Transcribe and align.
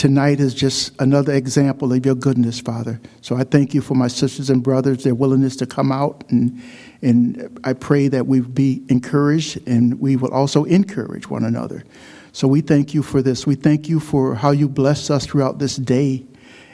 tonight 0.00 0.40
is 0.40 0.54
just 0.54 0.98
another 0.98 1.34
example 1.34 1.92
of 1.92 2.06
your 2.06 2.14
goodness, 2.14 2.58
Father. 2.58 2.98
So 3.20 3.36
I 3.36 3.44
thank 3.44 3.74
you 3.74 3.82
for 3.82 3.94
my 3.94 4.08
sisters 4.08 4.48
and 4.48 4.62
brothers, 4.62 5.04
their 5.04 5.14
willingness 5.14 5.56
to 5.56 5.66
come 5.66 5.92
out, 5.92 6.24
and, 6.30 6.58
and 7.02 7.60
I 7.64 7.74
pray 7.74 8.08
that 8.08 8.26
we 8.26 8.40
be 8.40 8.82
encouraged 8.88 9.60
and 9.68 10.00
we 10.00 10.16
will 10.16 10.32
also 10.32 10.64
encourage 10.64 11.28
one 11.28 11.44
another. 11.44 11.84
So 12.32 12.48
we 12.48 12.62
thank 12.62 12.94
you 12.94 13.02
for 13.02 13.20
this. 13.20 13.46
We 13.46 13.56
thank 13.56 13.90
you 13.90 14.00
for 14.00 14.34
how 14.34 14.52
you 14.52 14.70
bless 14.70 15.10
us 15.10 15.26
throughout 15.26 15.58
this 15.58 15.76
day 15.76 16.24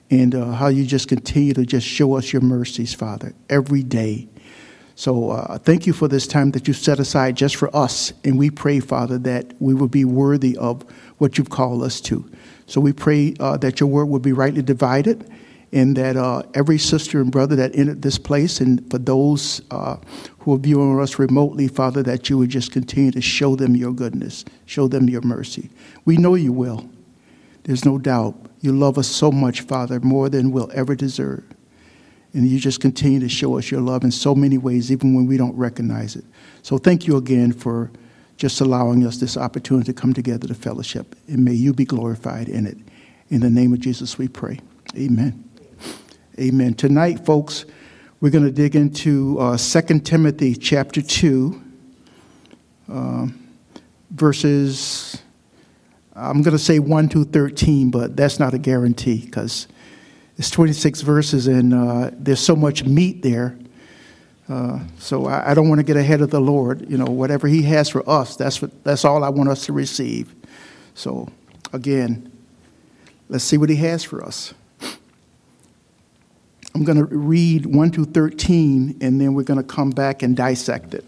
and 0.09 0.33
uh, 0.33 0.53
how 0.53 0.69
you 0.69 0.87
just 0.87 1.09
continue 1.09 1.53
to 1.55 1.67
just 1.67 1.85
show 1.85 2.15
us 2.15 2.33
your 2.33 2.43
mercies, 2.43 2.95
Father, 2.95 3.35
every 3.51 3.83
day. 3.83 4.29
So 4.95 5.31
uh, 5.31 5.59
thank 5.59 5.85
you 5.85 5.93
for 5.93 6.07
this 6.07 6.29
time 6.29 6.53
that 6.53 6.69
you 6.69 6.75
set 6.75 7.01
aside 7.01 7.37
just 7.37 7.57
for 7.57 7.75
us. 7.75 8.13
And 8.23 8.39
we 8.39 8.51
pray, 8.51 8.79
Father, 8.79 9.19
that 9.19 9.53
we 9.59 9.75
will 9.75 9.89
be 9.89 10.05
worthy 10.05 10.57
of 10.57 10.85
what 11.19 11.39
you've 11.39 11.51
called 11.51 11.83
us 11.83 12.01
to. 12.03 12.31
So 12.67 12.81
we 12.81 12.93
pray 12.93 13.35
uh, 13.41 13.57
that 13.59 13.81
your 13.81 13.89
word 13.89 14.07
will 14.07 14.19
be 14.19 14.33
rightly 14.33 14.63
divided 14.63 15.31
and 15.73 15.97
that 15.97 16.17
uh, 16.17 16.43
every 16.55 16.79
sister 16.79 17.21
and 17.21 17.31
brother 17.31 17.57
that 17.57 17.75
entered 17.77 18.01
this 18.03 18.19
place, 18.19 18.61
and 18.61 18.89
for 18.91 18.99
those 18.99 19.61
uh, 19.71 19.97
who 20.39 20.55
are 20.55 20.59
viewing 20.59 20.99
us 21.01 21.19
remotely, 21.19 21.69
Father, 21.69 22.03
that 22.05 22.31
you 22.31 22.39
would 22.39 22.51
just 22.51 22.73
continue 22.73 23.11
to 23.11 23.21
show 23.21 23.57
them 23.57 23.75
your 23.75 23.93
goodness, 23.93 24.45
show 24.65 24.87
them 24.87 25.09
your 25.09 25.23
mercy. 25.23 25.69
We 26.05 26.17
know 26.17 26.35
you 26.35 26.53
will. 26.53 26.89
There's 27.65 27.85
no 27.85 27.99
doubt. 27.99 28.37
You 28.61 28.73
love 28.73 28.97
us 28.97 29.09
so 29.09 29.33
much, 29.33 29.63
Father, 29.63 29.99
more 30.01 30.29
than 30.29 30.53
we'll 30.53 30.71
ever 30.73 30.95
deserve. 30.95 31.45
And 32.33 32.47
you 32.47 32.59
just 32.61 32.81
continue 32.81 33.21
to 33.21 33.29
show 33.29 33.59
us 33.59 33.71
your 33.71 33.81
love 33.81 34.05
in 34.05 34.13
so 34.13 34.35
many 34.35 34.59
ways, 34.59 34.93
even 34.93 35.15
when 35.15 35.27
we 35.27 35.37
don't 35.37 35.57
recognize 35.57 36.15
it. 36.17 36.25
So 36.63 36.79
thank 36.79 37.07
you 37.07 37.17
again 37.17 37.53
for 37.53 37.91
just 38.37 38.61
allowing 38.61 39.07
us 39.07 39.19
this 39.19 39.37
opportunity 39.37 39.93
to 39.93 39.99
come 39.99 40.13
together 40.13 40.47
to 40.47 40.55
fellowship. 40.55 41.17
And 41.29 41.45
may 41.45 41.55
you 41.55 41.73
be 41.73 41.85
glorified 41.85 42.49
in 42.49 42.67
it. 42.67 42.77
In 43.29 43.41
the 43.41 43.51
name 43.51 43.73
of 43.73 43.81
Jesus, 43.81 44.19
we 44.19 44.29
pray. 44.29 44.61
Amen. 44.97 45.43
Amen. 46.39 46.75
Tonight, 46.75 47.25
folks, 47.25 47.65
we're 48.21 48.31
going 48.31 48.45
to 48.45 48.51
dig 48.51 48.77
into 48.77 49.39
uh, 49.39 49.57
2 49.57 50.01
Timothy 50.01 50.55
chapter 50.55 51.03
2, 51.03 51.63
uh, 52.93 53.27
verses, 54.11 55.23
I'm 56.15 56.43
going 56.43 56.57
to 56.57 56.59
say 56.59 56.79
1 56.79 57.09
to 57.11 57.25
13, 57.25 57.91
but 57.91 58.17
that's 58.17 58.39
not 58.39 58.55
a 58.55 58.59
guarantee 58.59 59.25
because 59.25 59.67
it's 60.39 60.51
26 60.51 61.01
verses 61.01 61.47
and 61.47 61.75
uh, 61.75 62.11
there's 62.13 62.41
so 62.41 62.57
much 62.57 62.85
meat 62.85 63.23
there. 63.23 63.59
Uh, 64.49 64.81
so 64.99 65.27
I, 65.27 65.51
I 65.51 65.55
don't 65.55 65.69
want 65.69 65.81
to 65.81 65.85
get 65.85 65.97
ahead 65.97 66.21
of 66.21 66.31
the 66.31 66.41
Lord. 66.41 66.89
You 66.91 66.99
know, 66.99 67.07
whatever 67.07 67.49
He 67.49 67.63
has 67.63 67.89
for 67.89 68.09
us, 68.09 68.37
that's, 68.37 68.63
what, 68.63 68.85
that's 68.85 69.05
all 69.05 69.25
I 69.25 69.29
want 69.29 69.49
us 69.49 69.67
to 69.67 69.73
receive. 69.73 70.35
So, 70.95 71.29
again, 71.73 72.31
let's 73.29 73.45
see 73.45 73.57
what 73.57 73.69
He 73.69 73.77
has 73.77 74.05
for 74.05 74.25
us. 74.25 74.55
I'm 76.75 76.85
going 76.85 76.99
to 76.99 77.07
read 77.07 77.65
1 77.65 77.91
to 77.93 78.05
13, 78.05 78.99
and 79.01 79.21
then 79.21 79.33
we're 79.33 79.45
going 79.45 79.59
to 79.59 79.67
come 79.67 79.91
back 79.91 80.23
and 80.23 80.37
dissect 80.37 80.93
it. 80.93 81.05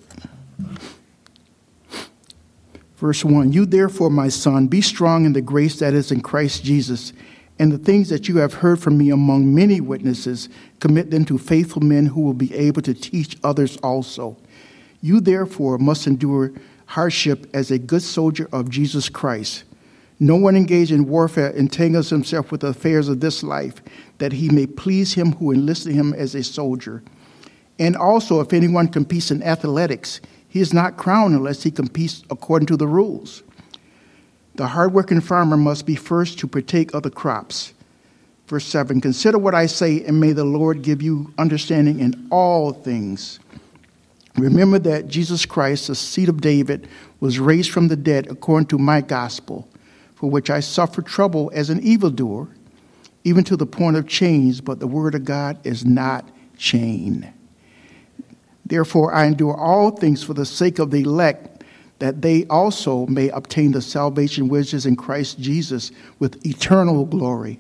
Verse 2.97 3.25
1 3.25 3.53
You 3.53 3.67
therefore, 3.67 4.11
my 4.11 4.29
son, 4.29 4.67
be 4.67 4.81
strong 4.81 5.25
in 5.25 5.33
the 5.33 5.43
grace 5.43 5.79
that 5.79 5.95
is 5.95 6.11
in 6.11 6.21
Christ 6.21 6.65
Jesus, 6.65 7.13
and 7.59 7.73
the 7.73 7.79
things 7.79 8.09
that 8.09 8.29
you 8.29 8.39
have 8.39 8.55
heard 8.55 8.81
from 8.81 8.97
me 8.97 9.11
among 9.11 9.55
many 9.55 9.81
witnesses, 9.81 10.49
commit 10.81 11.11
them 11.11 11.25
to 11.25 11.39
faithful 11.39 11.83
men 11.83 12.07
who 12.07 12.21
will 12.21 12.35
be 12.35 12.55
able 12.55 12.83
to 12.83 12.95
teach 12.95 13.37
others 13.43 13.77
also. 13.79 14.37
You 15.01 15.21
therefore 15.21 15.79
must 15.79 16.07
endure 16.07 16.53
hardship 16.87 17.49
as 17.53 17.71
a 17.71 17.79
good 17.79 18.03
soldier 18.03 18.49
of 18.53 18.71
Jesus 18.71 19.09
Christ. 19.09 19.65
No 20.21 20.37
one 20.37 20.57
engaged 20.57 20.91
in 20.91 21.07
warfare 21.07 21.51
entangles 21.51 22.11
himself 22.11 22.51
with 22.51 22.63
the 22.63 22.69
affairs 22.69 23.09
of 23.09 23.21
this 23.21 23.43
life, 23.43 23.81
that 24.19 24.33
he 24.33 24.51
may 24.51 24.67
please 24.67 25.15
him 25.15 25.33
who 25.33 25.53
enlisted 25.53 25.95
him 25.95 26.13
as 26.15 26.35
a 26.35 26.43
soldier. 26.43 27.03
And 27.79 27.97
also, 27.97 28.41
if 28.41 28.53
anyone 28.53 28.89
competes 28.89 29.31
in 29.31 29.43
athletics, 29.43 30.21
he 30.49 30.61
is 30.61 30.73
not 30.73 30.97
crowned 30.97 31.35
unless 31.35 31.63
he 31.63 31.71
competes 31.71 32.25
according 32.31 32.67
to 32.67 32.77
the 32.77 32.89
rules. 32.89 33.43
The 34.59 34.67
hardworking 34.67 35.23
farmer 35.23 35.57
must 35.57 35.87
be 35.87 35.95
first 35.95 36.39
to 36.41 36.47
partake 36.47 36.93
of 36.93 37.03
the 37.03 37.11
crops. 37.11 37.73
Verse 38.47 38.67
7 38.67 39.01
Consider 39.01 39.39
what 39.39 39.55
I 39.55 39.65
say, 39.65 40.05
and 40.05 40.21
may 40.21 40.33
the 40.33 40.45
Lord 40.45 40.83
give 40.83 41.01
you 41.01 41.33
understanding 41.39 42.01
in 42.01 42.29
all 42.31 42.73
things. 42.73 43.41
Remember 44.37 44.79
that 44.81 45.09
Jesus 45.09 45.47
Christ, 45.47 45.89
the 45.89 45.95
seed 45.95 46.29
of 46.29 46.43
David, 46.43 46.89
was 47.19 47.39
raised 47.39 47.71
from 47.71 47.89
the 47.89 47.97
dead 47.97 48.27
according 48.31 48.67
to 48.69 48.79
my 48.79 49.01
gospel 49.01 49.67
for 50.19 50.29
which 50.29 50.51
I 50.51 50.59
suffer 50.59 51.01
trouble 51.01 51.49
as 51.55 51.71
an 51.71 51.81
evildoer, 51.81 52.49
even 53.23 53.45
to 53.45 53.57
the 53.57 53.67
point 53.67 53.97
of 53.97 54.09
chains, 54.09 54.61
but 54.61 54.81
the 54.81 54.89
word 54.89 55.15
of 55.15 55.25
God 55.25 55.65
is 55.65 55.85
not 55.85 56.29
chained. 56.57 57.33
Therefore, 58.67 59.15
I 59.15 59.27
endure 59.27 59.57
all 59.57 59.93
things 59.93 60.25
for 60.25 60.35
the 60.35 60.45
sake 60.45 60.81
of 60.81 60.91
the 60.91 61.03
elect, 61.03 61.58
that 61.99 62.23
they 62.23 62.47
also 62.47 63.07
may 63.07 63.29
obtain 63.31 63.73
the 63.73 63.83
salvation 63.83 64.49
which 64.49 64.73
is 64.73 64.87
in 64.87 64.97
Christ 64.97 65.39
Jesus 65.41 65.91
with 66.19 66.45
eternal 66.47 67.05
glory. 67.05 67.59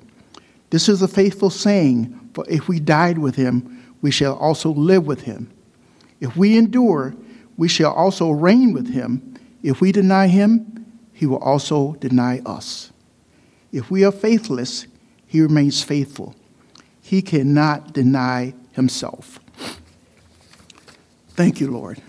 This 0.71 0.88
is 0.88 1.03
a 1.03 1.09
faithful 1.09 1.50
saying, 1.50 2.31
for 2.34 2.44
if 2.49 2.69
we 2.69 2.78
died 2.78 3.19
with 3.19 3.37
him, 3.37 3.94
we 4.00 4.10
shall 4.10 4.37
also 4.37 4.71
live 4.71 5.06
with 5.06 5.22
him. 5.22 5.50
If 6.21 6.37
we 6.37 6.56
endure, 6.56 7.15
we 7.56 7.69
shall 7.69 7.93
also 7.93 8.31
reign 8.31 8.72
with 8.72 8.93
him. 8.93 9.34
If 9.62 9.81
we 9.81 9.93
deny 9.93 10.28
him, 10.28 10.87
he 11.12 11.26
will 11.26 11.38
also 11.38 11.94
deny 11.94 12.41
us. 12.47 12.93
If 13.72 13.91
we 13.91 14.05
are 14.05 14.12
faithless, 14.12 14.87
he 15.26 15.41
remains 15.41 15.82
faithful. 15.82 16.37
He 17.03 17.22
cannot 17.22 17.93
deny 17.93 18.55
himself. 18.72 19.41
Thank 21.31 21.60
you, 21.60 21.70
Lord. 21.70 22.00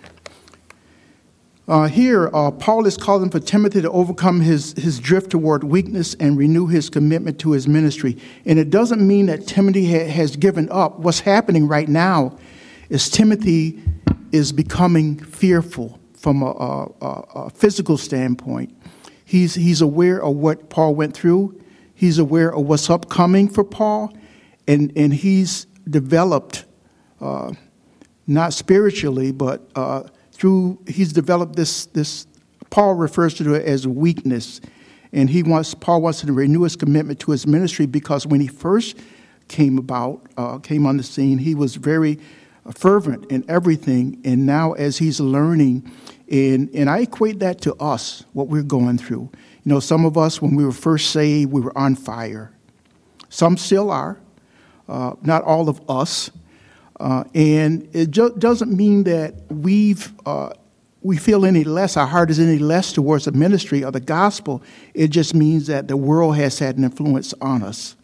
Uh, 1.69 1.87
here, 1.87 2.31
uh, 2.33 2.49
Paul 2.49 2.87
is 2.87 2.97
calling 2.97 3.29
for 3.29 3.39
Timothy 3.39 3.83
to 3.83 3.91
overcome 3.91 4.41
his, 4.41 4.73
his 4.73 4.99
drift 4.99 5.29
toward 5.29 5.63
weakness 5.63 6.15
and 6.15 6.35
renew 6.35 6.65
his 6.65 6.89
commitment 6.89 7.37
to 7.41 7.51
his 7.51 7.67
ministry. 7.67 8.17
And 8.43 8.57
it 8.57 8.71
doesn't 8.71 9.07
mean 9.07 9.27
that 9.27 9.45
Timothy 9.45 9.85
ha- 9.85 10.09
has 10.09 10.35
given 10.35 10.67
up. 10.71 10.97
What's 10.97 11.19
happening 11.19 11.67
right 11.67 11.87
now 11.87 12.39
is 12.89 13.07
Timothy 13.07 13.83
is 14.31 14.51
becoming 14.51 15.19
fearful 15.19 15.99
from 16.15 16.41
a, 16.41 16.87
a, 17.01 17.05
a 17.35 17.49
physical 17.51 17.99
standpoint. 17.99 18.75
He's, 19.23 19.53
he's 19.53 19.81
aware 19.81 20.23
of 20.23 20.37
what 20.37 20.71
Paul 20.71 20.95
went 20.95 21.13
through. 21.13 21.61
He's 21.93 22.17
aware 22.17 22.51
of 22.51 22.65
what's 22.65 22.89
upcoming 22.89 23.47
for 23.47 23.63
Paul. 23.63 24.11
And, 24.67 24.91
and 24.95 25.13
he's 25.13 25.67
developed, 25.87 26.65
uh, 27.21 27.53
not 28.25 28.53
spiritually, 28.53 29.31
but 29.31 29.69
uh, 29.75 30.05
through, 30.39 30.79
he's 30.87 31.13
developed 31.13 31.55
this, 31.55 31.85
this, 31.87 32.25
Paul 32.69 32.95
refers 32.95 33.33
to 33.35 33.53
it 33.53 33.65
as 33.65 33.87
weakness. 33.87 34.61
And 35.11 35.29
he 35.29 35.43
wants, 35.43 35.73
Paul 35.75 36.01
wants 36.01 36.21
to 36.21 36.31
renew 36.31 36.63
his 36.63 36.75
commitment 36.75 37.19
to 37.21 37.31
his 37.31 37.45
ministry 37.45 37.85
because 37.85 38.25
when 38.25 38.39
he 38.39 38.47
first 38.47 38.97
came 39.47 39.77
about, 39.77 40.21
uh, 40.37 40.59
came 40.59 40.85
on 40.85 40.97
the 40.97 41.03
scene, 41.03 41.39
he 41.39 41.55
was 41.55 41.75
very 41.75 42.19
fervent 42.73 43.29
in 43.31 43.43
everything. 43.49 44.21
And 44.23 44.45
now, 44.45 44.73
as 44.73 44.97
he's 44.97 45.19
learning 45.19 45.91
and, 46.29 46.69
and 46.75 46.89
I 46.89 46.99
equate 46.99 47.39
that 47.39 47.59
to 47.61 47.75
us, 47.75 48.23
what 48.33 48.47
we're 48.47 48.61
going 48.61 48.97
through. 48.97 49.29
You 49.63 49.73
know, 49.73 49.79
some 49.79 50.05
of 50.05 50.17
us, 50.17 50.41
when 50.41 50.55
we 50.55 50.63
were 50.63 50.71
first 50.71 51.09
saved, 51.09 51.51
we 51.51 51.59
were 51.59 51.75
on 51.77 51.95
fire. 51.95 52.51
Some 53.29 53.57
still 53.57 53.89
are, 53.89 54.19
uh, 54.87 55.15
not 55.23 55.43
all 55.43 55.69
of 55.69 55.81
us. 55.89 56.29
Uh, 56.99 57.23
and 57.33 57.87
it 57.93 58.11
doesn't 58.11 58.75
mean 58.75 59.03
that 59.03 59.33
we've, 59.49 60.11
uh, 60.25 60.51
we 61.01 61.15
feel 61.17 61.45
any 61.45 61.63
less, 61.63 61.95
our 61.95 62.07
heart 62.07 62.29
is 62.29 62.39
any 62.39 62.59
less 62.59 62.91
towards 62.91 63.25
the 63.25 63.31
ministry 63.31 63.83
or 63.83 63.91
the 63.91 63.99
gospel. 64.01 64.61
It 64.93 65.09
just 65.09 65.33
means 65.33 65.67
that 65.67 65.87
the 65.87 65.95
world 65.97 66.35
has 66.35 66.59
had 66.59 66.77
an 66.77 66.83
influence 66.83 67.33
on 67.41 67.63
us. 67.63 67.95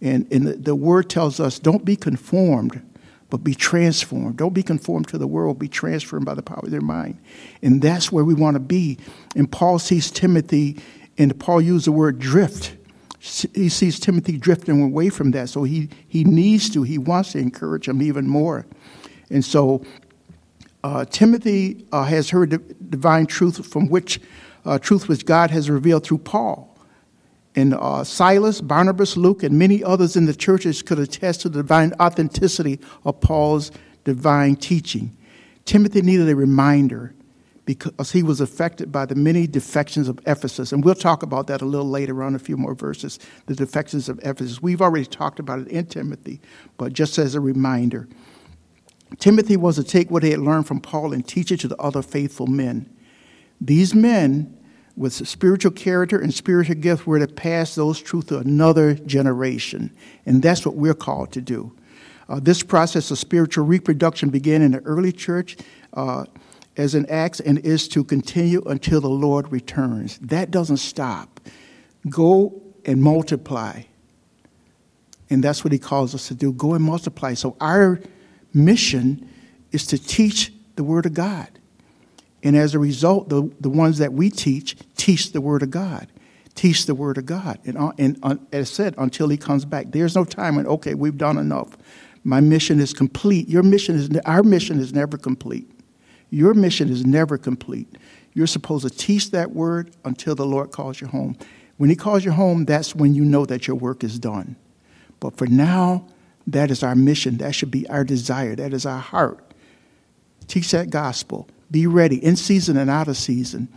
And, 0.00 0.26
and 0.32 0.46
the, 0.46 0.52
the 0.54 0.74
word 0.74 1.10
tells 1.10 1.40
us 1.40 1.58
don't 1.58 1.84
be 1.84 1.96
conformed 1.96 2.82
but 3.30 3.44
be 3.44 3.54
transformed. 3.54 4.36
Don't 4.36 4.52
be 4.52 4.62
conformed 4.62 5.08
to 5.08 5.18
the 5.18 5.26
world, 5.26 5.58
be 5.58 5.68
transformed 5.68 6.26
by 6.26 6.34
the 6.34 6.42
power 6.42 6.60
of 6.64 6.70
their 6.70 6.80
mind. 6.80 7.16
And 7.62 7.80
that's 7.80 8.12
where 8.12 8.24
we 8.24 8.34
want 8.34 8.56
to 8.56 8.60
be. 8.60 8.98
And 9.36 9.50
Paul 9.50 9.78
sees 9.78 10.10
Timothy, 10.10 10.82
and 11.16 11.38
Paul 11.38 11.62
used 11.62 11.86
the 11.86 11.92
word 11.92 12.18
drift. 12.18 12.74
He 13.20 13.68
sees 13.68 14.00
Timothy 14.00 14.38
drifting 14.38 14.82
away 14.82 15.10
from 15.10 15.32
that. 15.32 15.50
So 15.50 15.64
he, 15.64 15.90
he 16.08 16.24
needs 16.24 16.70
to, 16.70 16.82
he 16.82 16.96
wants 16.96 17.32
to 17.32 17.38
encourage 17.38 17.86
him 17.86 18.00
even 18.00 18.26
more. 18.26 18.66
And 19.28 19.44
so 19.44 19.84
uh, 20.82 21.04
Timothy 21.04 21.84
uh, 21.92 22.04
has 22.04 22.30
heard 22.30 22.48
the 22.48 22.58
divine 22.58 23.26
truth 23.26 23.66
from 23.66 23.88
which, 23.88 24.20
uh, 24.64 24.78
truth 24.78 25.06
which 25.06 25.26
God 25.26 25.50
has 25.50 25.68
revealed 25.68 26.04
through 26.04 26.18
Paul. 26.18 26.74
And 27.54 27.74
uh, 27.74 28.04
Silas, 28.04 28.62
Barnabas, 28.62 29.18
Luke, 29.18 29.42
and 29.42 29.58
many 29.58 29.84
others 29.84 30.16
in 30.16 30.24
the 30.24 30.34
churches 30.34 30.80
could 30.80 30.98
attest 30.98 31.42
to 31.42 31.50
the 31.50 31.58
divine 31.58 31.92
authenticity 32.00 32.80
of 33.04 33.20
Paul's 33.20 33.70
divine 34.04 34.56
teaching. 34.56 35.14
Timothy 35.66 36.00
needed 36.00 36.30
a 36.30 36.36
reminder 36.36 37.14
because 37.74 38.10
he 38.10 38.24
was 38.24 38.40
affected 38.40 38.90
by 38.90 39.06
the 39.06 39.14
many 39.14 39.46
defections 39.46 40.08
of 40.08 40.18
Ephesus. 40.26 40.72
And 40.72 40.84
we'll 40.84 40.96
talk 40.96 41.22
about 41.22 41.46
that 41.46 41.62
a 41.62 41.64
little 41.64 41.88
later 41.88 42.20
on, 42.24 42.34
a 42.34 42.38
few 42.40 42.56
more 42.56 42.74
verses, 42.74 43.20
the 43.46 43.54
defections 43.54 44.08
of 44.08 44.18
Ephesus. 44.24 44.60
We've 44.60 44.82
already 44.82 45.06
talked 45.06 45.38
about 45.38 45.60
it 45.60 45.68
in 45.68 45.86
Timothy, 45.86 46.40
but 46.78 46.92
just 46.92 47.16
as 47.16 47.36
a 47.36 47.40
reminder, 47.40 48.08
Timothy 49.20 49.56
was 49.56 49.76
to 49.76 49.84
take 49.84 50.10
what 50.10 50.24
he 50.24 50.32
had 50.32 50.40
learned 50.40 50.66
from 50.66 50.80
Paul 50.80 51.12
and 51.12 51.24
teach 51.24 51.52
it 51.52 51.60
to 51.60 51.68
the 51.68 51.76
other 51.76 52.02
faithful 52.02 52.48
men. 52.48 52.92
These 53.60 53.94
men 53.94 54.58
with 54.96 55.12
spiritual 55.12 55.70
character 55.70 56.18
and 56.18 56.34
spiritual 56.34 56.74
gift 56.74 57.06
were 57.06 57.20
to 57.20 57.28
pass 57.28 57.76
those 57.76 58.00
truths 58.00 58.28
to 58.28 58.38
another 58.38 58.94
generation. 58.94 59.94
And 60.26 60.42
that's 60.42 60.66
what 60.66 60.74
we're 60.74 60.92
called 60.94 61.30
to 61.34 61.40
do. 61.40 61.72
Uh, 62.28 62.40
this 62.40 62.64
process 62.64 63.12
of 63.12 63.18
spiritual 63.18 63.64
reproduction 63.64 64.28
began 64.28 64.60
in 64.60 64.72
the 64.72 64.80
early 64.80 65.12
church 65.12 65.56
uh, 65.94 66.24
as 66.80 66.94
an 66.94 67.04
Acts 67.10 67.40
and 67.40 67.58
is 67.58 67.86
to 67.88 68.02
continue 68.02 68.62
until 68.62 69.00
the 69.00 69.08
Lord 69.08 69.52
returns. 69.52 70.18
That 70.18 70.50
doesn't 70.50 70.78
stop. 70.78 71.40
Go 72.08 72.62
and 72.86 73.02
multiply. 73.02 73.82
And 75.28 75.44
that's 75.44 75.62
what 75.62 75.72
he 75.72 75.78
calls 75.78 76.14
us 76.14 76.28
to 76.28 76.34
do 76.34 76.52
go 76.52 76.74
and 76.74 76.82
multiply. 76.82 77.34
So 77.34 77.56
our 77.60 78.00
mission 78.54 79.28
is 79.72 79.86
to 79.88 79.98
teach 79.98 80.52
the 80.76 80.82
Word 80.82 81.06
of 81.06 81.14
God. 81.14 81.48
And 82.42 82.56
as 82.56 82.74
a 82.74 82.78
result, 82.78 83.28
the, 83.28 83.52
the 83.60 83.68
ones 83.68 83.98
that 83.98 84.14
we 84.14 84.30
teach, 84.30 84.76
teach 84.96 85.32
the 85.32 85.40
Word 85.42 85.62
of 85.62 85.70
God. 85.70 86.08
Teach 86.54 86.86
the 86.86 86.94
Word 86.94 87.18
of 87.18 87.26
God. 87.26 87.58
And, 87.66 87.76
uh, 87.76 87.92
and 87.98 88.18
uh, 88.22 88.36
as 88.52 88.70
I 88.70 88.74
said, 88.74 88.94
until 88.96 89.28
He 89.28 89.36
comes 89.36 89.66
back. 89.66 89.86
There's 89.90 90.16
no 90.16 90.24
time 90.24 90.56
when, 90.56 90.66
okay, 90.66 90.94
we've 90.94 91.18
done 91.18 91.36
enough. 91.36 91.76
My 92.24 92.40
mission 92.40 92.80
is 92.80 92.94
complete. 92.94 93.48
Your 93.48 93.62
mission 93.62 93.96
is, 93.96 94.10
our 94.24 94.42
mission 94.42 94.80
is 94.80 94.94
never 94.94 95.18
complete. 95.18 95.70
Your 96.30 96.54
mission 96.54 96.88
is 96.88 97.04
never 97.04 97.36
complete. 97.36 97.88
You're 98.32 98.46
supposed 98.46 98.88
to 98.88 98.90
teach 98.90 99.32
that 99.32 99.50
Word 99.52 99.90
until 100.04 100.34
the 100.34 100.46
Lord 100.46 100.70
calls 100.70 101.00
you 101.00 101.08
home. 101.08 101.36
When 101.76 101.90
He 101.90 101.96
calls 101.96 102.24
you 102.24 102.32
home, 102.32 102.64
that's 102.64 102.94
when 102.94 103.14
you 103.14 103.24
know 103.24 103.44
that 103.46 103.66
your 103.66 103.76
work 103.76 104.04
is 104.04 104.18
done. 104.18 104.56
But 105.18 105.36
for 105.36 105.46
now, 105.46 106.06
that 106.46 106.70
is 106.70 106.82
our 106.82 106.94
mission. 106.94 107.38
That 107.38 107.54
should 107.54 107.70
be 107.70 107.88
our 107.88 108.04
desire. 108.04 108.54
That 108.56 108.72
is 108.72 108.86
our 108.86 109.00
heart. 109.00 109.54
Teach 110.46 110.70
that 110.70 110.90
gospel 110.90 111.48
be 111.70 111.86
ready 111.86 112.22
in 112.22 112.36
season 112.36 112.76
and 112.76 112.90
out 112.90 113.08
of 113.08 113.16
season. 113.16 113.68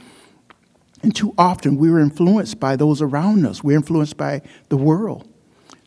And 1.02 1.16
too 1.16 1.34
often 1.38 1.78
we're 1.78 2.00
influenced 2.00 2.60
by 2.60 2.76
those 2.76 3.02
around 3.02 3.46
us. 3.46 3.64
We're 3.64 3.78
influenced 3.78 4.18
by 4.18 4.42
the 4.70 4.78
world. 4.78 5.28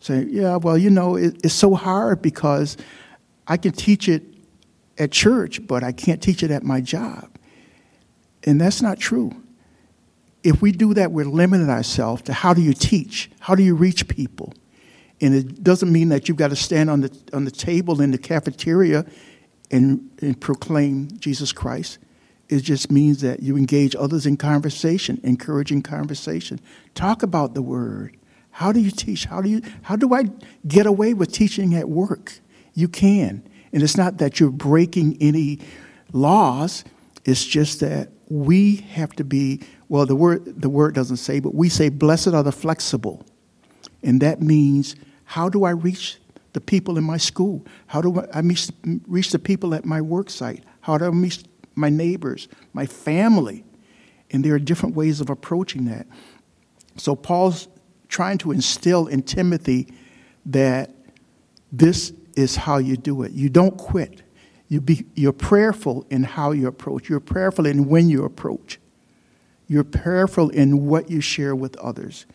Saying, 0.01 0.29
yeah, 0.31 0.57
well, 0.57 0.79
you 0.79 0.91
know, 0.91 1.17
it, 1.17 1.41
it's 1.43 1.55
so 1.55 1.75
hard 1.75 2.23
because 2.23 2.77
I 3.49 3.57
can 3.57 3.73
teach 3.73 4.09
it 4.09 4.23
at 4.98 5.12
church, 5.12 5.66
but 5.66 5.82
I 5.82 5.93
can't 5.93 6.22
teach 6.22 6.43
it 6.43 6.50
at 6.50 6.62
my 6.62 6.81
job. 6.81 7.28
And 8.44 8.60
that's 8.60 8.81
not 8.81 8.98
true. 8.98 9.32
If 10.43 10.62
we 10.62 10.72
do 10.72 10.94
that, 10.94 11.10
we're 11.10 11.25
limiting 11.25 11.69
ourselves 11.69 12.22
to 12.22 12.32
how 12.32 12.54
do 12.54 12.62
you 12.62 12.72
teach? 12.72 13.31
How 13.40 13.54
do 13.54 13.62
you 13.62 13.75
reach 13.75 14.06
people? 14.08 14.52
And 15.20 15.34
it 15.34 15.64
doesn't 15.64 15.90
mean 15.90 16.10
that 16.10 16.28
you've 16.28 16.37
got 16.37 16.48
to 16.50 16.56
stand 16.56 16.90
on 16.90 17.00
the, 17.00 17.19
on 17.32 17.44
the 17.44 17.50
table 17.50 18.00
in 18.00 18.10
the 18.10 18.19
cafeteria 18.19 19.04
and, 19.70 20.10
and 20.20 20.40
proclaim 20.40 21.08
Jesus 21.19 21.52
Christ. 21.52 21.98
It 22.48 22.60
just 22.60 22.93
means 22.93 23.22
that 23.22 23.43
you 23.43 23.56
engage 23.56 23.96
others 23.96 24.26
in 24.26 24.37
conversation, 24.37 25.20
encouraging 25.25 25.82
conversation. 25.82 26.60
Talk 26.94 27.22
about 27.22 27.54
the 27.54 27.62
word. 27.62 28.16
How 28.52 28.72
do 28.72 28.81
you 28.81 28.90
teach? 28.90 29.25
How 29.25 29.43
do 29.43 29.48
you 29.48 29.62
how 29.82 29.96
do 29.96 30.14
I 30.14 30.31
get 30.66 30.87
away 30.87 31.12
with 31.12 31.32
teaching 31.32 31.75
at 31.75 31.88
work? 31.88 32.38
You 32.72 32.88
can. 32.88 33.43
And 33.73 33.83
it's 33.83 33.97
not 33.97 34.19
that 34.19 34.41
you're 34.41 34.51
breaking 34.51 35.19
any 35.21 35.59
laws. 36.13 36.85
It's 37.25 37.45
just 37.45 37.81
that 37.81 38.11
we 38.29 38.77
have 38.77 39.13
to 39.15 39.25
be 39.25 39.63
well 39.89 40.07
the 40.07 40.17
word 40.17 40.61
the 40.61 40.69
word 40.69 40.95
doesn't 40.95 41.19
say, 41.19 41.41
but 41.41 41.55
we 41.55 41.69
say 41.69 41.89
blessed 41.89 42.29
are 42.29 42.43
the 42.43 42.53
flexible. 42.53 43.25
And 44.03 44.21
that 44.21 44.41
means 44.41 44.97
how 45.25 45.49
do 45.49 45.65
I 45.65 45.71
reach 45.71 46.19
the 46.53 46.61
people 46.61 46.97
in 46.97 47.05
my 47.05 47.17
school? 47.17 47.67
How 47.89 48.01
do 48.01 48.25
I 48.33 48.41
reach 49.07 49.31
the 49.31 49.39
people 49.39 49.75
at 49.75 49.85
my 49.85 50.01
work 50.01 50.31
site? 50.31 50.65
How 50.81 50.97
do 50.99 51.05
I 51.05 51.09
reach 51.09 51.43
my 51.75 51.91
neighbors, 51.91 52.49
my 52.73 52.87
family? 52.87 53.65
And 54.31 54.45
there 54.45 54.55
are 54.55 54.59
different 54.59 54.95
ways 54.95 55.21
of 55.21 55.29
approaching 55.29 55.85
that. 55.87 56.07
So 56.97 57.15
Paul's 57.15 57.69
trying 58.09 58.39
to 58.39 58.53
instill 58.53 59.07
in 59.07 59.23
Timothy 59.23 59.93
that 60.47 60.95
this 61.71 62.13
is 62.37 62.56
how 62.56 62.79
you 62.79 62.97
do 62.97 63.23
it. 63.23 63.33
You 63.33 63.49
don't 63.49 63.77
quit. 63.77 64.23
You 64.69 64.81
be, 64.81 65.06
you're 65.15 65.33
prayerful 65.33 66.06
in 66.11 66.25
how 66.25 66.53
you 66.53 66.67
approach. 66.67 67.09
You're 67.09 67.21
prayerful 67.21 67.67
in 67.67 67.88
when 67.88 68.09
you 68.09 68.25
approach. 68.25 68.79
You're 69.69 69.85
prayerful 69.85 70.50
in 70.50 70.87
what 70.87 71.11
you 71.11 71.21
share 71.21 71.56
with 71.56 71.77
others 71.77 72.27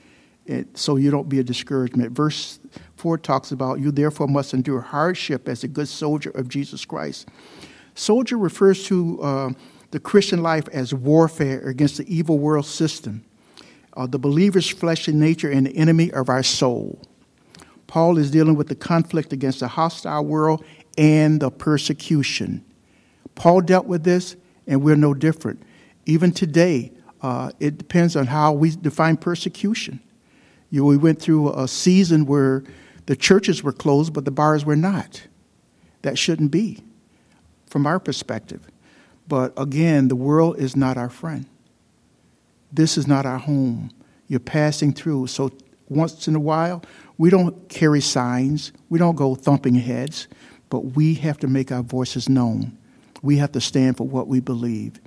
it, 0.46 0.78
so 0.78 0.96
you 0.96 1.12
don't 1.12 1.30
be 1.30 1.40
a 1.40 1.44
discouragement. 1.44 2.12
Verse 2.12 2.60
4 2.98 3.18
talks 3.18 3.52
about, 3.52 3.80
You 3.80 3.92
therefore 3.92 4.28
must 4.28 4.54
endure 4.54 4.82
hardship 4.82 5.48
as 5.48 5.64
a 5.64 5.68
good 5.68 5.88
soldier 5.88 6.32
of 6.32 6.48
Jesus 6.48 6.86
Christ. 6.86 7.28
Soldier 7.96 8.38
refers 8.38 8.86
to 8.86 9.22
uh, 9.22 9.50
the 9.92 10.00
Christian 10.00 10.42
life 10.42 10.68
as 10.70 10.94
warfare 10.94 11.62
against 11.62 11.98
the 11.98 12.14
evil 12.14 12.40
world 12.40 12.66
system, 12.66 13.24
uh, 13.96 14.08
the 14.08 14.20
believer's 14.20 14.70
fleshly 14.70 15.14
nature, 15.14 15.50
and 15.50 15.68
the 15.68 15.76
enemy 15.76 16.12
of 16.12 16.30
our 16.30 16.44
soul. 16.44 17.02
Paul 17.92 18.18
is 18.18 18.32
dealing 18.32 18.56
with 18.56 18.70
the 18.70 18.76
conflict 18.76 19.34
against 19.34 19.60
the 19.60 19.68
hostile 19.68 20.24
world 20.24 20.64
and 20.98 21.42
the 21.42 21.52
persecution. 21.52 22.64
Paul 23.36 23.60
dealt 23.60 23.86
with 23.86 24.06
this, 24.06 24.38
and 24.66 24.82
we're 24.82 24.96
no 24.96 25.14
different. 25.14 25.62
Even 26.06 26.32
today, 26.32 26.94
uh, 27.22 27.52
it 27.60 27.78
depends 27.78 28.16
on 28.16 28.28
how 28.28 28.54
we 28.54 28.70
define 28.70 29.18
persecution. 29.18 30.00
You, 30.70 30.86
we 30.86 30.96
went 30.96 31.22
through 31.22 31.52
a 31.52 31.68
season 31.68 32.26
where 32.28 32.64
the 33.08 33.16
churches 33.18 33.62
were 33.62 33.74
closed, 33.74 34.14
but 34.14 34.24
the 34.24 34.32
bars 34.32 34.64
were 34.64 34.78
not. 34.78 35.24
That 36.02 36.18
shouldn't 36.18 36.52
be, 36.52 36.82
from 37.66 37.86
our 37.86 38.00
perspective. 38.00 38.72
But 39.28 39.52
again, 39.58 40.08
the 40.08 40.16
world 40.16 40.58
is 40.60 40.78
not 40.78 40.96
our 40.96 41.10
friend. 41.10 41.46
This 42.72 42.98
is 42.98 43.06
not 43.06 43.26
our 43.26 43.40
home. 43.40 43.92
You're 44.30 44.40
passing 44.40 44.94
through. 44.94 45.28
So 45.28 45.52
once 45.90 46.30
in 46.30 46.36
a 46.36 46.40
while, 46.40 46.82
we 47.22 47.30
don't 47.30 47.70
carry 47.70 48.02
signs, 48.02 48.72
we 48.90 48.98
don't 48.98 49.16
go 49.16 49.36
thumping 49.36 49.76
heads, 49.76 50.28
but 50.72 50.80
we 50.80 51.14
have 51.14 51.38
to 51.38 51.46
make 51.46 51.72
our 51.72 51.84
voices 51.84 52.28
known. 52.28 52.76
We 53.22 53.38
have 53.38 53.52
to 53.52 53.62
stand 53.62 53.98
for 53.98 54.08
what 54.08 54.28
we 54.28 54.40
believe. 54.40 55.00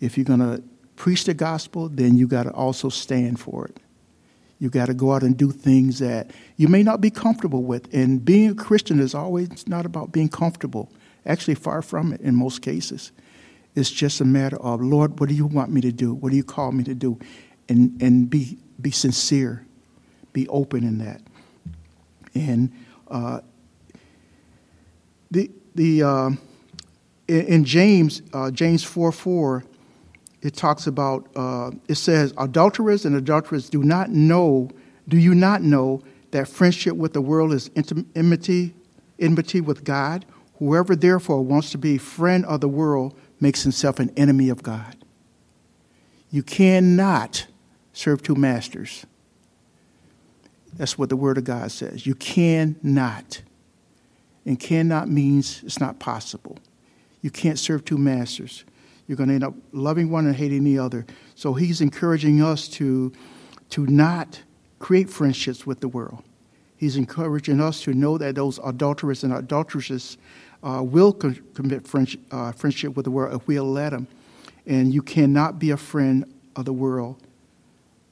If 0.00 0.18
you're 0.18 0.24
going 0.24 0.40
to 0.40 0.60
preach 0.96 1.22
the 1.24 1.34
gospel, 1.34 1.88
then 1.88 2.16
you 2.16 2.26
got 2.26 2.42
to 2.42 2.50
also 2.50 2.88
stand 2.88 3.38
for 3.38 3.66
it. 3.66 3.78
You 4.58 4.70
got 4.70 4.86
to 4.86 4.94
go 4.94 5.12
out 5.12 5.22
and 5.22 5.36
do 5.36 5.52
things 5.52 6.00
that 6.00 6.32
you 6.56 6.66
may 6.66 6.82
not 6.82 7.00
be 7.00 7.10
comfortable 7.10 7.62
with. 7.62 7.94
And 7.94 8.24
being 8.24 8.50
a 8.50 8.54
Christian 8.56 8.98
is 8.98 9.14
always 9.14 9.68
not 9.68 9.86
about 9.86 10.10
being 10.10 10.30
comfortable. 10.30 10.90
Actually, 11.26 11.54
far 11.54 11.80
from 11.80 12.12
it 12.12 12.20
in 12.22 12.34
most 12.34 12.60
cases. 12.60 13.12
It's 13.76 13.92
just 13.92 14.20
a 14.20 14.24
matter 14.24 14.56
of, 14.56 14.80
Lord, 14.80 15.20
what 15.20 15.28
do 15.28 15.36
you 15.36 15.46
want 15.46 15.70
me 15.70 15.80
to 15.82 15.92
do? 15.92 16.12
What 16.12 16.30
do 16.30 16.36
you 16.36 16.42
call 16.42 16.72
me 16.72 16.82
to 16.82 16.94
do? 16.94 17.20
And, 17.68 18.02
and 18.02 18.28
be, 18.28 18.58
be 18.80 18.90
sincere, 18.90 19.64
be 20.32 20.48
open 20.48 20.82
in 20.82 20.98
that. 20.98 21.20
And 22.34 22.72
uh, 23.08 23.40
the, 25.30 25.50
the, 25.74 26.02
uh, 26.02 26.30
in, 27.28 27.40
in, 27.46 27.64
James, 27.64 28.22
uh, 28.32 28.50
James 28.50 28.84
4 28.84 29.12
4, 29.12 29.64
it 30.42 30.54
talks 30.54 30.86
about, 30.86 31.28
uh, 31.36 31.70
it 31.88 31.94
says, 31.94 32.34
adulterers 32.36 33.04
and 33.04 33.14
adulterers 33.14 33.68
do 33.68 33.82
not 33.82 34.10
know, 34.10 34.70
do 35.08 35.16
you 35.16 35.34
not 35.34 35.62
know 35.62 36.02
that 36.32 36.48
friendship 36.48 36.96
with 36.96 37.12
the 37.12 37.20
world 37.20 37.52
is 37.52 37.70
enmity, 38.14 38.74
enmity 39.18 39.60
with 39.60 39.84
God? 39.84 40.24
Whoever 40.58 40.96
therefore 40.96 41.42
wants 41.42 41.70
to 41.70 41.78
be 41.78 41.98
friend 41.98 42.44
of 42.46 42.60
the 42.60 42.68
world 42.68 43.18
makes 43.40 43.62
himself 43.62 43.98
an 43.98 44.10
enemy 44.16 44.48
of 44.48 44.62
God. 44.62 44.96
You 46.30 46.42
cannot 46.42 47.46
serve 47.92 48.22
two 48.22 48.34
masters. 48.34 49.04
That's 50.74 50.96
what 50.96 51.08
the 51.08 51.16
Word 51.16 51.38
of 51.38 51.44
God 51.44 51.70
says. 51.70 52.06
You 52.06 52.14
cannot. 52.14 53.42
And 54.44 54.58
cannot 54.58 55.08
means 55.08 55.62
it's 55.64 55.78
not 55.78 55.98
possible. 55.98 56.58
You 57.20 57.30
can't 57.30 57.58
serve 57.58 57.84
two 57.84 57.98
masters 57.98 58.64
you're 59.06 59.16
going 59.16 59.28
to 59.28 59.34
end 59.34 59.44
up 59.44 59.54
loving 59.72 60.10
one 60.10 60.26
and 60.26 60.34
hating 60.34 60.64
the 60.64 60.78
other. 60.78 61.04
So 61.34 61.54
he's 61.54 61.80
encouraging 61.80 62.42
us 62.42 62.68
to, 62.68 63.12
to 63.70 63.86
not 63.86 64.40
create 64.78 65.10
friendships 65.10 65.66
with 65.66 65.80
the 65.80 65.88
world. 65.88 66.22
He's 66.76 66.96
encouraging 66.96 67.60
us 67.60 67.82
to 67.82 67.92
know 67.92 68.18
that 68.18 68.34
those 68.34 68.58
adulterers 68.64 69.22
and 69.22 69.32
adulteresses 69.32 70.18
uh, 70.62 70.82
will 70.82 71.12
co- 71.12 71.34
commit 71.54 71.86
friendship, 71.86 72.20
uh, 72.30 72.52
friendship 72.52 72.96
with 72.96 73.04
the 73.04 73.10
world 73.10 73.34
if 73.34 73.46
we'll 73.46 73.70
let 73.70 73.90
them. 73.90 74.08
And 74.66 74.94
you 74.94 75.02
cannot 75.02 75.58
be 75.58 75.70
a 75.70 75.76
friend 75.76 76.24
of 76.56 76.64
the 76.64 76.72
world 76.72 77.22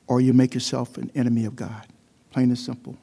or 0.06 0.20
you 0.20 0.32
make 0.32 0.54
yourself 0.54 0.98
an 0.98 1.10
enemy 1.14 1.44
of 1.44 1.56
God. 1.56 1.86
Plain 2.30 2.50
and 2.50 2.58
simple. 2.58 2.96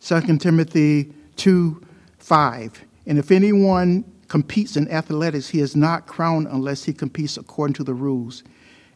2 0.00 0.38
Timothy 0.38 1.12
2 1.36 1.82
5. 2.18 2.84
And 3.06 3.18
if 3.18 3.30
anyone 3.30 4.04
competes 4.28 4.76
in 4.76 4.90
athletics, 4.90 5.48
he 5.48 5.60
is 5.60 5.76
not 5.76 6.06
crowned 6.06 6.48
unless 6.48 6.84
he 6.84 6.92
competes 6.92 7.36
according 7.36 7.74
to 7.74 7.84
the 7.84 7.94
rules. 7.94 8.42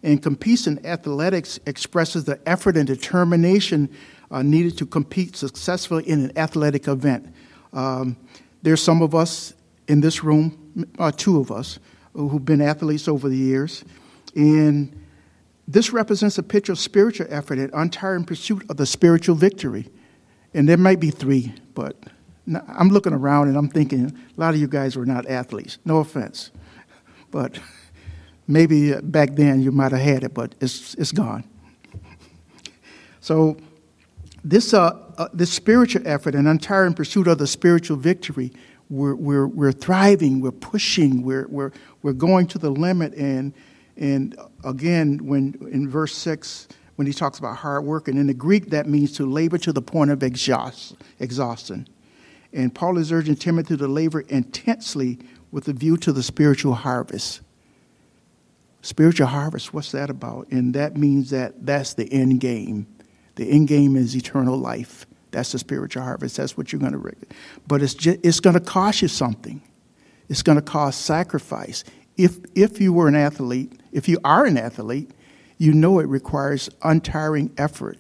And 0.03 0.23
competes 0.23 0.67
in 0.67 0.85
athletics 0.85 1.61
expresses 1.67 2.25
the 2.25 2.41
effort 2.49 2.77
and 2.77 2.87
determination 2.87 3.91
uh, 4.31 4.43
needed 4.43 4.79
to 4.79 4.87
compete 4.87 5.37
successfully 5.37 6.09
in 6.09 6.25
an 6.25 6.39
athletic 6.39 6.89
event. 6.89 7.33
Um, 7.73 8.17
there's 8.63 8.83
some 8.83 9.03
of 9.03 9.15
us 9.15 9.53
in 9.89 10.01
this 10.01 10.23
room, 10.23 10.87
uh, 10.99 11.13
two 11.13 11.41
of 11.41 11.51
us, 11.51 11.79
who've 12.15 12.45
been 12.45 12.61
athletes 12.61 13.09
over 13.09 13.29
the 13.29 13.37
years, 13.37 13.85
and 14.35 15.00
this 15.73 15.93
represents 15.93 16.37
a 16.37 16.43
picture 16.43 16.73
of 16.73 16.81
spiritual 16.81 17.29
effort 17.31 17.59
and 17.59 17.71
untiring 17.73 18.25
pursuit 18.25 18.69
of 18.69 18.77
the 18.77 18.87
spiritual 18.87 19.37
victory. 19.37 19.89
And 20.53 20.69
there 20.69 20.77
might 20.77 20.99
be 20.99 21.11
three, 21.11 21.55
but 21.75 21.97
I'm 22.67 22.89
looking 22.89 23.13
around 23.13 23.49
and 23.49 23.57
I'm 23.57 23.69
thinking 23.69 24.07
a 24.07 24.41
lot 24.41 24.53
of 24.53 24.61
you 24.61 24.67
guys 24.67 24.97
were 24.97 25.07
not 25.07 25.29
athletes. 25.29 25.79
No 25.85 25.99
offense. 25.99 26.51
But 27.31 27.61
maybe 28.49 28.95
back 29.01 29.37
then 29.37 29.63
you 29.63 29.71
might 29.71 29.93
have 29.93 30.01
had 30.01 30.25
it, 30.25 30.35
but 30.35 30.57
it's, 30.61 30.95
it's 30.95 31.13
gone. 31.13 31.45
So, 33.21 33.57
this, 34.43 34.73
uh, 34.73 34.99
uh, 35.19 35.29
this 35.35 35.53
spiritual 35.53 36.03
effort 36.09 36.35
and 36.35 36.49
untiring 36.49 36.95
pursuit 36.95 37.29
of 37.29 37.39
the 37.39 37.47
spiritual 37.47 37.99
victory, 37.99 38.53
we're, 38.89 39.15
we're, 39.15 39.47
we're 39.47 39.73
thriving, 39.73 40.41
we're 40.41 40.51
pushing, 40.51 41.23
we're, 41.23 41.47
we're, 41.49 41.71
we're 42.03 42.15
going 42.15 42.47
to 42.49 42.59
the 42.59 42.71
limit. 42.71 43.15
And, 43.15 43.53
and 44.01 44.35
again, 44.65 45.19
when 45.27 45.55
in 45.71 45.89
verse 45.89 46.17
6, 46.17 46.69
when 46.97 47.07
he 47.07 47.13
talks 47.13 47.39
about 47.39 47.57
hard 47.57 47.85
work, 47.85 48.09
and 48.09 48.19
in 48.19 48.27
the 48.27 48.35
Greek, 48.35 48.71
that 48.71 48.89
means 48.89 49.13
to 49.13 49.27
labor 49.27 49.59
to 49.59 49.73
the 49.73 49.83
point 49.83 50.11
of 50.11 50.23
exhaust, 50.23 50.97
exhaustion. 51.21 51.87
And 52.53 52.75
Paul 52.75 52.99
is 52.99 53.13
urging 53.13 53.37
Timothy 53.37 53.77
to 53.77 53.87
labor 53.87 54.21
intensely 54.23 55.19
with 55.53 55.69
a 55.69 55.73
view 55.73 55.97
to 55.99 56.13
the 56.13 56.23
spiritual 56.23 56.75
harvest. 56.75 57.43
Spiritual 58.83 59.27
harvest, 59.27 59.75
what's 59.75 59.93
that 59.93 60.09
about? 60.09 60.49
And 60.51 60.75
that 60.75 60.97
means 60.97 61.31
that 61.31 61.67
that's 61.67 61.95
the 61.95 62.11
end 62.11 62.41
game. 62.41 62.87
The 63.35 63.51
end 63.51 63.69
game 63.69 63.97
is 63.97 64.17
eternal 64.17 64.57
life. 64.57 65.07
That's 65.31 65.53
the 65.53 65.59
spiritual 65.59 66.03
harvest. 66.03 66.39
That's 66.39 66.57
what 66.57 66.73
you're 66.73 66.81
going 66.81 66.93
to. 66.93 67.13
But 67.69 67.83
it's 67.83 67.95
just, 67.95 68.19
it's 68.23 68.41
going 68.41 68.55
to 68.55 68.61
cost 68.61 69.03
you 69.03 69.09
something. 69.09 69.61
It's 70.31 70.43
going 70.43 70.57
to 70.57 70.63
cost 70.63 71.03
sacrifice. 71.03 71.85
If 72.25 72.39
if 72.55 72.81
you 72.81 72.93
were 72.93 73.09
an 73.09 73.15
athlete, 73.15 73.73
if 73.93 74.09
you 74.09 74.19
are 74.25 74.45
an 74.45 74.57
athlete, 74.57 75.11
you 75.59 75.73
know 75.73 75.99
it 75.99 76.09
requires 76.09 76.71
untiring 76.83 77.53
effort, 77.57 77.99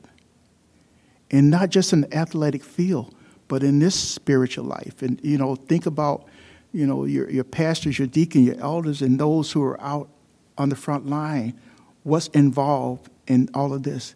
and 1.30 1.50
not 1.50 1.70
just 1.70 1.92
in 1.92 2.12
athletic 2.12 2.64
field, 2.64 3.14
but 3.48 3.62
in 3.62 3.78
this 3.78 3.94
spiritual 3.94 4.64
life. 4.64 5.02
And, 5.02 5.20
you 5.22 5.36
know, 5.36 5.56
think 5.56 5.86
about, 5.86 6.26
you 6.72 6.86
know, 6.86 7.04
your, 7.04 7.28
your 7.30 7.44
pastors, 7.44 7.98
your 7.98 8.08
deacon, 8.08 8.44
your 8.44 8.58
elders, 8.60 9.02
and 9.02 9.18
those 9.18 9.50
who 9.52 9.62
are 9.62 9.80
out 9.80 10.08
on 10.56 10.68
the 10.68 10.76
front 10.76 11.06
line. 11.06 11.58
What's 12.02 12.28
involved 12.28 13.10
in 13.26 13.48
all 13.54 13.74
of 13.74 13.82
this? 13.82 14.14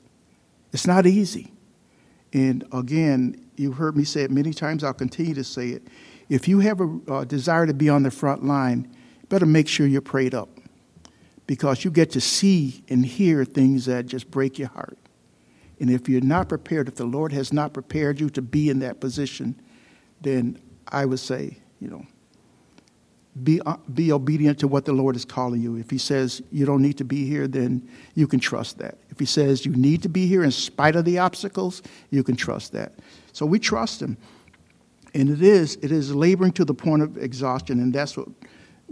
It's 0.72 0.86
not 0.86 1.06
easy. 1.06 1.52
And 2.32 2.64
again, 2.72 3.44
you 3.56 3.72
heard 3.72 3.96
me 3.96 4.04
say 4.04 4.22
it 4.22 4.30
many 4.30 4.52
times, 4.52 4.82
I'll 4.84 4.94
continue 4.94 5.34
to 5.34 5.44
say 5.44 5.68
it. 5.68 5.82
If 6.28 6.48
you 6.48 6.60
have 6.60 6.80
a, 6.80 7.20
a 7.20 7.26
desire 7.26 7.66
to 7.66 7.74
be 7.74 7.88
on 7.88 8.04
the 8.04 8.10
front 8.10 8.44
line, 8.44 8.88
better 9.34 9.46
make 9.46 9.66
sure 9.66 9.84
you're 9.84 10.00
prayed 10.00 10.32
up 10.32 10.48
because 11.48 11.84
you 11.84 11.90
get 11.90 12.08
to 12.12 12.20
see 12.20 12.84
and 12.88 13.04
hear 13.04 13.44
things 13.44 13.86
that 13.86 14.06
just 14.06 14.30
break 14.30 14.60
your 14.60 14.68
heart. 14.68 14.96
And 15.80 15.90
if 15.90 16.08
you're 16.08 16.20
not 16.20 16.48
prepared, 16.48 16.86
if 16.86 16.94
the 16.94 17.04
Lord 17.04 17.32
has 17.32 17.52
not 17.52 17.72
prepared 17.72 18.20
you 18.20 18.30
to 18.30 18.40
be 18.40 18.70
in 18.70 18.78
that 18.78 19.00
position, 19.00 19.60
then 20.20 20.56
I 20.86 21.04
would 21.04 21.18
say, 21.18 21.58
you 21.80 21.88
know, 21.88 22.06
be, 23.42 23.60
uh, 23.66 23.76
be 23.92 24.12
obedient 24.12 24.60
to 24.60 24.68
what 24.68 24.84
the 24.84 24.92
Lord 24.92 25.16
is 25.16 25.24
calling 25.24 25.60
you. 25.60 25.74
If 25.74 25.90
He 25.90 25.98
says 25.98 26.40
you 26.52 26.64
don't 26.64 26.80
need 26.80 26.98
to 26.98 27.04
be 27.04 27.26
here, 27.26 27.48
then 27.48 27.90
you 28.14 28.28
can 28.28 28.38
trust 28.38 28.78
that. 28.78 28.98
If 29.10 29.18
He 29.18 29.26
says 29.26 29.66
you 29.66 29.74
need 29.74 30.00
to 30.04 30.08
be 30.08 30.28
here 30.28 30.44
in 30.44 30.52
spite 30.52 30.94
of 30.94 31.04
the 31.04 31.18
obstacles, 31.18 31.82
you 32.10 32.22
can 32.22 32.36
trust 32.36 32.70
that. 32.70 32.92
So 33.32 33.46
we 33.46 33.58
trust 33.58 34.00
Him. 34.00 34.16
And 35.12 35.28
it 35.28 35.42
is, 35.42 35.76
it 35.82 35.90
is 35.90 36.14
laboring 36.14 36.52
to 36.52 36.64
the 36.64 36.74
point 36.74 37.02
of 37.02 37.18
exhaustion, 37.18 37.80
and 37.80 37.92
that's 37.92 38.16
what 38.16 38.28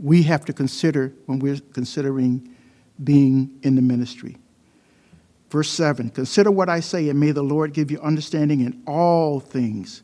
we 0.03 0.25
have 0.25 0.45
to 0.45 0.53
consider 0.53 1.15
when 1.27 1.39
we're 1.39 1.61
considering 1.73 2.55
being 3.03 3.59
in 3.63 3.77
the 3.77 3.83
ministry. 3.83 4.37
Verse 5.49 5.71
7 5.71 6.11
Consider 6.11 6.51
what 6.51 6.69
I 6.69 6.81
say, 6.81 7.09
and 7.09 7.19
may 7.19 7.31
the 7.31 7.43
Lord 7.43 7.73
give 7.73 7.91
you 7.91 8.01
understanding 8.01 8.61
in 8.61 8.83
all 8.87 9.39
things. 9.39 10.03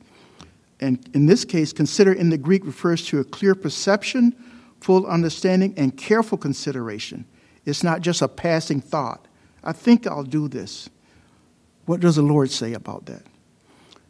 And 0.81 1.09
in 1.12 1.26
this 1.26 1.45
case, 1.45 1.73
consider 1.73 2.12
in 2.12 2.31
the 2.31 2.38
Greek 2.38 2.64
refers 2.64 3.05
to 3.07 3.19
a 3.19 3.25
clear 3.25 3.57
perception, 3.57 4.37
full 4.81 5.05
understanding, 5.07 5.75
and 5.76 5.97
careful 5.97 6.38
consideration. 6.38 7.25
It's 7.64 7.83
not 7.83 8.00
just 8.00 8.23
a 8.23 8.28
passing 8.28 8.81
thought. 8.81 9.26
I 9.64 9.73
think 9.73 10.07
I'll 10.07 10.23
do 10.23 10.47
this. 10.47 10.88
What 11.87 11.99
does 11.99 12.14
the 12.14 12.23
Lord 12.23 12.52
say 12.52 12.75
about 12.75 13.07
that? 13.07 13.23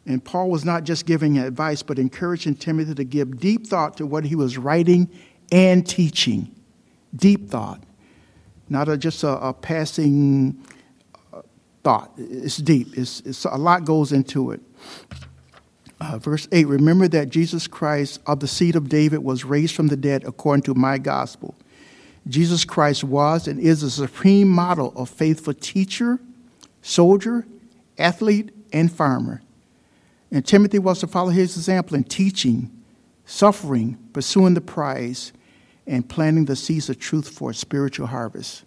And 0.05 0.23
Paul 0.23 0.51
was 0.51 0.63
not 0.63 0.83
just 0.83 1.07
giving 1.07 1.39
advice, 1.39 1.81
but 1.81 1.97
encouraging 1.97 2.55
Timothy 2.55 2.93
to 2.93 3.03
give 3.03 3.39
deep 3.39 3.65
thought 3.65 3.97
to 3.97 4.05
what 4.05 4.25
he 4.25 4.35
was 4.35 4.57
writing 4.57 5.09
and 5.51 5.87
teaching. 5.87 6.53
Deep 7.15 7.49
thought. 7.49 7.81
Not 8.69 8.87
a, 8.87 8.97
just 8.97 9.23
a, 9.23 9.47
a 9.47 9.53
passing 9.53 10.63
thought. 11.83 12.11
It's 12.17 12.57
deep. 12.57 12.97
It's, 12.97 13.21
it's 13.21 13.45
a 13.45 13.57
lot 13.57 13.85
goes 13.85 14.11
into 14.11 14.51
it. 14.51 14.61
Uh, 16.01 16.17
verse 16.17 16.47
8 16.51 16.67
Remember 16.67 17.07
that 17.07 17.29
Jesus 17.29 17.67
Christ 17.67 18.21
of 18.25 18.39
the 18.39 18.47
seed 18.47 18.75
of 18.75 18.89
David 18.89 19.19
was 19.19 19.43
raised 19.43 19.75
from 19.75 19.87
the 19.87 19.97
dead 19.97 20.23
according 20.23 20.63
to 20.63 20.73
my 20.73 20.97
gospel. 20.97 21.55
Jesus 22.27 22.63
Christ 22.63 23.03
was 23.03 23.47
and 23.47 23.59
is 23.59 23.81
the 23.81 23.89
supreme 23.89 24.49
model 24.49 24.93
of 24.95 25.09
faithful 25.09 25.53
teacher, 25.53 26.19
soldier, 26.81 27.45
athlete, 27.97 28.51
and 28.71 28.91
farmer. 28.91 29.41
And 30.31 30.45
Timothy 30.45 30.79
was 30.79 30.99
to 30.99 31.07
follow 31.07 31.29
his 31.29 31.57
example 31.57 31.95
in 31.95 32.03
teaching, 32.03 32.69
suffering, 33.25 33.97
pursuing 34.13 34.53
the 34.53 34.61
prize, 34.61 35.33
and 35.89 36.07
planting 36.07 36.45
the 36.45 36.55
seeds 36.55 36.87
of 36.89 36.99
truth 36.99 37.27
for 37.27 37.49
a 37.49 37.53
spiritual 37.53 38.07
harvest. 38.07 38.63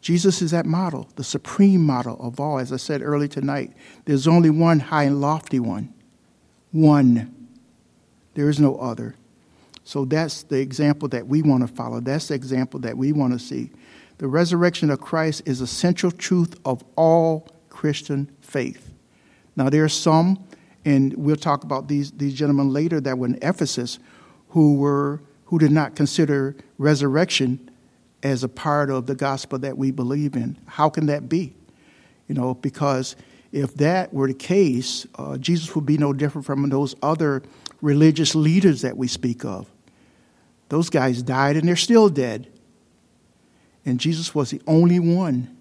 Jesus 0.00 0.42
is 0.42 0.50
that 0.50 0.66
model, 0.66 1.08
the 1.14 1.24
supreme 1.24 1.84
model 1.84 2.16
of 2.20 2.40
all. 2.40 2.58
As 2.58 2.72
I 2.72 2.76
said 2.76 3.02
earlier 3.02 3.28
tonight, 3.28 3.72
there's 4.04 4.26
only 4.26 4.50
one 4.50 4.80
high 4.80 5.04
and 5.04 5.20
lofty 5.20 5.60
one. 5.60 5.94
One. 6.72 7.48
There 8.34 8.48
is 8.48 8.58
no 8.58 8.76
other. 8.76 9.14
So 9.84 10.04
that's 10.04 10.42
the 10.42 10.58
example 10.58 11.08
that 11.08 11.26
we 11.26 11.40
want 11.42 11.66
to 11.66 11.72
follow. 11.72 12.00
That's 12.00 12.28
the 12.28 12.34
example 12.34 12.80
that 12.80 12.96
we 12.96 13.12
want 13.12 13.32
to 13.32 13.38
see. 13.38 13.70
The 14.18 14.26
resurrection 14.26 14.90
of 14.90 15.00
Christ 15.00 15.42
is 15.46 15.60
a 15.60 15.66
central 15.66 16.10
truth 16.10 16.58
of 16.64 16.82
all 16.96 17.48
Christian 17.68 18.30
faith. 18.40 18.92
Now, 19.56 19.70
there 19.70 19.84
are 19.84 19.88
some, 19.88 20.44
and 20.84 21.14
we'll 21.14 21.36
talk 21.36 21.62
about 21.64 21.86
these, 21.86 22.10
these 22.12 22.34
gentlemen 22.34 22.72
later 22.72 23.00
that 23.00 23.16
were 23.18 23.26
in 23.26 23.38
Ephesus 23.40 23.98
who, 24.50 24.76
were, 24.76 25.20
who 25.48 25.58
did 25.58 25.72
not 25.72 25.96
consider 25.96 26.54
resurrection 26.76 27.70
as 28.22 28.44
a 28.44 28.48
part 28.48 28.90
of 28.90 29.06
the 29.06 29.14
gospel 29.14 29.58
that 29.58 29.78
we 29.78 29.90
believe 29.90 30.36
in. 30.36 30.58
How 30.66 30.90
can 30.90 31.06
that 31.06 31.28
be? 31.28 31.54
You 32.28 32.34
know, 32.34 32.54
because 32.54 33.16
if 33.50 33.74
that 33.76 34.12
were 34.12 34.28
the 34.28 34.34
case, 34.34 35.06
uh, 35.14 35.38
Jesus 35.38 35.74
would 35.74 35.86
be 35.86 35.96
no 35.96 36.12
different 36.12 36.44
from 36.44 36.68
those 36.68 36.94
other 37.02 37.42
religious 37.80 38.34
leaders 38.34 38.82
that 38.82 38.98
we 38.98 39.08
speak 39.08 39.42
of. 39.44 39.70
Those 40.68 40.90
guys 40.90 41.22
died 41.22 41.56
and 41.56 41.66
they're 41.66 41.76
still 41.76 42.10
dead. 42.10 42.48
And 43.86 43.98
Jesus 43.98 44.34
was 44.34 44.50
the 44.50 44.60
only 44.66 45.00
one 45.00 45.56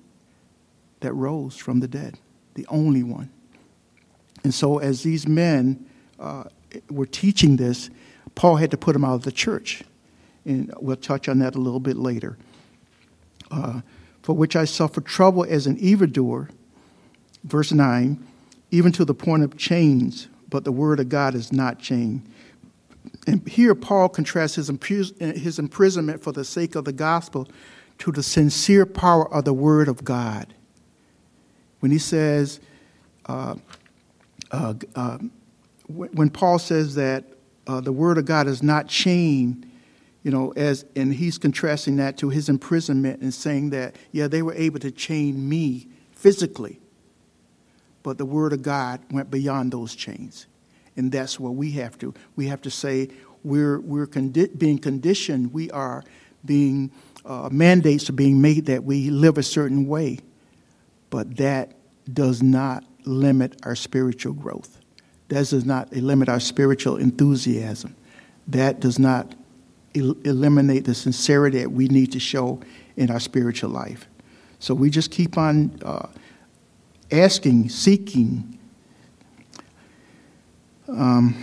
that 1.00 1.13
rose 1.13 1.56
from 1.56 1.79
the 1.79 1.88
dead, 1.88 2.20
the 2.56 2.65
only 2.67 3.03
one. 3.03 3.29
And 4.44 4.53
so, 4.53 4.79
as 4.79 5.03
these 5.03 5.25
men 5.25 5.86
uh, 6.20 6.44
were 6.89 7.06
teaching 7.06 7.56
this, 7.56 7.89
Paul 8.38 8.58
had 8.58 8.70
to 8.70 8.77
put 8.77 8.96
him 8.96 9.03
out 9.03 9.15
of 9.15 9.24
the 9.24 9.32
church. 9.32 9.84
And 10.46 10.72
we'll 10.79 10.96
touch 10.96 11.27
on 11.27 11.39
that 11.39 11.56
a 11.56 11.58
little 11.58 11.79
bit 11.82 11.98
later 11.98 12.38
uh, 13.51 13.82
for 14.22 14.34
which 14.34 14.56
I 14.56 14.63
suffer 14.63 15.01
trouble 15.01 15.44
as 15.44 15.67
an 15.67 15.77
evildoer. 15.79 16.50
Verse 17.44 17.72
9, 17.72 18.24
even 18.72 18.91
to 18.94 19.06
the 19.06 19.15
point 19.15 19.44
of 19.44 19.58
chains, 19.58 20.27
but 20.50 20.63
the 20.63 20.72
word 20.72 21.00
of 21.00 21.10
God 21.10 21.34
is 21.34 21.51
not 21.51 21.79
chained. 21.79 22.29
And 23.25 23.46
here 23.48 23.74
Paul 23.74 24.08
contrasts 24.08 24.56
his, 24.56 24.70
his 25.20 25.60
imprisonment 25.60 26.22
for 26.22 26.32
the 26.32 26.46
sake 26.46 26.75
of 26.75 26.86
the 26.86 26.94
gospel 26.94 27.48
to 28.00 28.12
the 28.12 28.24
sincere 28.24 28.86
power 28.86 29.34
of 29.34 29.46
the 29.46 29.53
word 29.53 29.88
of 29.88 30.03
God. 30.03 30.53
When 31.79 31.91
he 31.91 31.98
says, 31.98 32.60
uh, 33.25 33.56
uh, 34.51 34.75
uh, 34.96 35.17
when 35.88 36.29
Paul 36.29 36.60
says 36.60 36.96
that 36.96 37.24
uh, 37.68 37.82
the 37.82 37.92
word 37.92 38.18
of 38.18 38.26
God 38.26 38.48
is 38.48 38.64
not 38.64 38.88
chained, 38.88 39.70
you 40.24 40.32
know, 40.32 40.54
as 40.56 40.86
and 40.96 41.14
he's 41.14 41.38
contrasting 41.38 41.98
that 41.98 42.18
to 42.18 42.30
his 42.30 42.50
imprisonment 42.50 43.22
and 43.22 43.34
saying 43.34 43.70
that, 43.72 43.96
yeah, 44.12 44.28
they 44.28 44.42
were 44.42 44.56
able 44.56 44.80
to 44.80 44.92
chain 44.92 45.48
me 45.48 45.88
physically, 46.14 46.80
but 48.04 48.18
the 48.18 48.26
word 48.26 48.54
of 48.54 48.62
God 48.62 49.02
went 49.12 49.30
beyond 49.30 49.72
those 49.72 49.96
chains. 49.96 50.48
And 50.96 51.12
that's 51.12 51.40
what 51.40 51.54
we 51.56 51.72
have 51.74 51.98
to. 52.00 52.14
We 52.36 52.48
have 52.48 52.62
to 52.64 52.72
say, 52.72 53.10
we're, 53.44 53.80
we're 53.80 54.08
condi- 54.08 54.58
being 54.58 54.80
conditioned, 54.80 55.54
we 55.54 55.70
are 55.72 56.04
being, 56.44 56.92
uh, 57.26 57.50
mandates 57.52 58.10
are 58.10 58.14
being 58.14 58.42
made 58.42 58.66
that 58.66 58.84
we 58.84 59.10
live 59.10 59.38
a 59.38 59.44
certain 59.44 59.88
way. 59.88 60.20
But 61.10 61.38
that 61.38 61.74
does 62.12 62.42
not 62.42 62.84
limit 63.06 63.60
our 63.64 63.76
spiritual 63.76 64.34
growth. 64.34 64.80
That 65.29 65.50
does 65.50 65.65
not 65.65 65.91
limit 65.93 66.29
our 66.29 66.39
spiritual 66.39 66.98
enthusiasm. 66.98 67.96
That 68.48 68.79
does 68.79 68.98
not 68.98 69.36
el- 69.96 70.15
eliminate 70.24 70.86
the 70.86 70.96
sincerity 70.96 71.60
that 71.60 71.72
we 71.72 71.88
need 71.88 72.12
to 72.13 72.19
show 72.19 72.62
in 72.96 73.12
our 73.12 73.19
spiritual 73.19 73.69
life. 73.69 74.07
So 74.60 74.74
we 74.74 74.89
just 74.89 75.12
keep 75.12 75.38
on 75.38 75.79
uh, 75.84 76.07
asking, 77.12 77.69
seeking. 77.69 78.57
Um, 80.88 81.36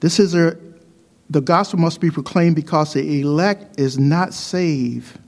this 0.00 0.20
is 0.20 0.34
a, 0.34 0.56
the 1.28 1.40
gospel 1.40 1.78
must 1.78 2.00
be 2.00 2.10
proclaimed 2.10 2.56
because 2.56 2.94
the 2.94 3.20
elect 3.20 3.78
is 3.78 3.98
not 3.98 4.32
saved. 4.32 5.18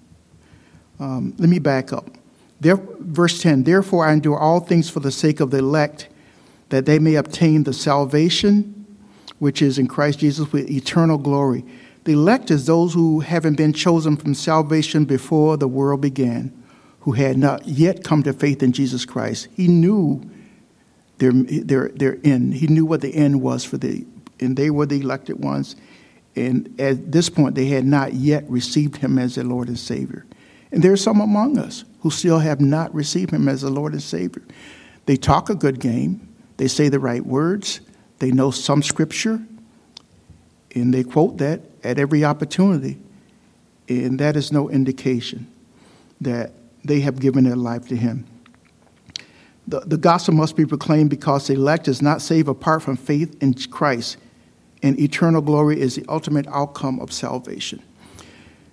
Um, 1.01 1.35
let 1.39 1.49
me 1.49 1.59
back 1.59 1.93
up. 1.93 2.11
There, 2.61 2.77
verse 2.77 3.41
10 3.41 3.65
Therefore, 3.65 4.07
I 4.07 4.13
endure 4.13 4.39
all 4.39 4.61
things 4.61 4.91
for 4.91 5.01
the 5.01 5.13
sake 5.13 5.41
of 5.41 5.51
the 5.51 5.59
elect, 5.59 6.09
that 6.69 6.87
they 6.87 6.99
may 6.99 7.15
obtain 7.15 7.65
the 7.65 7.73
salvation 7.73 8.75
which 9.39 9.63
is 9.63 9.79
in 9.79 9.87
Christ 9.87 10.19
Jesus 10.19 10.51
with 10.53 10.71
eternal 10.71 11.19
glory. 11.19 11.65
The 12.05 12.13
elect 12.13 12.51
is 12.51 12.67
those 12.67 12.95
who, 12.95 13.21
having 13.21 13.55
been 13.55 13.73
chosen 13.73 14.17
from 14.17 14.35
salvation 14.35 15.05
before 15.05 15.57
the 15.57 15.69
world 15.69 16.01
began, 16.01 16.53
who 17.01 17.13
had 17.13 17.39
not 17.39 17.67
yet 17.67 18.03
come 18.03 18.23
to 18.25 18.33
faith 18.33 18.63
in 18.63 18.73
Jesus 18.73 19.05
Christ. 19.05 19.49
He 19.55 19.69
knew 19.69 20.23
their, 21.19 21.33
their, 21.33 21.89
their 21.91 22.19
end. 22.25 22.55
He 22.55 22.67
knew 22.67 22.85
what 22.85 23.01
the 23.01 23.15
end 23.15 23.41
was 23.41 23.65
for 23.65 23.77
the, 23.77 24.07
and 24.41 24.57
they 24.57 24.71
were 24.71 24.87
the 24.87 25.01
elected 25.01 25.43
ones. 25.43 25.77
And 26.37 26.81
at 26.81 27.11
this 27.13 27.29
point, 27.29 27.55
they 27.55 27.67
had 27.67 27.85
not 27.85 28.15
yet 28.15 28.49
received 28.49 28.97
him 28.97 29.19
as 29.19 29.35
their 29.35 29.45
Lord 29.45 29.69
and 29.69 29.79
Savior. 29.79 30.25
And 30.71 30.83
there 30.83 30.93
are 30.93 30.97
some 30.97 31.21
among 31.21 31.59
us 31.59 31.85
who 32.01 32.11
still 32.11 32.39
have 32.39 32.61
not 32.61 32.95
received 32.95 33.33
him 33.33 33.49
as 33.49 33.63
the 33.63 33.71
Lord 33.71 33.93
and 33.93 34.03
Savior. 34.03 34.45
They 35.07 35.17
talk 35.17 35.51
a 35.51 35.55
good 35.55 35.81
game, 35.81 36.28
they 36.59 36.69
say 36.69 36.89
the 36.89 37.01
right 37.01 37.25
words, 37.25 37.81
they 38.19 38.31
know 38.31 38.51
some 38.51 38.83
scripture, 38.83 39.41
and 40.75 40.93
they 40.93 41.03
quote 41.03 41.39
that 41.39 41.63
at 41.83 41.99
every 41.99 42.25
opportunity. 42.25 42.99
And 43.89 44.21
that 44.21 44.37
is 44.37 44.53
no 44.53 44.69
indication 44.69 45.51
that 46.21 46.53
they 46.85 47.01
have 47.01 47.19
given 47.19 47.45
their 47.45 47.57
life 47.57 47.89
to 47.89 47.97
him. 47.97 48.27
The, 49.67 49.81
the 49.81 49.97
gospel 49.97 50.35
must 50.35 50.57
be 50.57 50.67
proclaimed 50.67 51.11
because 51.11 51.47
the 51.47 51.55
elect 51.55 51.89
is 51.89 52.03
not 52.03 52.21
saved 52.21 52.49
apart 52.49 52.83
from 52.83 52.97
faith 52.97 53.43
in 53.43 53.55
Christ, 53.55 54.19
and 54.83 54.99
eternal 55.01 55.41
glory 55.41 55.81
is 55.81 55.97
the 55.97 56.05
ultimate 56.09 56.47
outcome 56.49 57.01
of 57.01 57.13
salvation 57.13 57.83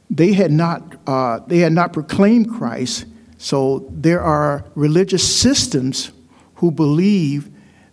they 0.09 0.33
had 0.33 0.51
not 0.51 0.95
uh, 1.07 1.39
they 1.47 1.59
had 1.59 1.73
not 1.73 1.93
proclaimed 1.93 2.51
Christ. 2.51 3.05
So 3.37 3.85
there 3.89 4.21
are 4.21 4.65
religious 4.75 5.23
systems 5.39 6.11
who 6.55 6.71
believe 6.71 7.49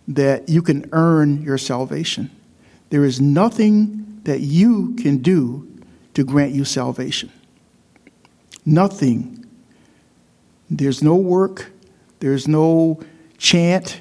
that 0.08 0.48
you 0.48 0.62
can 0.62 0.88
earn 0.92 1.42
your 1.42 1.58
salvation. 1.58 2.30
There 2.90 3.04
is 3.04 3.20
nothing 3.20 4.20
that 4.24 4.40
you 4.40 4.94
can 4.94 5.18
do 5.18 5.68
to 6.14 6.24
grant 6.24 6.52
you 6.52 6.64
salvation. 6.64 7.30
Nothing. 8.64 9.44
There's 10.70 11.02
no 11.02 11.16
work. 11.16 11.70
There's 12.20 12.46
no 12.46 13.00
chant. 13.38 14.00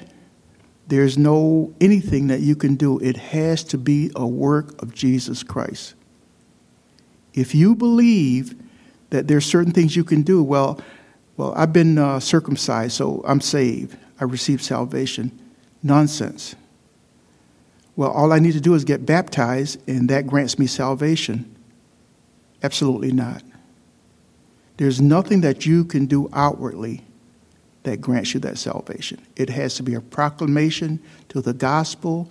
There's 0.88 1.16
no 1.16 1.72
anything 1.80 2.28
that 2.28 2.40
you 2.40 2.54
can 2.54 2.74
do. 2.74 2.98
It 2.98 3.16
has 3.16 3.64
to 3.64 3.78
be 3.78 4.10
a 4.14 4.26
work 4.26 4.80
of 4.82 4.94
Jesus 4.94 5.42
Christ. 5.42 5.94
If 7.34 7.54
you 7.54 7.74
believe 7.74 8.54
that 9.10 9.26
there's 9.26 9.46
certain 9.46 9.72
things 9.72 9.96
you 9.96 10.04
can 10.04 10.22
do, 10.22 10.42
well, 10.42 10.80
well, 11.36 11.54
I've 11.56 11.72
been 11.72 11.98
uh, 11.98 12.20
circumcised, 12.20 12.92
so 12.92 13.22
I'm 13.26 13.40
saved. 13.40 13.96
I 14.20 14.24
received 14.24 14.62
salvation. 14.62 15.38
Nonsense. 15.82 16.54
Well, 17.96 18.10
all 18.10 18.32
I 18.32 18.38
need 18.38 18.52
to 18.52 18.60
do 18.60 18.74
is 18.74 18.84
get 18.84 19.04
baptized, 19.04 19.86
and 19.88 20.08
that 20.08 20.26
grants 20.26 20.58
me 20.58 20.66
salvation. 20.66 21.54
Absolutely 22.62 23.12
not. 23.12 23.42
There's 24.76 25.00
nothing 25.00 25.42
that 25.42 25.66
you 25.66 25.84
can 25.84 26.06
do 26.06 26.30
outwardly 26.32 27.02
that 27.82 28.00
grants 28.00 28.32
you 28.32 28.40
that 28.40 28.58
salvation. 28.58 29.20
It 29.36 29.50
has 29.50 29.74
to 29.74 29.82
be 29.82 29.94
a 29.94 30.00
proclamation 30.00 31.00
to 31.28 31.40
the 31.40 31.52
gospel 31.52 32.28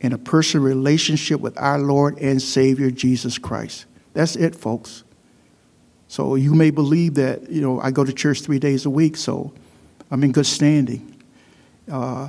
and 0.00 0.12
a 0.12 0.18
personal 0.18 0.64
relationship 0.64 1.40
with 1.40 1.56
our 1.58 1.78
Lord 1.78 2.18
and 2.18 2.40
Savior 2.40 2.90
Jesus 2.90 3.38
Christ. 3.38 3.86
That's 4.12 4.36
it, 4.36 4.54
folks. 4.54 5.02
So 6.08 6.34
you 6.36 6.54
may 6.54 6.70
believe 6.70 7.14
that, 7.14 7.50
you 7.50 7.60
know, 7.60 7.80
I 7.80 7.90
go 7.90 8.04
to 8.04 8.12
church 8.12 8.42
three 8.42 8.58
days 8.58 8.86
a 8.86 8.90
week, 8.90 9.16
so 9.16 9.52
I'm 10.10 10.22
in 10.22 10.32
good 10.32 10.46
standing. 10.46 11.16
Uh, 11.90 12.28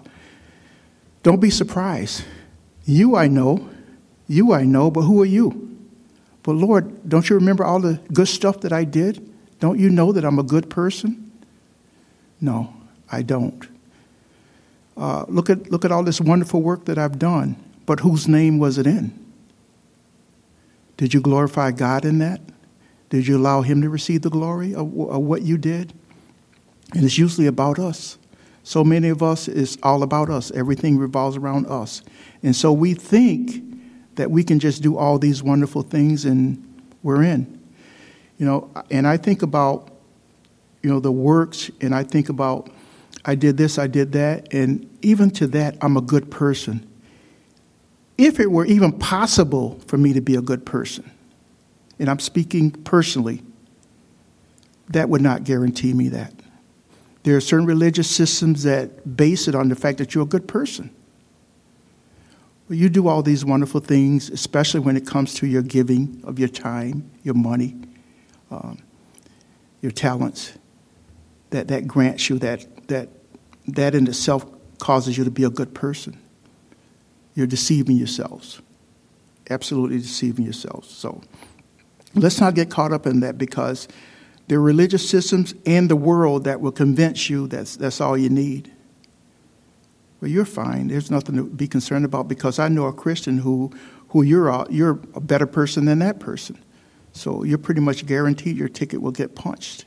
don't 1.28 1.42
be 1.42 1.50
surprised. 1.50 2.24
You 2.86 3.18
I 3.18 3.28
know, 3.28 3.68
you 4.30 4.54
I 4.54 4.64
know, 4.64 4.90
but 4.90 5.02
who 5.02 5.22
are 5.22 5.26
you? 5.26 5.78
But 6.42 6.54
Lord, 6.54 7.10
don't 7.10 7.30
you 7.30 7.36
remember 7.36 7.66
all 7.66 7.82
the 7.82 8.00
good 8.14 8.30
stuff 8.30 8.62
that 8.62 8.72
I 8.72 8.86
did? 8.86 9.30
Don't 9.60 9.78
you 9.78 9.90
know 9.90 10.14
that 10.14 10.24
I'm 10.24 10.40
a 10.40 10.44
good 10.44 10.70
person? 10.70 11.30
No, 12.40 12.74
I 13.12 13.24
don't. 13.24 13.68
Uh, 14.96 15.26
look, 15.28 15.50
at, 15.50 15.70
look 15.70 15.84
at 15.84 15.92
all 15.92 16.02
this 16.02 16.22
wonderful 16.22 16.62
work 16.62 16.86
that 16.86 16.98
I've 16.98 17.20
done, 17.20 17.62
but 17.86 18.00
whose 18.00 18.30
name 18.30 18.58
was 18.58 18.78
it 18.78 18.88
in? 18.88 19.12
Did 20.96 21.14
you 21.14 21.20
glorify 21.20 21.72
God 21.72 22.06
in 22.06 22.20
that? 22.20 22.40
Did 23.10 23.28
you 23.28 23.36
allow 23.36 23.64
Him 23.64 23.82
to 23.82 23.90
receive 23.90 24.22
the 24.22 24.30
glory 24.30 24.74
of, 24.74 24.98
of 24.98 25.24
what 25.24 25.42
you 25.42 25.58
did? 25.58 25.92
And 26.94 27.04
it's 27.04 27.18
usually 27.18 27.48
about 27.48 27.80
us. 27.80 28.18
So 28.68 28.84
many 28.84 29.08
of 29.08 29.24
us, 29.24 29.48
it's 29.48 29.78
all 29.82 30.04
about 30.04 30.30
us. 30.30 30.52
Everything 30.52 30.98
revolves 30.98 31.38
around 31.38 31.68
us. 31.68 32.02
And 32.44 32.54
so 32.54 32.74
we 32.74 32.94
think 32.94 33.64
that 34.16 34.30
we 34.30 34.44
can 34.44 34.60
just 34.60 34.82
do 34.82 34.98
all 34.98 35.18
these 35.18 35.42
wonderful 35.42 35.84
things 35.84 36.26
and 36.26 36.62
we're 37.02 37.24
in. 37.24 37.62
You 38.38 38.46
know, 38.46 38.72
and 38.92 39.08
I 39.08 39.16
think 39.16 39.42
about, 39.42 39.90
you 40.84 40.90
know, 40.90 41.00
the 41.00 41.14
works 41.14 41.72
and 41.80 41.96
I 41.96 42.04
think 42.04 42.28
about, 42.28 42.70
I 43.24 43.36
did 43.36 43.56
this, 43.56 43.78
I 43.78 43.88
did 43.88 44.12
that, 44.12 44.54
and 44.54 44.90
even 45.02 45.32
to 45.32 45.48
that, 45.48 45.78
I'm 45.82 45.96
a 45.96 46.02
good 46.02 46.30
person 46.30 46.86
if 48.18 48.40
it 48.40 48.52
were 48.52 48.66
even 48.66 48.92
possible 48.92 49.80
for 49.88 49.98
me 49.98 50.14
to 50.14 50.22
be 50.22 50.36
a 50.36 50.42
good 50.42 50.66
person, 50.66 51.10
and 52.00 52.10
I'm 52.10 52.20
speaking 52.20 52.72
personally, 52.72 53.44
that 54.90 55.10
would 55.10 55.22
not 55.22 55.44
guarantee 55.44 55.94
me 55.94 56.10
that. 56.10 56.34
There 57.28 57.36
are 57.36 57.42
certain 57.42 57.66
religious 57.66 58.10
systems 58.10 58.64
that 58.64 59.18
base 59.18 59.50
it 59.50 59.54
on 59.54 59.68
the 59.68 59.76
fact 59.76 59.98
that 59.98 60.16
you're 60.16 60.24
a 60.24 60.28
good 60.28 60.48
person. 60.48 60.90
Well, 62.70 62.78
you 62.80 62.88
do 62.88 63.10
all 63.10 63.22
these 63.22 63.44
wonderful 63.44 63.82
things, 63.82 64.30
especially 64.30 64.80
when 64.80 64.96
it 64.96 65.06
comes 65.06 65.34
to 65.34 65.46
your 65.46 65.62
giving 65.62 66.22
of 66.24 66.40
your 66.40 66.48
time, 66.48 67.12
your 67.24 67.34
money, 67.34 67.76
um, 68.50 68.78
your 69.82 69.92
talents. 69.92 70.54
That 71.50 71.68
that 71.68 71.86
grants 71.86 72.30
you 72.30 72.40
that 72.40 72.88
that 72.88 73.10
that 73.68 73.94
in 73.94 74.08
itself 74.08 74.46
causes 74.80 75.18
you 75.18 75.26
to 75.26 75.32
be 75.32 75.44
a 75.44 75.50
good 75.50 75.74
person 75.76 76.18
you're 77.36 77.46
deceiving 77.46 77.98
yourselves. 77.98 78.62
Absolutely 79.50 79.98
deceiving 79.98 80.46
yourselves. 80.46 80.90
So 80.90 81.22
let's 82.16 82.40
not 82.40 82.56
get 82.56 82.70
caught 82.70 82.94
up 82.94 83.06
in 83.06 83.20
that 83.20 83.38
because 83.38 83.90
are 84.56 84.62
religious 84.62 85.08
systems 85.08 85.54
and 85.66 85.90
the 85.90 85.96
world 85.96 86.46
that 86.46 86.62
will 86.62 86.72
convince 86.72 87.30
you 87.30 87.48
that's, 87.48 87.76
that's 87.76 88.00
all 88.00 88.18
you 88.18 88.30
need. 88.30 88.72
Well, 90.22 90.32
you're 90.32 90.46
fine. 90.46 90.88
There's 90.88 91.12
nothing 91.12 91.36
to 91.36 91.44
be 91.44 91.68
concerned 91.68 92.06
about 92.06 92.28
because 92.28 92.58
I 92.58 92.70
know 92.70 92.86
a 92.86 92.94
Christian 92.94 93.40
who, 93.40 93.72
who 94.10 94.22
you're, 94.24 94.48
a, 94.48 94.66
you're 94.70 95.00
a 95.14 95.20
better 95.20 95.46
person 95.46 95.86
than 95.86 96.00
that 96.00 96.20
person. 96.20 96.58
So 97.12 97.44
you're 97.44 97.58
pretty 97.58 97.82
much 97.82 98.06
guaranteed 98.06 98.58
your 98.58 98.70
ticket 98.70 99.02
will 99.02 99.12
get 99.12 99.36
punched. 99.36 99.86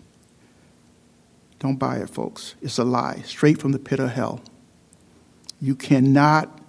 Don't 1.58 1.76
buy 1.76 1.96
it, 1.96 2.10
folks. 2.10 2.54
It's 2.60 2.78
a 2.78 2.84
lie, 2.84 3.22
straight 3.24 3.60
from 3.60 3.72
the 3.72 3.78
pit 3.78 3.98
of 3.98 4.10
hell. 4.10 4.40
You 5.60 5.74
cannot 5.74 6.60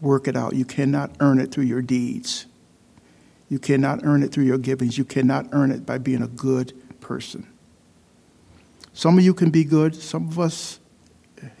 work 0.00 0.28
it 0.28 0.36
out. 0.36 0.54
You 0.54 0.64
cannot 0.64 1.16
earn 1.20 1.40
it 1.40 1.52
through 1.52 1.64
your 1.64 1.82
deeds. 1.82 2.46
You 3.48 3.58
cannot 3.58 4.00
earn 4.04 4.22
it 4.22 4.32
through 4.32 4.44
your 4.44 4.58
givings. 4.58 4.98
You 4.98 5.04
cannot 5.04 5.48
earn 5.52 5.70
it 5.70 5.86
by 5.86 5.98
being 5.98 6.22
a 6.22 6.28
good 6.28 6.72
person. 7.06 7.46
Some 8.92 9.16
of 9.16 9.24
you 9.24 9.32
can 9.32 9.50
be 9.50 9.62
good, 9.62 9.94
some 9.94 10.26
of 10.26 10.40
us, 10.40 10.80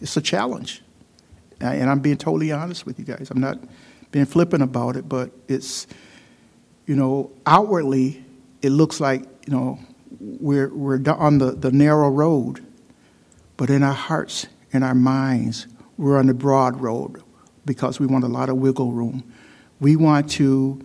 it's 0.00 0.16
a 0.16 0.20
challenge. 0.20 0.82
And 1.60 1.88
I'm 1.88 2.00
being 2.00 2.16
totally 2.16 2.50
honest 2.50 2.84
with 2.84 2.98
you 2.98 3.04
guys. 3.04 3.30
I'm 3.30 3.40
not 3.40 3.58
being 4.10 4.26
flippant 4.26 4.62
about 4.62 4.96
it, 4.96 5.08
but 5.08 5.30
it's, 5.46 5.86
you 6.86 6.96
know, 6.96 7.30
outwardly, 7.46 8.24
it 8.60 8.70
looks 8.70 9.00
like, 9.00 9.22
you 9.46 9.52
know, 9.54 9.78
we're, 10.18 10.68
we're 10.74 11.00
on 11.12 11.38
the, 11.38 11.52
the 11.52 11.70
narrow 11.70 12.10
road, 12.10 12.64
but 13.56 13.70
in 13.70 13.82
our 13.82 13.94
hearts, 13.94 14.46
in 14.72 14.82
our 14.82 14.94
minds, 14.94 15.68
we're 15.96 16.18
on 16.18 16.26
the 16.26 16.34
broad 16.34 16.80
road 16.80 17.22
because 17.64 18.00
we 18.00 18.06
want 18.06 18.24
a 18.24 18.28
lot 18.28 18.48
of 18.48 18.56
wiggle 18.56 18.92
room. 18.92 19.22
We 19.78 19.94
want 19.94 20.30
to 20.32 20.84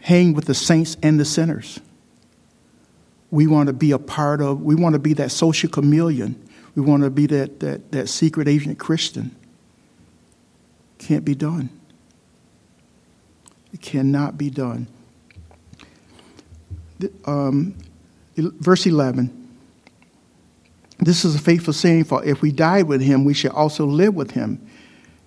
hang 0.00 0.34
with 0.34 0.44
the 0.44 0.54
saints 0.54 0.96
and 1.02 1.18
the 1.18 1.24
sinners. 1.24 1.80
We 3.34 3.48
want 3.48 3.66
to 3.66 3.72
be 3.72 3.90
a 3.90 3.98
part 3.98 4.40
of, 4.40 4.62
we 4.62 4.76
want 4.76 4.92
to 4.92 5.00
be 5.00 5.12
that 5.14 5.32
social 5.32 5.68
chameleon. 5.68 6.40
We 6.76 6.82
want 6.82 7.02
to 7.02 7.10
be 7.10 7.26
that, 7.26 7.58
that, 7.58 7.90
that 7.90 8.08
secret 8.08 8.46
agent 8.46 8.78
Christian. 8.78 9.34
Can't 10.98 11.24
be 11.24 11.34
done. 11.34 11.68
It 13.72 13.80
cannot 13.80 14.38
be 14.38 14.50
done. 14.50 14.86
Um, 17.24 17.74
verse 18.36 18.86
11. 18.86 19.56
This 20.98 21.24
is 21.24 21.34
a 21.34 21.40
faithful 21.40 21.72
saying, 21.72 22.04
for 22.04 22.24
if 22.24 22.40
we 22.40 22.52
die 22.52 22.82
with 22.82 23.00
him, 23.00 23.24
we 23.24 23.34
shall 23.34 23.50
also 23.50 23.84
live 23.84 24.14
with 24.14 24.30
him. 24.30 24.64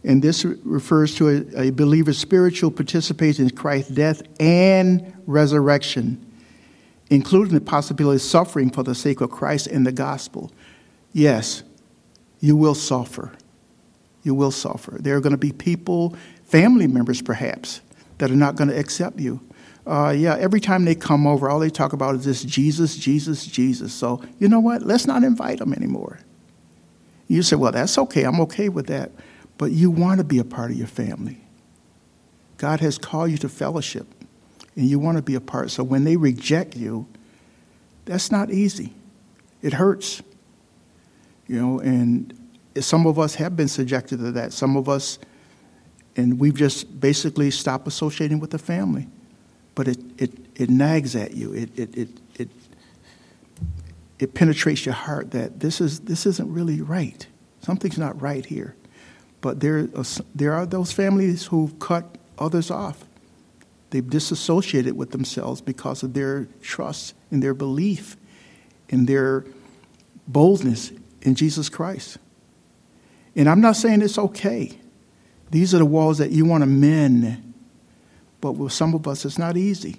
And 0.05 0.21
this 0.21 0.45
refers 0.45 1.13
to 1.15 1.27
a, 1.27 1.63
a 1.63 1.69
believer's 1.71 2.17
spiritual 2.17 2.71
participation 2.71 3.49
in 3.49 3.51
Christ's 3.53 3.91
death 3.91 4.21
and 4.39 5.13
resurrection, 5.25 6.23
including 7.09 7.53
the 7.53 7.61
possibility 7.61 8.17
of 8.17 8.21
suffering 8.21 8.69
for 8.69 8.83
the 8.83 8.95
sake 8.95 9.21
of 9.21 9.31
Christ 9.31 9.67
and 9.67 9.85
the 9.85 9.91
gospel. 9.91 10.51
Yes, 11.13 11.63
you 12.39 12.55
will 12.55 12.75
suffer. 12.75 13.33
You 14.23 14.35
will 14.35 14.51
suffer. 14.51 14.97
There 14.99 15.15
are 15.15 15.21
going 15.21 15.31
to 15.31 15.37
be 15.37 15.51
people, 15.51 16.15
family 16.45 16.87
members 16.87 17.21
perhaps, 17.21 17.81
that 18.17 18.29
are 18.29 18.35
not 18.35 18.55
going 18.55 18.69
to 18.69 18.77
accept 18.77 19.19
you. 19.19 19.39
Uh, 19.85 20.09
yeah, 20.09 20.35
every 20.37 20.59
time 20.59 20.83
they 20.83 20.95
come 20.95 21.25
over, 21.25 21.49
all 21.49 21.59
they 21.59 21.69
talk 21.69 21.93
about 21.93 22.13
is 22.15 22.25
this 22.25 22.43
Jesus, 22.43 22.97
Jesus, 22.97 23.45
Jesus. 23.45 23.93
So, 23.93 24.21
you 24.37 24.49
know 24.49 24.59
what? 24.59 24.81
Let's 24.81 25.07
not 25.07 25.23
invite 25.23 25.59
them 25.59 25.73
anymore. 25.73 26.19
You 27.29 27.41
say, 27.41 27.55
well, 27.55 27.71
that's 27.71 27.97
okay. 27.97 28.23
I'm 28.23 28.41
okay 28.41 28.67
with 28.67 28.87
that. 28.87 29.11
But 29.57 29.71
you 29.71 29.89
want 29.89 30.19
to 30.19 30.23
be 30.25 30.39
a 30.39 30.43
part 30.43 30.71
of 30.71 30.77
your 30.77 30.87
family. 30.87 31.37
God 32.57 32.79
has 32.81 32.97
called 32.97 33.31
you 33.31 33.37
to 33.37 33.49
fellowship, 33.49 34.07
and 34.77 34.85
you 34.85 34.99
want 34.99 35.17
to 35.17 35.23
be 35.23 35.35
a 35.35 35.41
part. 35.41 35.71
So 35.71 35.83
when 35.83 36.03
they 36.03 36.15
reject 36.15 36.77
you, 36.77 37.07
that's 38.05 38.31
not 38.31 38.51
easy. 38.51 38.93
It 39.61 39.73
hurts. 39.73 40.21
You 41.47 41.59
know, 41.59 41.79
and 41.79 42.33
some 42.79 43.07
of 43.07 43.17
us 43.17 43.35
have 43.35 43.55
been 43.55 43.67
subjected 43.67 44.19
to 44.19 44.31
that. 44.33 44.53
Some 44.53 44.77
of 44.77 44.87
us, 44.87 45.17
and 46.15 46.39
we've 46.39 46.55
just 46.55 47.01
basically 47.01 47.49
stopped 47.49 47.87
associating 47.87 48.39
with 48.39 48.51
the 48.51 48.59
family. 48.59 49.07
But 49.73 49.87
it, 49.87 49.99
it, 50.19 50.31
it 50.55 50.69
nags 50.69 51.15
at 51.15 51.33
you. 51.33 51.53
It, 51.53 51.77
it, 51.77 51.97
it, 51.97 52.09
it, 52.35 52.49
it 54.19 54.33
penetrates 54.35 54.85
your 54.85 54.95
heart 54.95 55.31
that 55.31 55.59
this, 55.59 55.81
is, 55.81 56.01
this 56.01 56.27
isn't 56.27 56.53
really 56.53 56.81
right. 56.81 57.25
Something's 57.61 57.97
not 57.97 58.21
right 58.21 58.45
here. 58.45 58.75
But 59.41 59.59
there, 59.59 59.87
there 60.35 60.53
are 60.53 60.65
those 60.67 60.91
families 60.91 61.47
who've 61.47 61.77
cut 61.79 62.17
others 62.37 62.69
off. 62.69 63.06
They've 63.89 64.07
disassociated 64.07 64.97
with 64.97 65.11
themselves 65.11 65.61
because 65.61 66.03
of 66.03 66.13
their 66.13 66.47
trust 66.61 67.13
and 67.31 67.41
their 67.41 67.53
belief 67.53 68.17
in 68.89 69.05
their 69.05 69.45
boldness 70.27 70.91
in 71.21 71.35
Jesus 71.35 71.69
Christ. 71.69 72.17
And 73.35 73.47
I'm 73.47 73.61
not 73.61 73.75
saying 73.75 74.01
it's 74.01 74.17
okay. 74.17 74.77
These 75.51 75.73
are 75.73 75.77
the 75.77 75.85
walls 75.85 76.17
that 76.17 76.31
you 76.31 76.45
want 76.45 76.63
to 76.63 76.65
mend. 76.65 77.53
But 78.41 78.53
with 78.53 78.73
some 78.73 78.93
of 78.93 79.07
us, 79.07 79.25
it's 79.25 79.37
not 79.37 79.55
easy. 79.57 79.97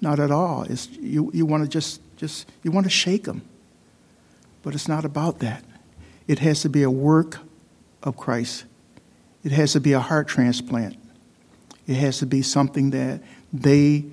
Not 0.00 0.20
at 0.20 0.30
all. 0.30 0.62
It's, 0.62 0.88
you, 0.90 1.30
you 1.34 1.44
want 1.44 1.64
to 1.64 1.68
just, 1.68 2.00
just, 2.16 2.48
you 2.62 2.70
want 2.70 2.84
to 2.84 2.90
shake 2.90 3.24
them. 3.24 3.42
But 4.62 4.74
it's 4.74 4.88
not 4.88 5.04
about 5.04 5.40
that. 5.40 5.64
It 6.26 6.38
has 6.40 6.62
to 6.62 6.68
be 6.68 6.82
a 6.82 6.90
work 6.90 7.38
of 8.02 8.16
Christ. 8.16 8.64
It 9.42 9.52
has 9.52 9.72
to 9.72 9.80
be 9.80 9.92
a 9.92 10.00
heart 10.00 10.28
transplant. 10.28 10.96
It 11.88 11.96
has 11.96 12.18
to 12.18 12.26
be 12.26 12.42
something 12.42 12.90
that 12.90 13.22
they 13.52 14.04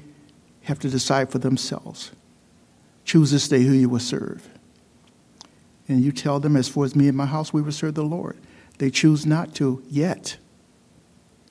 have 0.61 0.79
to 0.79 0.89
decide 0.89 1.29
for 1.29 1.37
themselves. 1.37 2.11
Choose 3.03 3.29
this 3.29 3.47
day 3.49 3.61
who 3.61 3.73
you 3.73 3.89
will 3.89 3.99
serve. 3.99 4.49
And 5.87 6.01
you 6.01 6.11
tell 6.11 6.39
them, 6.39 6.55
as 6.55 6.67
far 6.67 6.85
as 6.85 6.95
me 6.95 7.07
and 7.07 7.17
my 7.17 7.27
house, 7.27 7.53
we 7.53 7.61
will 7.61 7.73
serve 7.73 7.93
the 7.93 8.03
Lord. 8.03 8.37
They 8.79 8.89
choose 8.89 9.25
not 9.25 9.53
to 9.55 9.83
yet. 9.89 10.37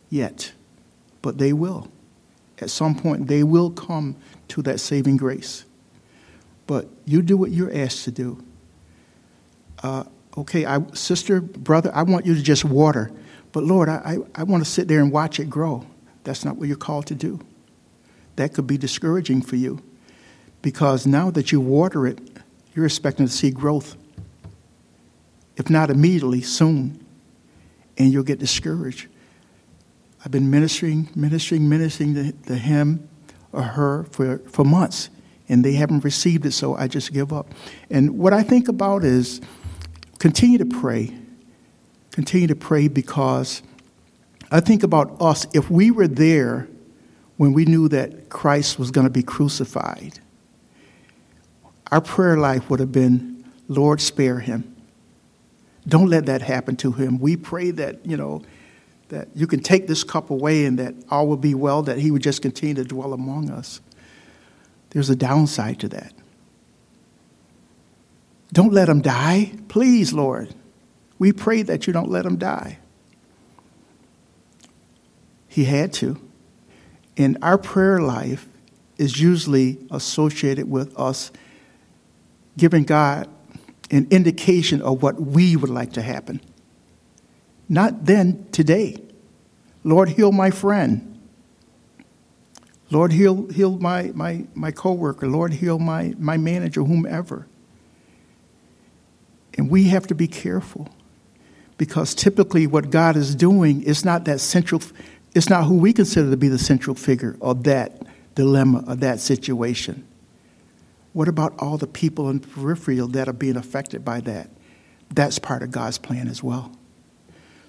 Yet. 0.08 0.52
But 1.22 1.38
they 1.38 1.52
will. 1.52 1.88
At 2.58 2.70
some 2.70 2.94
point, 2.94 3.28
they 3.28 3.42
will 3.42 3.70
come 3.70 4.16
to 4.48 4.62
that 4.62 4.80
saving 4.80 5.18
grace. 5.18 5.64
But 6.66 6.88
you 7.04 7.20
do 7.20 7.36
what 7.36 7.50
you're 7.50 7.72
asked 7.72 8.04
to 8.04 8.10
do. 8.10 8.42
Uh, 9.82 10.04
okay, 10.38 10.64
I, 10.64 10.82
sister, 10.94 11.42
brother, 11.42 11.92
I 11.94 12.02
want 12.02 12.24
you 12.24 12.34
to 12.34 12.42
just 12.42 12.64
water. 12.64 13.12
But 13.52 13.64
Lord, 13.64 13.90
I, 13.90 14.18
I, 14.34 14.40
I 14.40 14.42
want 14.44 14.64
to 14.64 14.70
sit 14.70 14.88
there 14.88 15.00
and 15.00 15.12
watch 15.12 15.38
it 15.38 15.50
grow. 15.50 15.86
That's 16.24 16.44
not 16.44 16.56
what 16.56 16.68
you're 16.68 16.76
called 16.76 17.06
to 17.06 17.14
do. 17.14 17.40
That 18.36 18.54
could 18.54 18.66
be 18.66 18.76
discouraging 18.76 19.42
for 19.42 19.56
you 19.56 19.82
because 20.62 21.06
now 21.06 21.30
that 21.30 21.52
you 21.52 21.60
water 21.60 22.06
it, 22.06 22.18
you're 22.74 22.86
expecting 22.86 23.26
to 23.26 23.32
see 23.32 23.50
growth 23.50 23.96
if 25.56 25.70
not 25.70 25.90
immediately, 25.90 26.42
soon. 26.42 27.04
And 27.96 28.12
you'll 28.12 28.24
get 28.24 28.38
discouraged. 28.38 29.08
I've 30.24 30.32
been 30.32 30.50
ministering, 30.50 31.10
ministering, 31.14 31.68
ministering 31.68 32.14
to, 32.14 32.32
to 32.32 32.56
him 32.56 33.08
or 33.52 33.62
her 33.62 34.04
for, 34.04 34.38
for 34.38 34.64
months, 34.64 35.10
and 35.48 35.64
they 35.64 35.74
haven't 35.74 36.02
received 36.02 36.44
it, 36.46 36.52
so 36.52 36.74
I 36.74 36.88
just 36.88 37.12
give 37.12 37.32
up. 37.32 37.52
And 37.90 38.18
what 38.18 38.32
I 38.32 38.42
think 38.42 38.68
about 38.68 39.04
is 39.04 39.40
continue 40.18 40.58
to 40.58 40.66
pray. 40.66 41.14
Continue 42.10 42.48
to 42.48 42.56
pray 42.56 42.88
because 42.88 43.62
I 44.50 44.60
think 44.60 44.82
about 44.82 45.20
us. 45.20 45.46
If 45.52 45.70
we 45.70 45.90
were 45.90 46.08
there 46.08 46.68
when 47.36 47.52
we 47.52 47.64
knew 47.64 47.88
that 47.88 48.28
Christ 48.28 48.78
was 48.78 48.90
going 48.90 49.06
to 49.06 49.12
be 49.12 49.22
crucified, 49.22 50.20
our 51.90 52.00
prayer 52.00 52.36
life 52.36 52.70
would 52.70 52.80
have 52.80 52.92
been, 52.92 53.44
Lord, 53.68 54.00
spare 54.00 54.40
him. 54.40 54.74
Don't 55.86 56.08
let 56.08 56.26
that 56.26 56.42
happen 56.42 56.76
to 56.76 56.92
him. 56.92 57.18
We 57.18 57.36
pray 57.36 57.70
that, 57.72 58.04
you 58.06 58.16
know, 58.16 58.42
that 59.08 59.28
you 59.34 59.46
can 59.46 59.60
take 59.60 59.86
this 59.86 60.02
cup 60.02 60.30
away 60.30 60.64
and 60.64 60.78
that 60.78 60.94
all 61.10 61.26
will 61.26 61.36
be 61.36 61.54
well, 61.54 61.82
that 61.82 61.98
he 61.98 62.10
would 62.10 62.22
just 62.22 62.42
continue 62.42 62.74
to 62.74 62.84
dwell 62.84 63.12
among 63.12 63.50
us. 63.50 63.80
There's 64.90 65.10
a 65.10 65.16
downside 65.16 65.80
to 65.80 65.88
that. 65.88 66.12
Don't 68.52 68.72
let 68.72 68.88
him 68.88 69.02
die. 69.02 69.52
Please, 69.68 70.12
Lord. 70.12 70.54
We 71.18 71.32
pray 71.32 71.62
that 71.62 71.86
you 71.86 71.92
don't 71.92 72.10
let 72.10 72.24
him 72.24 72.36
die. 72.36 72.78
He 75.54 75.66
had 75.66 75.92
to. 75.94 76.20
And 77.16 77.38
our 77.40 77.58
prayer 77.58 78.00
life 78.00 78.48
is 78.98 79.20
usually 79.20 79.78
associated 79.88 80.68
with 80.68 80.98
us 80.98 81.30
giving 82.58 82.82
God 82.82 83.28
an 83.88 84.08
indication 84.10 84.82
of 84.82 85.00
what 85.00 85.20
we 85.20 85.54
would 85.54 85.70
like 85.70 85.92
to 85.92 86.02
happen. 86.02 86.40
Not 87.68 88.04
then, 88.06 88.48
today. 88.50 89.00
Lord, 89.84 90.08
heal 90.08 90.32
my 90.32 90.50
friend. 90.50 91.20
Lord, 92.90 93.12
heal, 93.12 93.46
heal 93.46 93.78
my, 93.78 94.10
my, 94.12 94.46
my 94.54 94.72
coworker. 94.72 95.28
Lord, 95.28 95.52
heal 95.52 95.78
my, 95.78 96.16
my 96.18 96.36
manager, 96.36 96.82
whomever. 96.82 97.46
And 99.56 99.70
we 99.70 99.84
have 99.84 100.08
to 100.08 100.16
be 100.16 100.26
careful 100.26 100.88
because 101.76 102.14
typically 102.14 102.66
what 102.66 102.90
God 102.90 103.16
is 103.16 103.34
doing 103.34 103.82
is 103.82 104.04
not 104.04 104.24
that 104.24 104.40
central, 104.40 104.80
it's 105.34 105.50
not 105.50 105.64
who 105.64 105.76
we 105.76 105.92
consider 105.92 106.30
to 106.30 106.36
be 106.36 106.48
the 106.48 106.58
central 106.58 106.94
figure 106.94 107.36
of 107.40 107.64
that 107.64 108.02
dilemma, 108.34 108.84
of 108.86 109.00
that 109.00 109.20
situation. 109.20 110.06
What 111.12 111.28
about 111.28 111.54
all 111.58 111.76
the 111.76 111.86
people 111.86 112.30
in 112.30 112.40
the 112.40 112.46
peripheral 112.46 113.08
that 113.08 113.28
are 113.28 113.32
being 113.32 113.56
affected 113.56 114.04
by 114.04 114.20
that? 114.22 114.50
That's 115.10 115.38
part 115.38 115.62
of 115.62 115.70
God's 115.70 115.98
plan 115.98 116.28
as 116.28 116.42
well. 116.42 116.72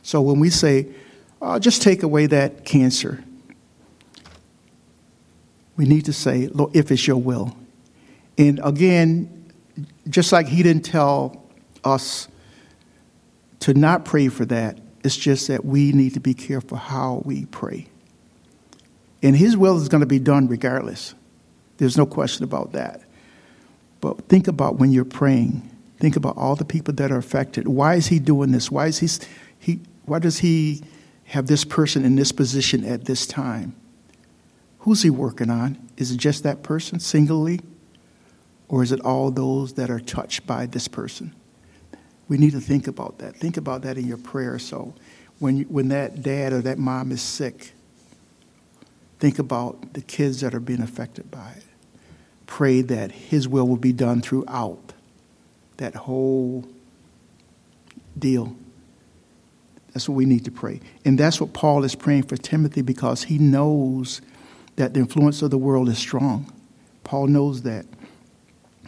So 0.01 0.21
when 0.21 0.39
we 0.39 0.49
say, 0.49 0.87
oh, 1.41 1.59
just 1.59 1.81
take 1.81 2.03
away 2.03 2.27
that 2.27 2.65
cancer, 2.65 3.23
we 5.77 5.85
need 5.85 6.05
to 6.05 6.13
say, 6.13 6.47
Lord, 6.47 6.75
if 6.75 6.91
it's 6.91 7.05
your 7.05 7.17
will. 7.17 7.55
And 8.37 8.59
again, 8.63 9.51
just 10.09 10.31
like 10.31 10.47
he 10.47 10.63
didn't 10.63 10.85
tell 10.85 11.43
us 11.83 12.27
to 13.61 13.73
not 13.73 14.05
pray 14.05 14.27
for 14.27 14.45
that, 14.45 14.79
it's 15.05 15.15
just 15.15 15.47
that 15.49 15.63
we 15.63 15.91
need 15.91 16.15
to 16.15 16.19
be 16.19 16.33
careful 16.33 16.77
how 16.77 17.21
we 17.25 17.45
pray. 17.45 17.87
And 19.21 19.35
his 19.35 19.55
will 19.55 19.77
is 19.77 19.87
going 19.87 20.01
to 20.01 20.07
be 20.07 20.19
done 20.19 20.47
regardless. 20.47 21.13
There's 21.77 21.95
no 21.95 22.07
question 22.07 22.43
about 22.43 22.71
that. 22.71 23.01
But 24.01 24.27
think 24.27 24.47
about 24.47 24.77
when 24.77 24.91
you're 24.91 25.05
praying. 25.05 25.69
Think 25.99 26.15
about 26.15 26.37
all 26.37 26.55
the 26.55 26.65
people 26.65 26.93
that 26.95 27.11
are 27.11 27.17
affected. 27.17 27.67
Why 27.67 27.95
is 27.95 28.07
he 28.07 28.19
doing 28.19 28.51
this? 28.51 28.71
Why 28.71 28.87
is 28.87 28.99
he, 28.99 29.07
he 29.59 29.79
why 30.05 30.19
does 30.19 30.39
he 30.39 30.83
have 31.25 31.47
this 31.47 31.63
person 31.63 32.03
in 32.03 32.15
this 32.15 32.31
position 32.31 32.83
at 32.83 33.05
this 33.05 33.27
time? 33.27 33.75
Who's 34.79 35.03
he 35.03 35.09
working 35.09 35.49
on? 35.49 35.77
Is 35.97 36.11
it 36.11 36.17
just 36.17 36.43
that 36.43 36.63
person 36.63 36.99
singly? 36.99 37.61
Or 38.67 38.81
is 38.81 38.91
it 38.91 39.01
all 39.01 39.31
those 39.31 39.73
that 39.73 39.89
are 39.89 39.99
touched 39.99 40.47
by 40.47 40.65
this 40.65 40.87
person? 40.87 41.33
We 42.27 42.37
need 42.37 42.51
to 42.51 42.61
think 42.61 42.87
about 42.87 43.19
that. 43.19 43.35
Think 43.35 43.57
about 43.57 43.83
that 43.83 43.97
in 43.97 44.07
your 44.07 44.17
prayer. 44.17 44.57
So 44.59 44.93
when, 45.39 45.61
when 45.63 45.89
that 45.89 46.23
dad 46.23 46.53
or 46.53 46.61
that 46.61 46.77
mom 46.77 47.11
is 47.11 47.21
sick, 47.21 47.73
think 49.19 49.39
about 49.39 49.93
the 49.93 50.01
kids 50.01 50.41
that 50.41 50.53
are 50.55 50.59
being 50.59 50.81
affected 50.81 51.29
by 51.29 51.53
it. 51.57 51.63
Pray 52.47 52.81
that 52.81 53.11
His 53.11 53.47
will 53.47 53.67
will 53.67 53.77
be 53.77 53.93
done 53.93 54.21
throughout 54.21 54.93
that 55.77 55.95
whole 55.95 56.65
deal. 58.17 58.55
That's 59.93 60.09
what 60.09 60.15
we 60.15 60.25
need 60.25 60.45
to 60.45 60.51
pray. 60.51 60.81
And 61.05 61.17
that's 61.17 61.39
what 61.39 61.53
Paul 61.53 61.83
is 61.83 61.95
praying 61.95 62.23
for 62.23 62.35
Timothy 62.35 62.81
because 62.81 63.23
he 63.23 63.37
knows 63.37 64.21
that 64.75 64.93
the 64.93 64.99
influence 64.99 65.41
of 65.41 65.51
the 65.51 65.57
world 65.57 65.87
is 65.87 65.97
strong. 65.97 66.51
Paul 67.03 67.27
knows 67.27 67.61
that. 67.61 67.85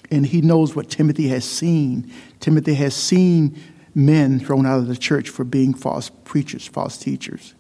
And 0.10 0.26
he 0.26 0.42
knows 0.42 0.76
what 0.76 0.90
Timothy 0.90 1.28
has 1.30 1.44
seen. 1.44 2.12
Timothy 2.40 2.76
has 2.76 2.96
seen 2.96 3.60
men 3.94 4.40
thrown 4.40 4.66
out 4.66 4.80
of 4.80 4.88
the 4.88 4.96
church 4.96 5.30
for 5.30 5.44
being 5.44 5.74
false 5.74 6.10
preachers, 6.24 6.68
false 6.68 6.98
teachers. 6.98 7.54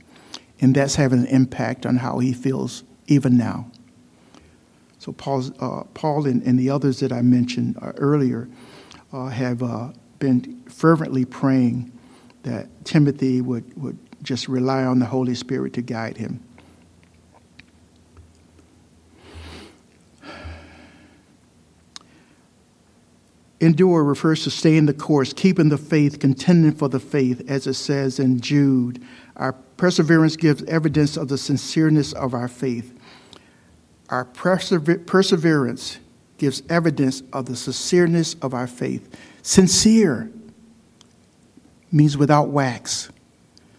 And 0.61 0.75
that's 0.75 0.95
having 0.95 1.19
an 1.19 1.27
impact 1.27 1.85
on 1.85 1.97
how 1.97 2.19
he 2.19 2.33
feels 2.33 2.83
even 3.07 3.37
now. 3.37 3.71
So 4.99 5.15
uh, 5.59 5.83
Paul 5.93 6.25
and, 6.25 6.41
and, 6.43 6.59
the 6.59 6.69
others 6.69 6.99
that 6.99 7.13
I 7.13 7.21
mentioned 7.21 7.77
uh, 7.81 7.93
earlier 7.97 8.49
uh, 9.13 9.27
have 9.27 9.63
uh, 9.63 9.89
been 10.19 10.61
fervently 10.63 11.23
praying 11.23 11.91
that 12.43 12.67
Timothy 12.83 13.39
would, 13.41 13.81
would 13.81 13.97
just 14.23 14.47
rely 14.47 14.83
on 14.83 14.99
the 14.99 15.05
Holy 15.05 15.35
Spirit 15.35 15.73
to 15.73 15.81
guide 15.81 16.17
him. 16.17 16.43
Endure 23.59 24.03
refers 24.03 24.43
to 24.43 24.51
staying 24.51 24.85
the 24.85 24.93
course, 24.93 25.33
keeping 25.33 25.69
the 25.69 25.77
faith, 25.77 26.19
contending 26.19 26.73
for 26.73 26.89
the 26.89 26.99
faith, 26.99 27.43
as 27.49 27.65
it 27.65 27.73
says 27.73 28.19
in 28.19 28.39
Jude. 28.39 29.03
Our 29.35 29.53
perseverance 29.77 30.35
gives 30.35 30.63
evidence 30.63 31.17
of 31.17 31.27
the 31.27 31.37
sincereness 31.37 32.13
of 32.13 32.35
our 32.35 32.47
faith. 32.47 32.93
Our 34.09 34.25
persever- 34.25 34.99
perseverance 34.99 35.97
gives 36.37 36.61
evidence 36.69 37.23
of 37.33 37.47
the 37.47 37.53
sincereness 37.53 38.35
of 38.43 38.53
our 38.53 38.67
faith. 38.67 39.17
Sincere 39.41 40.31
means 41.91 42.15
without 42.15 42.49
wax. 42.49 43.09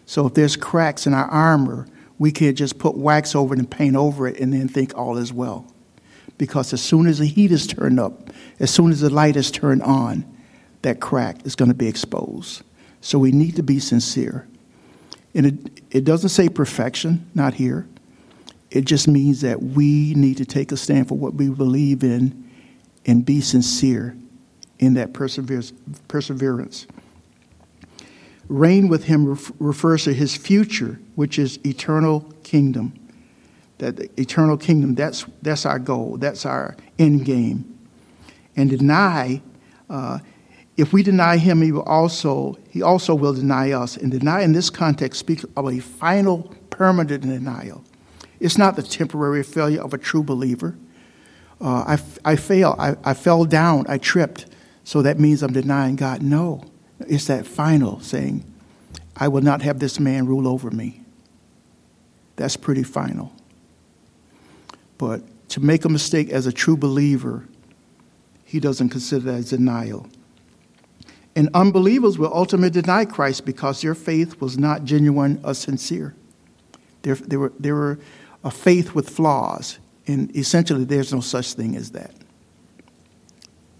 So 0.07 0.27
if 0.27 0.35
there's 0.35 0.57
cracks 0.57 1.07
in 1.07 1.15
our 1.15 1.27
armor, 1.27 1.87
we 2.19 2.33
can't 2.33 2.59
just 2.59 2.81
put 2.81 2.97
wax 2.97 3.37
over 3.37 3.55
it 3.55 3.61
and 3.61 3.71
paint 3.71 3.95
over 3.95 4.27
it 4.27 4.41
and 4.41 4.53
then 4.53 4.67
think 4.67 4.97
all 4.97 5.17
is 5.19 5.33
well 5.33 5.73
because 6.39 6.73
as 6.73 6.81
soon 6.81 7.07
as 7.07 7.19
the 7.19 7.27
heat 7.27 7.51
is 7.51 7.67
turned 7.67 8.01
up, 8.01 8.28
as 8.61 8.71
soon 8.71 8.91
as 8.91 9.01
the 9.01 9.11
light 9.11 9.37
is 9.37 9.51
turned 9.51 9.83
on, 9.83 10.25
that 10.83 11.01
crack 11.01 11.45
is 11.45 11.55
going 11.55 11.71
to 11.71 11.75
be 11.75 11.89
exposed. 11.89 12.63
So 13.01 13.19
we 13.19 13.33
need 13.33 13.57
to 13.57 13.63
be 13.63 13.79
sincere. 13.81 14.47
And 15.35 15.47
it, 15.47 15.83
it 15.91 16.05
doesn't 16.05 16.31
say 16.31 16.49
perfection, 16.49 17.29
not 17.35 17.55
here. 17.55 17.87
It 18.71 18.85
just 18.85 19.09
means 19.09 19.41
that 19.43 19.63
we 19.63 20.15
need 20.15 20.37
to 20.39 20.45
take 20.45 20.73
a 20.73 20.77
stand 20.77 21.09
for 21.09 21.17
what 21.17 21.35
we 21.35 21.49
believe 21.49 22.03
in 22.03 22.51
and 23.07 23.25
be 23.25 23.41
sincere 23.41 24.17
in 24.79 24.95
that 24.95 25.13
perseverance. 25.13 26.87
Reign 28.49 28.89
with 28.89 29.05
him 29.05 29.39
refers 29.59 30.05
to 30.05 30.13
his 30.13 30.37
future, 30.37 31.01
which 31.15 31.39
is 31.39 31.59
eternal 31.65 32.21
kingdom 32.43 32.93
that 33.79 34.19
eternal 34.19 34.57
kingdom, 34.57 34.95
that's, 34.95 35.25
that's 35.43 35.65
our 35.65 35.79
goal, 35.79 36.17
that's 36.19 36.45
our 36.45 36.77
end 36.99 37.25
game. 37.25 37.78
And 38.59 38.69
deny, 38.69 39.41
uh, 39.89 40.19
if 40.77 40.93
we 40.93 41.05
deny 41.05 41.37
him, 41.37 41.63
he 41.63 41.71
will 41.71 41.83
also, 41.83 42.59
he 42.69 42.83
also 42.83 43.15
will 43.15 43.33
deny 43.33 43.71
us. 43.71 43.97
And 43.97 44.11
deny 44.11 44.43
in 44.43 44.53
this 44.53 44.69
context 44.69 45.21
speaks 45.21 45.45
of 45.57 45.69
a 45.69 45.79
final 45.79 46.53
permanent 46.69 47.23
denial. 47.23 47.85
It's 48.41 48.59
not 48.59 48.75
the 48.75 48.83
temporary 48.83 49.45
failure 49.45 49.81
of 49.81 49.95
a 49.95 49.99
true 49.99 50.25
believer. 50.25 50.77
Uh, 51.61 51.97
I, 51.97 52.33
I 52.33 52.35
fail, 52.35 52.75
I, 52.81 52.97
I 53.05 53.15
fell 53.15 53.45
down, 53.45 53.87
I 53.89 53.97
tripped, 53.97 54.47
so 54.83 55.03
that 55.03 55.21
means 55.21 55.45
I'm 55.45 55.53
denying 55.53 55.95
God. 55.95 56.21
No, 56.21 56.65
it's 56.99 57.27
that 57.29 57.47
final 57.47 58.01
saying, 58.01 58.45
I 59.17 59.29
will 59.29 59.43
not 59.43 59.63
have 59.63 59.79
this 59.79 60.01
man 60.01 60.27
rule 60.27 60.49
over 60.49 60.73
me. 60.73 61.01
That's 62.35 62.57
pretty 62.57 62.83
final. 62.83 63.33
But 64.99 65.23
to 65.51 65.61
make 65.61 65.85
a 65.85 65.89
mistake 65.89 66.31
as 66.31 66.47
a 66.47 66.53
true 66.53 66.77
believer, 66.77 67.45
he 68.49 68.61
doesn't 68.61 68.89
consider 68.89 69.27
that 69.27 69.35
as 69.35 69.51
denial. 69.51 70.09
And 71.37 71.51
unbelievers 71.53 72.17
will 72.17 72.33
ultimately 72.33 72.81
deny 72.81 73.05
Christ 73.05 73.45
because 73.45 73.83
their 73.83 73.95
faith 73.95 74.41
was 74.41 74.57
not 74.57 74.85
genuine 74.85 75.39
or 75.45 75.53
sincere. 75.53 76.15
There, 77.03 77.15
they, 77.15 77.37
were, 77.37 77.53
they 77.61 77.73
were 77.73 77.99
a 78.43 78.51
faith 78.51 78.95
with 78.95 79.11
flaws, 79.11 79.79
and 80.07 80.35
essentially 80.35 80.85
there's 80.85 81.13
no 81.13 81.21
such 81.21 81.53
thing 81.53 81.77
as 81.77 81.91
that. 81.91 82.15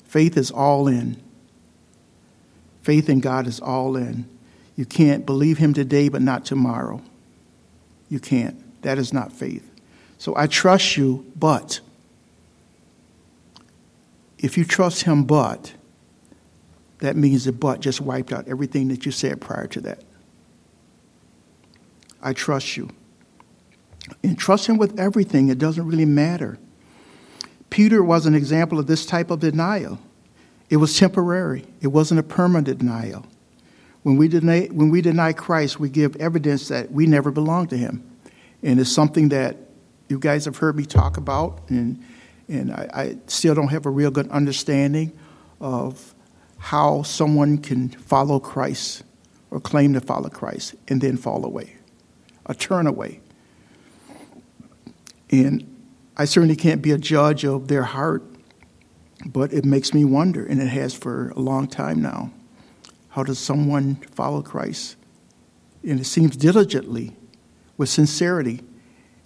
Faith 0.05 0.37
is 0.37 0.51
all 0.51 0.87
in. 0.87 1.17
Faith 2.83 3.09
in 3.09 3.21
God 3.21 3.47
is 3.47 3.61
all 3.61 3.97
in. 3.97 4.29
You 4.77 4.85
can't 4.85 5.25
believe 5.25 5.57
Him 5.57 5.73
today 5.73 6.11
but 6.11 6.21
not 6.21 6.45
tomorrow. 6.45 7.01
You 8.11 8.21
can't. 8.21 8.83
That 8.83 8.99
is 8.99 9.15
not 9.15 9.33
faith. 9.33 9.67
So 10.19 10.37
I 10.37 10.47
trust 10.47 10.99
you, 10.99 11.25
but 11.35 11.81
if 14.39 14.57
you 14.57 14.65
trust 14.65 15.03
him, 15.03 15.25
but 15.25 15.73
that 16.99 17.17
means 17.17 17.45
the 17.45 17.53
but 17.53 17.81
just 17.81 18.01
wiped 18.01 18.33
out 18.33 18.49
everything 18.49 18.89
that 18.89 19.07
you 19.07 19.13
said 19.13 19.41
prior 19.41 19.67
to 19.69 19.81
that. 19.83 20.03
I 22.23 22.33
trust 22.33 22.77
you. 22.77 22.91
And 24.23 24.39
trust 24.39 24.67
him 24.67 24.79
with 24.79 24.99
everything. 24.99 25.49
It 25.49 25.59
doesn't 25.59 25.87
really 25.87 26.07
matter. 26.07 26.59
Peter 27.71 28.03
was 28.03 28.27
an 28.27 28.35
example 28.35 28.79
of 28.79 28.87
this 28.87 29.05
type 29.05 29.31
of 29.31 29.41
denial. 29.41 29.99
It 30.71 30.77
was 30.77 30.99
temporary, 30.99 31.65
it 31.81 31.89
wasn't 31.89 32.21
a 32.21 32.23
permanent 32.23 32.79
denial. 32.79 33.25
When 34.03 34.17
we 34.17 34.29
deny, 34.29 34.67
when 34.67 34.91
we 34.91 35.01
deny 35.01 35.33
Christ, 35.33 35.81
we 35.81 35.89
give 35.89 36.17
evidence 36.17 36.69
that 36.69 36.91
we 36.93 37.07
never 37.07 37.31
belong 37.31 37.67
to 37.69 37.77
him. 37.77 38.05
And 38.63 38.81
it's 38.81 38.91
something 38.91 39.29
that 39.31 39.57
you 40.09 40.19
guys 40.19 40.45
have 40.45 40.57
heard 40.57 40.77
me 40.77 40.85
talk 40.85 41.17
about, 41.17 41.61
and, 41.69 42.03
and 42.49 42.73
I, 42.73 42.89
I 42.93 43.17
still 43.27 43.55
don't 43.55 43.69
have 43.69 43.87
a 43.87 43.91
real 43.91 44.11
good 44.11 44.29
understanding 44.31 45.13
of 45.61 46.15
how 46.59 47.03
someone 47.03 47.59
can 47.59 47.91
follow 47.91 48.41
Christ 48.41 49.05
or 49.51 49.61
claim 49.61 49.95
to 49.95 50.01
follow 50.01 50.29
Christ 50.29 50.75
and 50.89 51.01
then 51.01 51.17
fall 51.17 51.45
away 51.45 51.77
or 52.47 52.55
turn 52.55 52.87
away. 52.87 53.21
And 55.31 55.77
I 56.17 56.25
certainly 56.25 56.57
can't 56.57 56.83
be 56.83 56.91
a 56.91 56.99
judge 56.99 57.45
of 57.45 57.69
their 57.69 57.85
heart, 57.85 58.25
but 59.27 59.53
it 59.53 59.65
makes 59.65 59.93
me 59.95 60.05
wonder, 60.05 60.45
and 60.45 60.61
it 60.61 60.67
has 60.67 60.95
for 60.95 61.31
a 61.31 61.39
long 61.39 61.69
time 61.69 62.01
now. 62.03 62.31
How 63.11 63.23
does 63.23 63.39
someone 63.39 63.97
follow 64.13 64.43
Christ? 64.43 64.97
And 65.85 66.01
it 66.01 66.05
seems 66.05 66.37
diligently, 66.37 67.15
with 67.77 67.89
sincerity, 67.89 68.61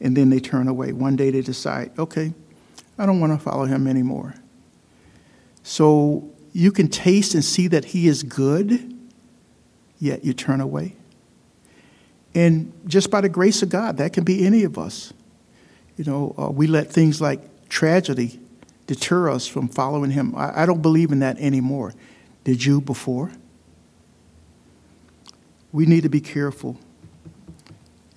and 0.00 0.16
then 0.16 0.30
they 0.30 0.40
turn 0.40 0.68
away. 0.68 0.92
One 0.92 1.16
day 1.16 1.30
they 1.30 1.40
decide, 1.40 1.92
okay, 1.98 2.34
I 2.98 3.06
don't 3.06 3.20
want 3.20 3.32
to 3.32 3.38
follow 3.38 3.64
him 3.64 3.86
anymore. 3.86 4.34
So 5.62 6.30
you 6.52 6.72
can 6.72 6.88
taste 6.88 7.34
and 7.34 7.44
see 7.44 7.68
that 7.68 7.86
he 7.86 8.08
is 8.08 8.22
good, 8.22 8.94
yet 9.98 10.24
you 10.24 10.32
turn 10.34 10.60
away. 10.60 10.96
And 12.34 12.72
just 12.86 13.10
by 13.10 13.20
the 13.20 13.28
grace 13.28 13.62
of 13.62 13.68
God, 13.68 13.98
that 13.98 14.12
can 14.12 14.24
be 14.24 14.46
any 14.46 14.64
of 14.64 14.78
us. 14.78 15.12
You 15.96 16.04
know, 16.04 16.34
uh, 16.38 16.50
we 16.50 16.66
let 16.66 16.90
things 16.90 17.20
like 17.20 17.68
tragedy 17.68 18.40
deter 18.86 19.30
us 19.30 19.46
from 19.46 19.68
following 19.68 20.10
him. 20.10 20.34
I, 20.34 20.62
I 20.62 20.66
don't 20.66 20.82
believe 20.82 21.12
in 21.12 21.20
that 21.20 21.38
anymore. 21.38 21.94
Did 22.44 22.64
you 22.64 22.80
before? 22.80 23.30
We 25.72 25.86
need 25.86 26.02
to 26.02 26.08
be 26.08 26.20
careful 26.20 26.78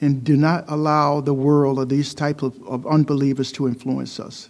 and 0.02 0.24
do 0.24 0.36
not 0.36 0.66
allow 0.68 1.22
the 1.22 1.34
world 1.34 1.80
or 1.80 1.86
these 1.86 2.14
types 2.14 2.44
of, 2.44 2.62
of 2.68 2.86
unbelievers 2.86 3.52
to 3.54 3.68
influence 3.68 4.20
us. 4.20 4.50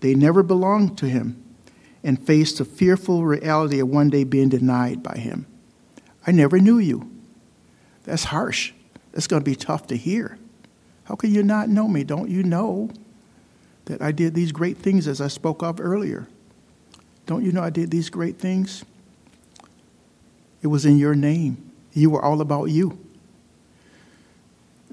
They 0.00 0.14
never 0.14 0.42
belonged 0.42 0.98
to 0.98 1.06
him 1.06 1.42
and 2.04 2.24
faced 2.24 2.58
the 2.58 2.64
fearful 2.64 3.24
reality 3.24 3.80
of 3.80 3.88
one 3.88 4.10
day 4.10 4.24
being 4.24 4.48
denied 4.48 5.02
by 5.02 5.16
him. 5.16 5.46
I 6.26 6.32
never 6.32 6.58
knew 6.58 6.78
you. 6.78 7.10
That's 8.04 8.24
harsh. 8.24 8.72
That's 9.12 9.26
going 9.26 9.42
to 9.42 9.50
be 9.50 9.56
tough 9.56 9.86
to 9.88 9.96
hear. 9.96 10.38
How 11.04 11.14
can 11.14 11.32
you 11.32 11.42
not 11.42 11.68
know 11.68 11.88
me? 11.88 12.04
Don't 12.04 12.30
you 12.30 12.42
know 12.42 12.90
that 13.86 14.02
I 14.02 14.12
did 14.12 14.34
these 14.34 14.52
great 14.52 14.76
things 14.76 15.08
as 15.08 15.20
I 15.20 15.28
spoke 15.28 15.62
of 15.62 15.80
earlier? 15.80 16.28
Don't 17.26 17.44
you 17.44 17.52
know 17.52 17.62
I 17.62 17.70
did 17.70 17.90
these 17.90 18.10
great 18.10 18.38
things? 18.38 18.84
It 20.62 20.68
was 20.68 20.84
in 20.84 20.98
your 20.98 21.14
name. 21.14 21.72
You 21.92 22.10
were 22.10 22.24
all 22.24 22.40
about 22.40 22.66
you. 22.66 22.98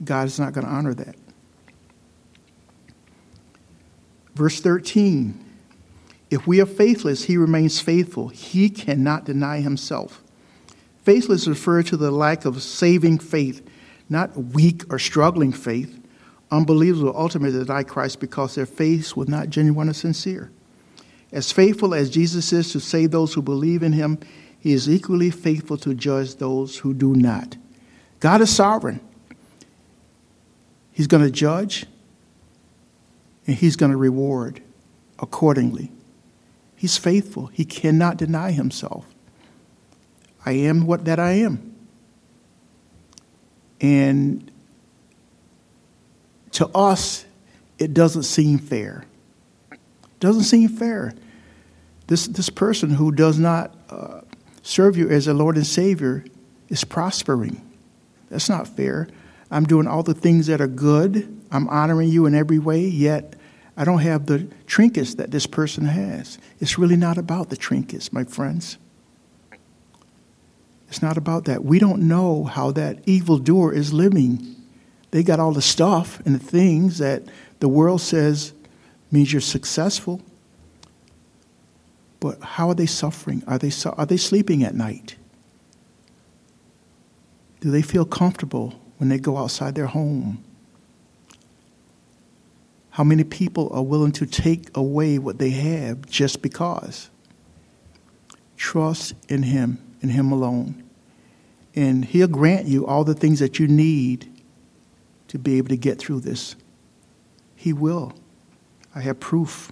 God 0.04 0.28
is 0.28 0.40
not 0.40 0.54
going 0.54 0.66
to 0.66 0.72
honor 0.72 0.94
that. 0.94 1.16
Verse 4.36 4.60
13 4.60 5.44
If 6.30 6.48
we 6.48 6.62
are 6.62 6.66
faithless, 6.66 7.26
he 7.26 7.38
remains 7.38 7.80
faithful. 7.80 8.30
He 8.30 8.70
cannot 8.70 9.26
deny 9.26 9.62
himself. 9.62 10.22
Faithless 11.04 11.48
refers 11.48 11.86
to 11.86 11.98
the 11.98 12.12
lack 12.12 12.46
of 12.46 12.64
saving 12.64 13.20
faith, 13.20 13.68
not 14.10 14.36
weak 14.38 14.84
or 14.92 14.98
struggling 14.98 15.52
faith. 15.52 16.00
Unbelievers 16.50 17.02
will 17.02 17.18
ultimately 17.18 17.60
deny 17.60 17.84
Christ 17.84 18.20
because 18.20 18.56
their 18.56 18.66
faith 18.66 19.16
was 19.16 19.28
not 19.28 19.50
genuine 19.50 19.90
or 19.90 19.94
sincere. 19.94 20.52
As 21.32 21.52
faithful 21.52 21.96
as 21.96 22.12
Jesus 22.12 22.54
is 22.54 22.72
to 22.72 22.80
save 22.80 23.12
those 23.12 23.34
who 23.34 23.42
believe 23.42 23.82
in 23.82 23.92
him, 23.92 24.20
he 24.60 24.72
is 24.72 24.88
equally 24.88 25.32
faithful 25.32 25.78
to 25.78 25.94
judge 25.94 26.36
those 26.36 26.78
who 26.78 26.94
do 26.94 27.16
not. 27.16 27.58
God 28.20 28.40
is 28.40 28.56
sovereign. 28.56 29.02
He's 30.94 31.08
going 31.08 31.24
to 31.24 31.32
judge 31.32 31.86
and 33.46 33.56
he's 33.56 33.76
going 33.76 33.92
to 33.92 33.98
reward 33.98 34.62
accordingly. 35.20 35.92
He's 36.76 36.98
faithful. 36.98 37.48
He 37.48 37.66
cannot 37.66 38.18
deny 38.18 38.52
himself. 38.52 39.06
I 40.46 40.52
am 40.54 40.86
what 40.86 41.06
that 41.06 41.20
I 41.20 41.34
am. 41.34 41.76
And 43.80 44.52
to 46.52 46.68
us, 46.70 47.26
it 47.80 47.94
doesn't 47.94 48.24
seem 48.24 48.58
fair. 48.60 49.06
It 49.72 49.80
doesn't 50.20 50.44
seem 50.44 50.70
fair. 50.70 51.14
This, 52.08 52.28
this 52.28 52.50
person 52.50 52.92
who 52.92 53.12
does 53.12 53.40
not 53.40 53.76
uh, 53.90 54.22
serve 54.62 54.98
you 54.98 55.10
as 55.10 55.28
a 55.28 55.34
Lord 55.34 55.56
and 55.56 55.66
Savior 55.66 56.26
is 56.70 56.84
prospering. 56.84 57.62
That's 58.30 58.50
not 58.50 58.68
fair. 58.68 59.08
I'm 59.52 59.66
doing 59.66 59.88
all 59.88 60.04
the 60.04 60.14
things 60.14 60.48
that 60.48 60.60
are 60.60 60.68
good. 60.68 61.43
I'm 61.54 61.70
honoring 61.70 62.10
you 62.10 62.26
in 62.26 62.34
every 62.34 62.58
way, 62.58 62.82
yet 62.82 63.36
I 63.78 63.86
don't 63.86 64.00
have 64.00 64.26
the 64.26 64.48
trinkets 64.66 65.16
that 65.16 65.30
this 65.30 65.46
person 65.46 65.86
has. 65.86 66.40
It's 66.60 66.80
really 66.80 66.98
not 66.98 67.20
about 67.20 67.52
the 67.52 67.56
trinkets, 67.56 68.12
my 68.12 68.24
friends. 68.24 68.78
It's 70.90 71.02
not 71.02 71.16
about 71.16 71.46
that. 71.46 71.64
We 71.64 71.80
don't 71.80 72.08
know 72.08 72.44
how 72.44 72.72
that 72.72 73.08
evildoer 73.08 73.72
is 73.72 73.94
living. 73.94 74.56
They 75.12 75.24
got 75.24 75.40
all 75.40 75.52
the 75.52 75.62
stuff 75.62 76.20
and 76.26 76.36
the 76.36 76.44
things 76.44 76.98
that 76.98 77.24
the 77.60 77.70
world 77.70 78.02
says 78.02 78.54
means 79.12 79.32
you're 79.32 79.42
successful. 79.42 80.22
But 82.20 82.42
how 82.42 82.70
are 82.70 82.76
they 82.76 82.86
suffering? 82.88 83.44
Are 83.46 83.60
they, 83.60 83.72
are 83.86 84.06
they 84.06 84.18
sleeping 84.18 84.64
at 84.64 84.74
night? 84.74 85.16
Do 87.60 87.70
they 87.70 87.82
feel 87.82 88.06
comfortable 88.06 88.80
when 88.98 89.10
they 89.10 89.20
go 89.20 89.38
outside 89.38 89.76
their 89.76 89.88
home? 89.88 90.44
How 92.94 93.04
many 93.04 93.24
people 93.24 93.72
are 93.74 93.82
willing 93.82 94.12
to 94.12 94.28
take 94.28 94.70
away 94.78 95.18
what 95.18 95.40
they 95.40 95.50
have 95.50 96.06
just 96.06 96.44
because? 96.44 97.10
Trust 98.56 99.16
in 99.28 99.42
Him, 99.42 99.80
in 100.04 100.10
Him 100.10 100.32
alone. 100.32 100.84
And 101.74 102.06
He'll 102.06 102.28
grant 102.28 102.68
you 102.68 102.86
all 102.86 103.04
the 103.04 103.16
things 103.16 103.40
that 103.40 103.58
you 103.58 103.68
need 103.68 104.32
to 105.30 105.40
be 105.40 105.58
able 105.58 105.70
to 105.70 105.76
get 105.76 105.98
through 105.98 106.20
this. 106.20 106.56
He 107.56 107.74
will. 107.74 108.14
I 108.94 109.02
have 109.02 109.20
proof. 109.20 109.72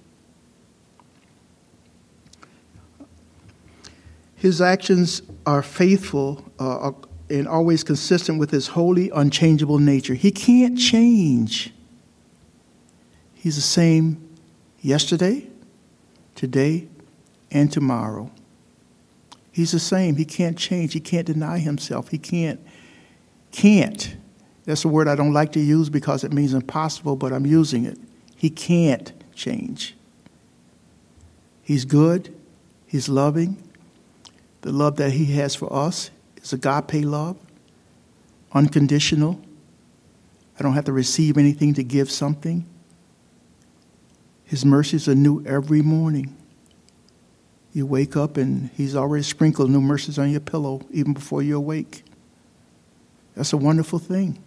His 4.33 4.61
actions 4.61 5.21
are 5.45 5.61
faithful 5.61 6.43
uh, 6.57 6.93
and 7.29 7.47
always 7.47 7.83
consistent 7.83 8.39
with 8.39 8.49
his 8.49 8.69
holy, 8.69 9.11
unchangeable 9.11 9.77
nature. 9.77 10.15
He 10.15 10.31
can't 10.31 10.75
change. 10.75 11.71
He's 13.41 13.55
the 13.55 13.61
same 13.63 14.29
yesterday, 14.81 15.47
today, 16.35 16.87
and 17.49 17.71
tomorrow. 17.73 18.29
He's 19.51 19.71
the 19.71 19.79
same. 19.79 20.15
He 20.15 20.25
can't 20.25 20.55
change. 20.55 20.93
He 20.93 20.99
can't 20.99 21.25
deny 21.25 21.57
himself. 21.57 22.09
He 22.09 22.19
can't, 22.19 22.59
can't. 23.51 24.15
That's 24.65 24.85
a 24.85 24.87
word 24.87 25.07
I 25.07 25.15
don't 25.15 25.33
like 25.33 25.53
to 25.53 25.59
use 25.59 25.89
because 25.89 26.23
it 26.23 26.31
means 26.31 26.53
impossible, 26.53 27.15
but 27.15 27.33
I'm 27.33 27.47
using 27.47 27.83
it. 27.83 27.97
He 28.37 28.51
can't 28.51 29.11
change. 29.33 29.95
He's 31.63 31.83
good. 31.83 32.31
He's 32.85 33.09
loving. 33.09 33.57
The 34.61 34.71
love 34.71 34.97
that 34.97 35.13
He 35.13 35.25
has 35.37 35.55
for 35.55 35.73
us 35.73 36.11
is 36.43 36.53
agape 36.53 37.03
love, 37.03 37.37
unconditional. 38.53 39.41
I 40.59 40.61
don't 40.61 40.73
have 40.73 40.85
to 40.85 40.93
receive 40.93 41.39
anything 41.39 41.73
to 41.73 41.83
give 41.83 42.11
something. 42.11 42.67
His 44.51 44.65
mercies 44.65 45.07
are 45.07 45.15
new 45.15 45.41
every 45.45 45.81
morning. 45.81 46.35
You 47.71 47.85
wake 47.85 48.17
up 48.17 48.35
and 48.35 48.69
He's 48.75 48.97
already 48.97 49.23
sprinkled 49.23 49.69
new 49.69 49.79
mercies 49.79 50.19
on 50.19 50.29
your 50.29 50.41
pillow 50.41 50.81
even 50.91 51.13
before 51.13 51.41
you 51.41 51.55
awake. 51.55 52.03
That's 53.33 53.53
a 53.53 53.57
wonderful 53.57 53.97
thing. 53.97 54.43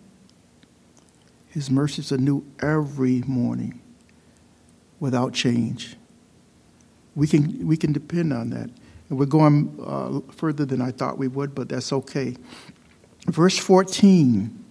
His 1.48 1.70
mercies 1.70 2.12
are 2.12 2.18
new 2.18 2.44
every 2.60 3.22
morning 3.26 3.80
without 5.00 5.32
change. 5.32 5.96
We 7.14 7.26
can, 7.26 7.66
we 7.66 7.78
can 7.78 7.94
depend 7.94 8.34
on 8.34 8.50
that. 8.50 8.68
And 9.08 9.18
we're 9.18 9.24
going 9.24 9.74
uh, 9.82 10.20
further 10.32 10.66
than 10.66 10.82
I 10.82 10.90
thought 10.90 11.16
we 11.16 11.28
would, 11.28 11.54
but 11.54 11.70
that's 11.70 11.94
okay. 11.94 12.36
Verse 13.26 13.56
14 13.56 14.63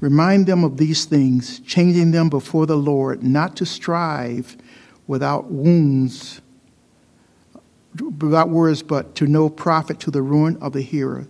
Remind 0.00 0.46
them 0.46 0.64
of 0.64 0.78
these 0.78 1.04
things, 1.04 1.60
changing 1.60 2.10
them 2.10 2.30
before 2.30 2.66
the 2.66 2.76
Lord, 2.76 3.22
not 3.22 3.56
to 3.56 3.66
strive 3.66 4.56
without 5.06 5.50
wounds, 5.50 6.40
without 8.18 8.48
words, 8.48 8.82
but 8.82 9.14
to 9.16 9.26
no 9.26 9.50
profit 9.50 10.00
to 10.00 10.10
the 10.10 10.22
ruin 10.22 10.56
of 10.62 10.72
the 10.72 10.80
hearer. 10.80 11.26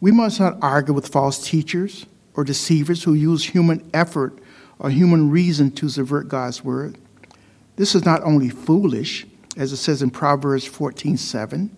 We 0.00 0.10
must 0.12 0.40
not 0.40 0.58
argue 0.62 0.94
with 0.94 1.08
false 1.08 1.46
teachers 1.46 2.06
or 2.34 2.44
deceivers 2.44 3.04
who 3.04 3.14
use 3.14 3.44
human 3.44 3.88
effort 3.92 4.38
or 4.78 4.90
human 4.90 5.30
reason 5.30 5.70
to 5.72 5.88
subvert 5.88 6.28
God's 6.28 6.64
word. 6.64 6.98
This 7.76 7.94
is 7.94 8.04
not 8.04 8.22
only 8.22 8.48
foolish, 8.48 9.26
as 9.56 9.72
it 9.72 9.76
says 9.78 10.02
in 10.02 10.10
Proverbs 10.10 10.64
14 10.64 11.16
7, 11.16 11.76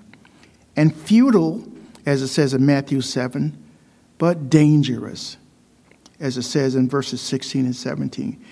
and 0.76 0.94
futile, 0.94 1.66
as 2.04 2.22
it 2.22 2.28
says 2.28 2.52
in 2.52 2.66
Matthew 2.66 3.00
7, 3.00 3.56
but 4.18 4.50
dangerous, 4.50 5.36
as 6.20 6.36
it 6.36 6.42
says 6.42 6.74
in 6.74 6.88
verses 6.88 7.20
16 7.20 7.66
and 7.66 7.76
17. 7.76 8.42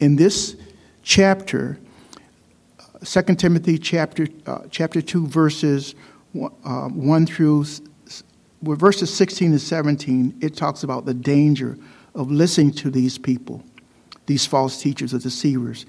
In 0.00 0.16
this 0.16 0.56
chapter, 1.02 1.78
2 3.04 3.22
Timothy 3.36 3.78
chapter, 3.78 4.26
uh, 4.46 4.60
chapter 4.70 5.00
2, 5.00 5.26
verses 5.26 5.94
uh, 6.64 6.88
1 6.88 7.26
through 7.26 7.64
with 8.62 8.80
verses 8.80 9.14
16 9.14 9.52
and 9.52 9.60
17, 9.60 10.38
it 10.40 10.56
talks 10.56 10.82
about 10.84 11.04
the 11.04 11.12
danger 11.12 11.78
of 12.14 12.30
listening 12.30 12.72
to 12.72 12.90
these 12.90 13.18
people, 13.18 13.62
these 14.26 14.46
false 14.46 14.80
teachers 14.80 15.12
or 15.12 15.18
deceivers 15.18 15.84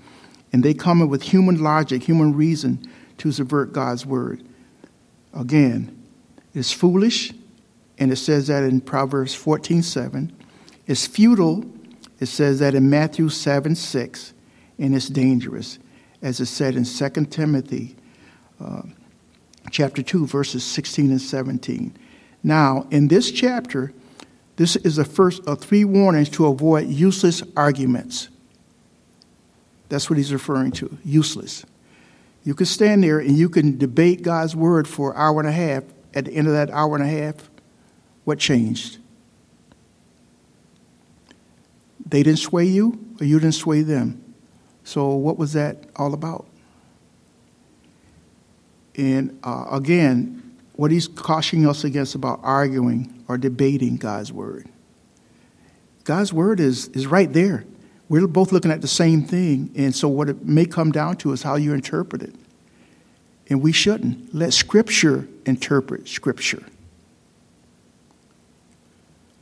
and 0.56 0.64
they 0.64 0.74
come 0.74 1.02
in 1.02 1.10
with 1.10 1.22
human 1.22 1.62
logic, 1.62 2.02
human 2.02 2.34
reason 2.34 2.90
to 3.18 3.30
subvert 3.30 3.74
God's 3.74 4.06
word. 4.06 4.42
Again, 5.34 6.02
it's 6.54 6.72
foolish, 6.72 7.34
and 7.98 8.10
it 8.10 8.16
says 8.16 8.48
that 8.48 8.64
in 8.64 8.80
Proverbs 8.80 9.36
14 9.36 9.82
7. 9.82 10.34
It's 10.88 11.08
futile, 11.08 11.65
it 12.19 12.28
says 12.28 12.60
that 12.60 12.76
in 12.76 12.89
Matthew 12.89 13.30
7 13.30 13.76
6. 13.76 14.34
And 14.78 14.93
it's 14.93 15.08
dangerous, 15.08 15.80
as 16.21 16.39
it 16.39 16.48
said 16.48 16.76
in 16.76 16.84
2 16.84 17.10
Timothy 17.28 17.95
uh, 18.60 18.82
chapter 19.71 20.04
2, 20.04 20.28
verses 20.28 20.63
16 20.63 21.12
and 21.12 21.21
17. 21.21 21.95
Now, 22.43 22.86
in 22.91 23.08
this 23.08 23.32
chapter, 23.32 23.93
this 24.58 24.76
is 24.78 24.98
the 24.98 25.06
first 25.06 25.45
of 25.48 25.60
three 25.60 25.86
warnings 25.86 26.30
to 26.32 26.45
avoid 26.48 26.88
useless 26.88 27.41
arguments. 27.56 28.30
That's 29.89 30.10
what 30.10 30.17
he's 30.17 30.34
referring 30.34 30.71
to 30.74 30.98
useless. 31.04 31.65
You 32.43 32.54
can 32.54 32.65
stand 32.65 33.04
there 33.04 33.19
and 33.19 33.38
you 33.38 33.50
can 33.50 33.78
debate 33.78 34.21
God's 34.21 34.56
word 34.56 34.88
for 34.88 35.12
an 35.12 35.17
hour 35.17 35.39
and 35.39 35.50
a 35.50 35.52
half. 35.52 35.84
At 36.13 36.26
the 36.26 36.32
end 36.32 36.48
of 36.48 36.54
that 36.54 36.69
hour 36.69 36.95
and 36.95 37.04
a 37.04 37.08
half, 37.08 37.50
what 38.24 38.39
changed? 38.39 39.00
They 42.06 42.24
didn't 42.24 42.39
sway 42.39 42.65
you, 42.65 43.00
or 43.20 43.26
you 43.26 43.39
didn't 43.39 43.56
sway 43.56 43.82
them. 43.82 44.22
So, 44.84 45.15
what 45.15 45.38
was 45.38 45.54
that 45.54 45.89
all 45.95 46.14
about? 46.14 46.45
And 48.95 49.39
uh, 49.43 49.66
again, 49.72 50.58
what 50.74 50.91
he's 50.91 51.08
cautioning 51.08 51.68
us 51.68 51.84
against 51.84 52.16
about 52.16 52.39
arguing 52.43 53.24
or 53.28 53.38
debating 53.38 53.97
God's 53.97 54.32
word. 54.32 54.68
God's 56.03 56.32
word 56.32 56.60
is, 56.60 56.88
is 56.89 57.08
right 57.08 57.32
there. 57.32 57.66
We're 58.08 58.28
both 58.28 58.51
looking 58.51 58.72
at 58.72 58.82
the 58.82 58.88
same 58.88 59.24
thing, 59.24 59.72
and 59.76 59.95
so 59.95 60.08
what 60.08 60.30
it 60.30 60.45
may 60.45 60.66
come 60.66 60.91
down 60.91 61.18
to 61.18 61.32
is 61.32 61.41
how 61.41 61.56
you 61.56 61.74
interpret 61.74 62.22
it. 62.22 62.36
And 63.49 63.62
we 63.62 63.72
shouldn't. 63.72 64.34
Let 64.34 64.53
Scripture 64.53 65.28
interpret 65.45 66.08
Scripture. 66.08 66.64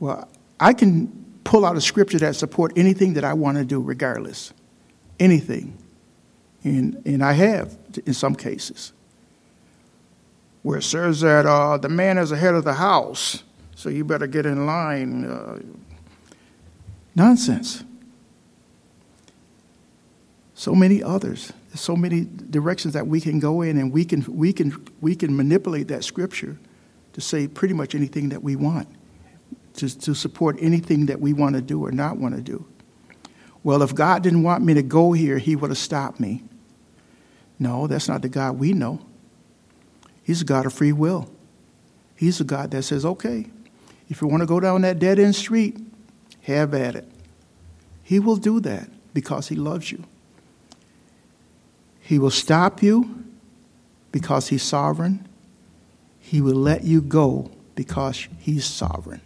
Well, 0.00 0.28
I 0.58 0.72
can 0.72 1.23
pull 1.44 1.64
out 1.64 1.76
a 1.76 1.80
scripture 1.80 2.18
that 2.18 2.34
support 2.36 2.72
anything 2.76 3.14
that 3.14 3.24
I 3.24 3.34
want 3.34 3.58
to 3.58 3.64
do, 3.64 3.80
regardless. 3.80 4.52
Anything. 5.20 5.76
And, 6.64 7.00
and 7.06 7.22
I 7.22 7.32
have 7.32 7.76
in 8.06 8.14
some 8.14 8.34
cases. 8.34 8.92
where 10.64 10.78
it 10.78 10.82
says 10.82 11.20
that 11.20 11.44
uh, 11.44 11.76
the 11.76 11.90
man 11.90 12.16
is 12.16 12.30
the 12.30 12.36
head 12.38 12.54
of 12.54 12.64
the 12.64 12.72
house, 12.72 13.44
so 13.76 13.90
you 13.90 14.02
better 14.02 14.26
get 14.26 14.46
in 14.46 14.64
line. 14.64 15.26
Uh, 15.26 15.60
nonsense. 17.14 17.84
So 20.54 20.74
many 20.74 21.02
others. 21.02 21.52
So 21.74 21.94
many 21.94 22.24
directions 22.24 22.94
that 22.94 23.06
we 23.06 23.20
can 23.20 23.40
go 23.40 23.60
in, 23.60 23.76
and 23.76 23.92
we 23.92 24.06
can, 24.06 24.24
we 24.26 24.54
can, 24.54 24.86
we 25.02 25.14
can 25.14 25.36
manipulate 25.36 25.88
that 25.88 26.02
scripture 26.02 26.56
to 27.12 27.20
say 27.20 27.46
pretty 27.46 27.74
much 27.74 27.94
anything 27.94 28.30
that 28.30 28.42
we 28.42 28.56
want, 28.56 28.88
to, 29.74 29.98
to 30.00 30.14
support 30.14 30.56
anything 30.60 31.06
that 31.06 31.20
we 31.20 31.32
want 31.32 31.54
to 31.56 31.62
do 31.62 31.84
or 31.84 31.92
not 31.92 32.16
want 32.16 32.34
to 32.34 32.42
do. 32.42 32.66
Well, 33.62 33.82
if 33.82 33.94
God 33.94 34.22
didn't 34.22 34.42
want 34.42 34.64
me 34.64 34.74
to 34.74 34.82
go 34.82 35.12
here, 35.12 35.38
He 35.38 35.56
would 35.56 35.70
have 35.70 35.78
stopped 35.78 36.20
me. 36.20 36.44
No, 37.58 37.86
that's 37.86 38.08
not 38.08 38.22
the 38.22 38.28
God 38.28 38.58
we 38.58 38.72
know. 38.72 39.00
He's 40.22 40.42
a 40.42 40.44
God 40.44 40.66
of 40.66 40.72
free 40.72 40.92
will. 40.92 41.30
He's 42.16 42.40
a 42.40 42.44
God 42.44 42.70
that 42.70 42.82
says, 42.82 43.04
okay, 43.04 43.46
if 44.08 44.20
you 44.20 44.28
want 44.28 44.42
to 44.42 44.46
go 44.46 44.60
down 44.60 44.82
that 44.82 44.98
dead 44.98 45.18
end 45.18 45.34
street, 45.34 45.78
have 46.42 46.74
at 46.74 46.94
it. 46.94 47.08
He 48.02 48.18
will 48.18 48.36
do 48.36 48.60
that 48.60 48.88
because 49.12 49.48
He 49.48 49.56
loves 49.56 49.90
you. 49.90 50.04
He 52.00 52.18
will 52.18 52.30
stop 52.30 52.82
you 52.82 53.24
because 54.12 54.48
He's 54.48 54.62
sovereign. 54.62 55.26
He 56.20 56.40
will 56.40 56.54
let 56.54 56.84
you 56.84 57.00
go 57.00 57.50
because 57.74 58.28
He's 58.38 58.66
sovereign. 58.66 59.22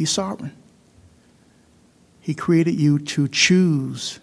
He's 0.00 0.08
sovereign. 0.08 0.56
He 2.22 2.32
created 2.32 2.80
you 2.80 2.98
to 3.00 3.28
choose 3.28 4.18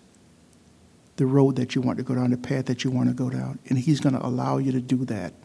the 1.17 1.27
road 1.27 1.55
that 1.57 1.75
you 1.75 1.81
want 1.81 1.99
to 1.99 2.03
go 2.03 2.15
down, 2.15 2.31
the 2.31 2.37
path 2.37 2.65
that 2.65 2.83
you 2.83 2.89
want 2.89 3.09
to 3.09 3.13
go 3.13 3.29
down. 3.29 3.59
And 3.69 3.77
He's 3.77 3.99
going 3.99 4.15
to 4.15 4.25
allow 4.25 4.57
you 4.57 4.71
to 4.71 4.81
do 4.81 5.05
that. 5.05 5.35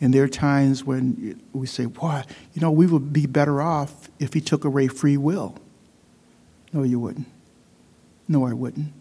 And 0.00 0.12
there 0.12 0.24
are 0.24 0.28
times 0.28 0.82
when 0.82 1.40
we 1.52 1.68
say, 1.68 1.84
"What? 1.84 2.28
you 2.52 2.60
know, 2.60 2.72
we 2.72 2.88
would 2.88 3.12
be 3.12 3.26
better 3.26 3.62
off 3.62 4.10
if 4.18 4.34
He 4.34 4.40
took 4.40 4.64
away 4.64 4.88
free 4.88 5.16
will. 5.16 5.54
No, 6.72 6.82
you 6.82 6.98
wouldn't. 6.98 7.28
No, 8.26 8.44
I 8.44 8.54
wouldn't. 8.54 8.92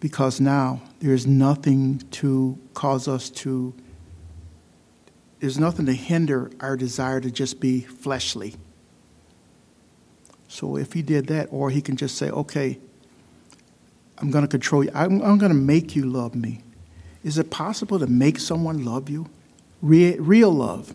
Because 0.00 0.40
now 0.40 0.80
there's 1.00 1.26
nothing 1.26 1.98
to 2.12 2.58
cause 2.72 3.06
us 3.06 3.28
to, 3.28 3.74
there's 5.40 5.58
nothing 5.58 5.86
to 5.86 5.94
hinder 5.94 6.50
our 6.60 6.76
desire 6.76 7.20
to 7.20 7.30
just 7.30 7.60
be 7.60 7.80
fleshly. 7.80 8.54
So 10.48 10.76
if 10.76 10.92
he 10.92 11.02
did 11.02 11.26
that, 11.28 11.48
or 11.50 11.70
he 11.70 11.80
can 11.80 11.96
just 11.96 12.16
say, 12.16 12.30
okay, 12.30 12.78
I'm 14.18 14.30
going 14.30 14.44
to 14.44 14.48
control 14.48 14.84
you, 14.84 14.90
I'm, 14.94 15.22
I'm 15.22 15.38
going 15.38 15.52
to 15.52 15.58
make 15.58 15.96
you 15.96 16.04
love 16.04 16.34
me. 16.34 16.60
Is 17.24 17.38
it 17.38 17.50
possible 17.50 17.98
to 17.98 18.06
make 18.06 18.38
someone 18.38 18.84
love 18.84 19.08
you? 19.08 19.28
Real, 19.80 20.18
real 20.18 20.50
love. 20.50 20.94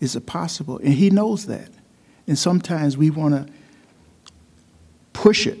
Is 0.00 0.14
it 0.14 0.26
possible? 0.26 0.78
And 0.78 0.94
he 0.94 1.10
knows 1.10 1.46
that. 1.46 1.70
And 2.26 2.38
sometimes 2.38 2.96
we 2.96 3.10
want 3.10 3.34
to 3.34 3.52
push 5.12 5.46
it, 5.46 5.58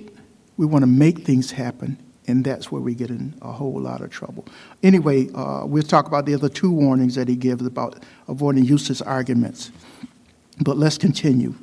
we 0.56 0.66
want 0.66 0.82
to 0.82 0.86
make 0.86 1.20
things 1.20 1.52
happen, 1.52 1.98
and 2.26 2.44
that's 2.44 2.72
where 2.72 2.80
we 2.80 2.94
get 2.94 3.10
in 3.10 3.34
a 3.42 3.52
whole 3.52 3.80
lot 3.80 4.00
of 4.00 4.10
trouble. 4.10 4.46
Anyway, 4.82 5.28
uh, 5.34 5.64
we'll 5.66 5.82
talk 5.82 6.06
about 6.06 6.26
the 6.26 6.34
other 6.34 6.48
two 6.48 6.70
warnings 6.70 7.14
that 7.14 7.28
he 7.28 7.36
gives 7.36 7.64
about 7.64 8.02
avoiding 8.28 8.64
useless 8.64 9.00
arguments. 9.00 9.70
But 10.60 10.76
let's 10.76 10.98
continue. 10.98 11.54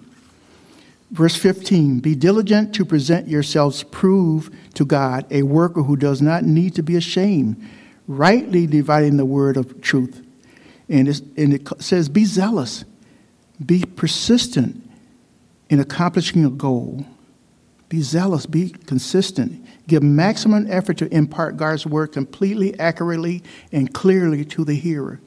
Verse 1.11 1.35
15 1.35 1.99
Be 1.99 2.15
diligent 2.15 2.73
to 2.75 2.85
present 2.85 3.27
yourselves 3.27 3.83
prove 3.83 4.49
to 4.73 4.85
God, 4.85 5.25
a 5.31 5.43
worker 5.43 5.83
who 5.83 5.95
does 5.95 6.21
not 6.21 6.43
need 6.43 6.75
to 6.75 6.83
be 6.83 6.95
ashamed, 6.95 7.61
rightly 8.07 8.67
dividing 8.67 9.17
the 9.17 9.25
word 9.25 9.57
of 9.57 9.81
truth. 9.81 10.21
And, 10.89 11.07
and 11.37 11.53
it 11.53 11.67
says, 11.79 12.09
Be 12.09 12.25
zealous, 12.25 12.83
be 13.63 13.83
persistent 13.85 14.89
in 15.69 15.79
accomplishing 15.79 16.45
a 16.45 16.49
goal. 16.49 17.05
Be 17.89 18.01
zealous, 18.01 18.47
be 18.47 18.69
consistent. 18.69 19.62
Give 19.87 20.01
maximum 20.01 20.65
effort 20.69 20.97
to 20.97 21.13
impart 21.13 21.57
God's 21.57 21.85
word 21.85 22.13
completely, 22.13 22.77
accurately, 22.79 23.43
and 23.71 23.93
clearly 23.93 24.45
to 24.45 24.63
the 24.63 24.75
hearer. 24.75 25.19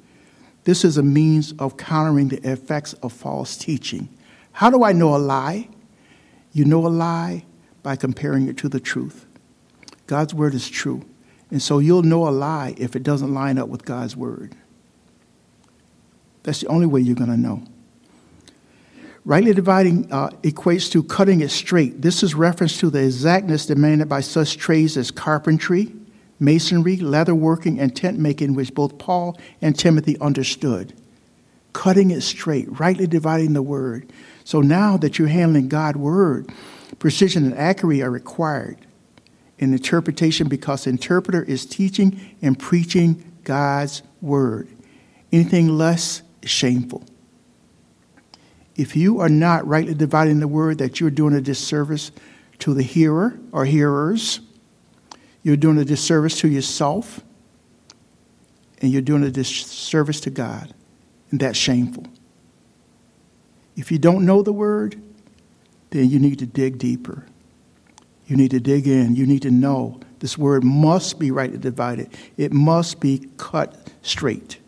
This 0.65 0.85
is 0.85 0.97
a 0.97 1.03
means 1.03 1.53
of 1.59 1.77
countering 1.77 2.29
the 2.29 2.41
effects 2.49 2.95
of 2.95 3.13
false 3.13 3.57
teaching. 3.57 4.09
How 4.53 4.71
do 4.71 4.83
I 4.83 4.93
know 4.93 5.15
a 5.15 5.19
lie? 5.19 5.69
You 6.53 6.65
know 6.65 6.87
a 6.87 6.89
lie 6.89 7.45
by 7.83 7.97
comparing 7.97 8.49
it 8.49 8.57
to 8.59 8.69
the 8.69 8.81
truth. 8.81 9.27
God's 10.07 10.33
word 10.33 10.55
is 10.55 10.69
true. 10.69 11.05
And 11.51 11.63
so 11.63 11.79
you'll 11.79 12.03
know 12.03 12.27
a 12.27 12.31
lie 12.31 12.75
if 12.79 12.97
it 12.97 13.03
doesn't 13.03 13.33
line 13.33 13.59
up 13.59 13.69
with 13.69 13.85
God's 13.85 14.17
word. 14.17 14.57
That's 16.43 16.61
the 16.61 16.69
only 16.69 16.87
way 16.87 17.01
you're 17.01 17.15
going 17.15 17.31
to 17.31 17.37
know. 17.37 17.63
Rightly 19.27 19.53
dividing 19.53 20.13
uh, 20.13 20.29
equates 20.43 20.89
to 20.93 21.03
cutting 21.03 21.41
it 21.41 21.51
straight. 21.51 22.01
This 22.01 22.23
is 22.23 22.37
reference 22.37 22.79
to 22.79 22.91
the 22.91 23.03
exactness 23.03 23.67
demanded 23.67 24.09
by 24.09 24.21
such 24.21 24.57
trades 24.57 24.97
as 24.97 25.11
carpentry, 25.11 25.93
masonry, 26.39 26.99
leatherworking, 26.99 27.81
and 27.81 27.95
tent 27.95 28.21
making, 28.21 28.55
which 28.55 28.73
both 28.73 28.99
Paul 28.99 29.37
and 29.61 29.77
Timothy 29.77 30.17
understood. 30.21 30.93
Cutting 31.73 32.13
it 32.13 32.21
straight, 32.21 32.79
rightly 32.79 33.09
dividing 33.09 33.53
the 33.53 33.63
word. 33.63 34.13
So 34.45 34.61
now 34.61 34.97
that 34.99 35.19
you're 35.19 35.27
handling 35.27 35.69
God's 35.69 35.99
word, 35.99 36.49
precision 37.01 37.47
and 37.47 37.55
accuracy 37.59 38.05
are 38.05 38.11
required 38.13 38.79
in 39.59 39.73
interpretation 39.73 40.47
because 40.47 40.87
interpreter 40.87 41.43
is 41.43 41.67
teaching 41.67 42.37
and 42.43 42.57
preaching 42.57 43.33
God's 43.43 44.05
word. 44.21 44.69
Anything 45.33 45.77
less 45.77 46.23
is 46.43 46.51
shameful. 46.51 47.03
If 48.77 48.95
you 48.95 49.21
are 49.21 49.29
not 49.29 49.67
rightly 49.67 49.95
dividing 49.95 50.41
the 50.41 50.49
word, 50.49 50.79
that 50.79 51.01
you're 51.01 51.11
doing 51.11 51.35
a 51.35 51.41
disservice 51.41 52.13
to 52.59 52.75
the 52.75 52.83
hearer 52.83 53.39
or 53.53 53.65
hearers, 53.65 54.41
you're 55.43 55.57
doing 55.57 55.79
a 55.79 55.85
disservice 55.85 56.41
to 56.41 56.49
yourself, 56.49 57.21
and 58.83 58.93
you're 58.93 59.03
doing 59.03 59.23
a 59.25 59.31
disservice 59.31 60.21
to 60.21 60.31
God. 60.31 60.75
And 61.31 61.41
that's 61.41 61.59
shameful. 61.59 62.05
If 63.77 63.91
you 63.91 63.99
don't 63.99 64.27
know 64.27 64.43
the 64.43 64.53
word, 64.53 65.01
then 65.91 66.11
you 66.11 66.19
need 66.19 66.39
to 66.41 66.47
dig 66.47 66.79
deeper. 66.79 67.25
You 68.27 68.37
need 68.37 68.51
to 68.51 68.61
dig 68.61 68.87
in. 68.87 69.17
You 69.17 69.27
need 69.27 69.43
to 69.43 69.51
know 69.51 70.01
this 70.19 70.37
word 70.37 70.65
must 70.65 71.19
be 71.19 71.31
rightly 71.31 71.59
divided, 71.59 72.11
it 72.37 72.53
must 72.53 73.01
be 73.01 73.29
cut 73.37 73.77
straight. 74.03 74.59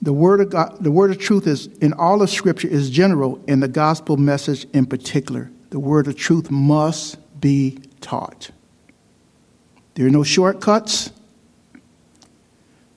The 0.00 0.12
word 0.12 0.40
of 0.40 0.50
God, 0.50 0.76
the 0.80 0.92
word 0.92 1.10
of 1.10 1.18
truth 1.18 1.46
is 1.46 1.66
in 1.78 1.92
all 1.92 2.22
of 2.22 2.30
Scripture 2.30 2.68
is 2.68 2.90
general, 2.90 3.42
and 3.48 3.62
the 3.62 3.68
gospel 3.68 4.16
message 4.16 4.66
in 4.72 4.86
particular. 4.86 5.50
The 5.70 5.80
word 5.80 6.06
of 6.06 6.16
truth 6.16 6.50
must 6.50 7.18
be 7.40 7.80
taught. 8.00 8.50
There 9.94 10.06
are 10.06 10.10
no 10.10 10.22
shortcuts. 10.22 11.10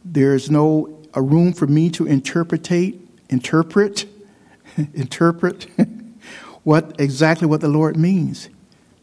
There's 0.05 0.51
no 0.51 1.01
a 1.13 1.21
room 1.21 1.53
for 1.53 1.67
me 1.67 1.89
to 1.91 2.07
interpretate, 2.07 3.01
interpret, 3.29 4.05
interpret 4.93 5.67
what 6.63 6.99
exactly 6.99 7.47
what 7.47 7.61
the 7.61 7.67
Lord 7.67 7.97
means. 7.97 8.49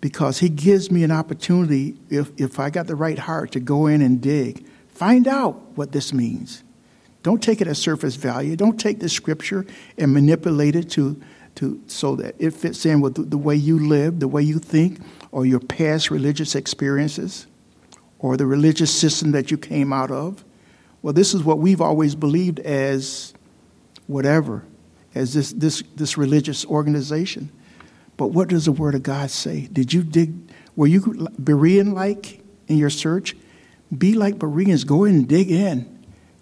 Because 0.01 0.39
he 0.39 0.49
gives 0.49 0.93
me 0.93 1.03
an 1.03 1.11
opportunity, 1.11 1.97
if, 2.09 2.31
if 2.37 2.61
I 2.61 2.71
got 2.71 2.87
the 2.87 2.95
right 2.95 3.19
heart, 3.19 3.51
to 3.53 3.61
go 3.61 3.89
in 3.89 4.01
and 4.01 4.21
dig, 4.21 4.65
find 4.89 5.27
out 5.27 5.61
what 5.77 5.91
this 5.91 6.13
means. 6.13 6.63
Don't 7.23 7.43
take 7.43 7.61
it 7.61 7.67
at 7.67 7.77
surface 7.77 8.17
value. 8.17 8.57
Don't 8.57 8.79
take 8.79 9.01
the 9.01 9.09
scripture 9.09 9.67
and 9.97 10.13
manipulate 10.13 10.77
it 10.77 10.91
to, 10.91 11.21
to 11.57 11.81
so 11.87 12.17
that 12.17 12.37
it 12.39 12.53
fits 12.53 12.87
in 12.87 13.01
with 13.01 13.15
the, 13.15 13.23
the 13.23 13.39
way 13.39 13.57
you 13.57 13.79
live, 13.79 14.21
the 14.21 14.29
way 14.29 14.43
you 14.43 14.59
think, 14.59 15.01
or 15.33 15.45
your 15.45 15.61
past 15.61 16.11
religious 16.11 16.55
experiences, 16.55 17.47
or 18.19 18.37
the 18.37 18.47
religious 18.47 18.95
system 18.95 19.33
that 19.33 19.51
you 19.51 19.59
came 19.59 19.93
out 19.93 20.11
of. 20.11 20.45
Well, 21.03 21.13
this 21.13 21.35
is 21.35 21.43
what 21.43 21.59
we've 21.59 21.81
always 21.81 22.15
believed 22.15 22.61
as 22.61 23.35
whatever, 24.07 24.65
as 25.15 25.35
this, 25.35 25.53
this, 25.53 25.83
this 25.97 26.17
religious 26.17 26.65
organization. 26.67 27.51
But 28.17 28.29
what 28.29 28.49
does 28.49 28.65
the 28.65 28.73
Word 28.73 28.95
of 28.95 29.03
God 29.03 29.31
say? 29.31 29.69
Did 29.73 29.93
you 29.93 30.03
dig, 30.03 30.35
were 30.77 30.87
you 30.87 31.01
Berean 31.01 31.95
like 31.95 32.41
in 32.67 32.79
your 32.79 32.91
search? 32.91 33.37
Be 33.97 34.15
like 34.15 34.39
Bereans. 34.39 34.85
Go 34.85 35.05
and 35.05 35.29
dig 35.29 35.51
in. 35.51 35.98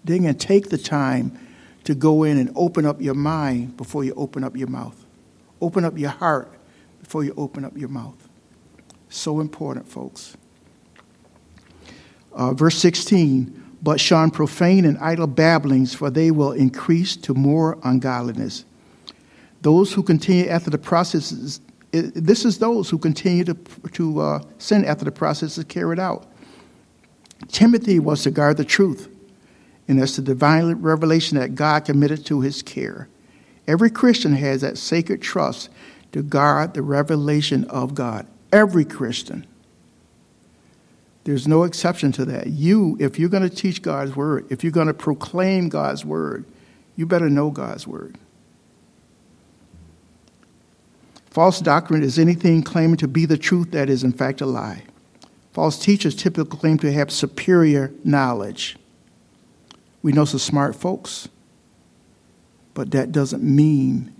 Dig 0.07 0.23
and 0.23 0.39
take 0.39 0.69
the 0.69 0.77
time 0.77 1.37
to 1.83 1.93
go 1.93 2.23
in 2.23 2.37
and 2.37 2.51
open 2.55 2.85
up 2.85 3.01
your 3.01 3.13
mind 3.13 3.77
before 3.77 4.03
you 4.03 4.13
open 4.15 4.43
up 4.43 4.55
your 4.57 4.67
mouth. 4.67 5.05
Open 5.61 5.85
up 5.85 5.97
your 5.97 6.09
heart 6.09 6.51
before 6.99 7.23
you 7.23 7.33
open 7.37 7.63
up 7.63 7.77
your 7.77 7.89
mouth. 7.89 8.15
So 9.09 9.39
important, 9.39 9.87
folks. 9.87 10.35
Uh, 12.33 12.53
verse 12.53 12.77
16 12.77 13.65
but 13.79 13.99
shun 13.99 14.31
profane 14.31 14.85
and 14.85 14.97
idle 14.97 15.27
babblings, 15.27 15.93
for 15.93 16.09
they 16.09 16.31
will 16.31 16.51
increase 16.51 17.15
to 17.15 17.35
more 17.35 17.77
ungodliness. 17.83 18.65
Those 19.61 19.93
who 19.93 20.01
continue 20.01 20.47
after 20.47 20.71
the 20.71 20.79
processes 20.79 21.61
this 21.91 22.45
is 22.45 22.59
those 22.59 22.89
who 22.89 22.97
continue 22.97 23.43
to, 23.45 23.53
to 23.93 24.19
uh, 24.19 24.41
sin 24.57 24.85
after 24.85 25.05
the 25.05 25.11
process 25.11 25.57
is 25.57 25.63
carried 25.63 25.99
out. 25.99 26.27
Timothy 27.47 27.99
was 27.99 28.23
to 28.23 28.31
guard 28.31 28.57
the 28.57 28.65
truth, 28.65 29.09
and 29.87 30.01
that's 30.01 30.15
the 30.17 30.21
divine 30.21 30.73
revelation 30.75 31.37
that 31.37 31.55
God 31.55 31.85
committed 31.85 32.25
to 32.25 32.41
his 32.41 32.61
care. 32.61 33.07
Every 33.67 33.89
Christian 33.89 34.33
has 34.33 34.61
that 34.61 34.77
sacred 34.77 35.21
trust 35.21 35.69
to 36.11 36.23
guard 36.23 36.73
the 36.73 36.81
revelation 36.81 37.65
of 37.65 37.95
God. 37.95 38.27
Every 38.51 38.85
Christian. 38.85 39.45
There's 41.25 41.47
no 41.47 41.63
exception 41.63 42.13
to 42.13 42.25
that. 42.25 42.47
You, 42.47 42.95
if 42.99 43.19
you're 43.19 43.29
going 43.29 43.47
to 43.47 43.53
teach 43.53 43.81
God's 43.81 44.15
word, 44.15 44.45
if 44.49 44.63
you're 44.63 44.71
going 44.71 44.87
to 44.87 44.93
proclaim 44.93 45.67
God's 45.67 46.05
word, 46.05 46.45
you 46.95 47.05
better 47.05 47.29
know 47.29 47.51
God's 47.51 47.85
word. 47.85 48.17
False 51.29 51.59
doctrine 51.59 52.01
is 52.01 52.17
anything 52.17 52.63
claiming 52.63 52.97
to 52.97 53.07
be 53.07 53.25
the 53.25 53.37
truth 53.37 53.71
that 53.71 53.89
is, 53.89 54.03
in 54.03 54.13
fact, 54.13 54.41
a 54.41 54.45
lie. 54.45 54.83
False 55.51 55.77
teachers 55.77 56.15
typically 56.15 56.57
claim 56.57 56.77
to 56.79 56.91
have 56.91 57.11
superior 57.11 57.91
knowledge. 58.03 58.77
We 60.07 60.13
know 60.13 60.23
some 60.23 60.39
smart 60.39 60.73
folks, 60.73 61.27
but 62.73 62.91
that 62.91 63.11
doesn't 63.11 63.43
mean 63.43 64.15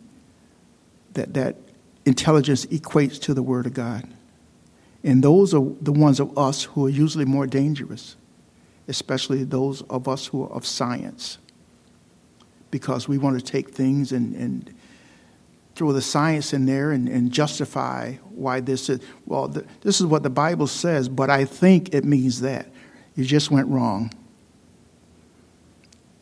that 1.14 1.34
that 1.36 1.56
intelligence 2.06 2.66
equates 2.66 3.22
to 3.22 3.34
the 3.34 3.42
Word 3.42 3.66
of 3.66 3.74
God. 3.74 4.06
And 5.02 5.24
those 5.24 5.54
are 5.54 5.64
the 5.80 5.94
ones 5.94 6.20
of 6.20 6.38
us 6.38 6.64
who 6.64 6.88
are 6.88 6.90
usually 6.90 7.24
more 7.24 7.48
dangerous, 7.48 8.18
especially 8.90 9.46
those 9.46 9.82
of 9.84 10.10
us 10.10 10.26
who 10.26 10.44
are 10.44 10.52
of 10.52 10.66
science, 10.66 11.38
because 12.70 13.08
we 13.08 13.18
want 13.18 13.40
to 13.40 13.42
take 13.42 13.70
things 13.70 14.12
and, 14.12 14.36
and 14.36 14.76
throw 15.76 15.94
the 15.94 16.02
science 16.02 16.52
in 16.52 16.66
there 16.66 16.92
and, 16.92 17.08
and 17.08 17.32
justify 17.32 18.16
why 18.32 18.60
this 18.60 18.90
is, 18.90 19.00
well, 19.26 19.48
the, 19.48 19.66
this 19.84 20.02
is 20.02 20.06
what 20.06 20.24
the 20.24 20.30
Bible 20.30 20.68
says, 20.68 21.08
but 21.08 21.30
I 21.30 21.46
think 21.46 21.96
it 21.96 22.04
means 22.04 22.42
that. 22.42 22.68
You 23.16 23.24
just 23.24 23.52
went 23.52 23.70
wrong. 23.70 24.12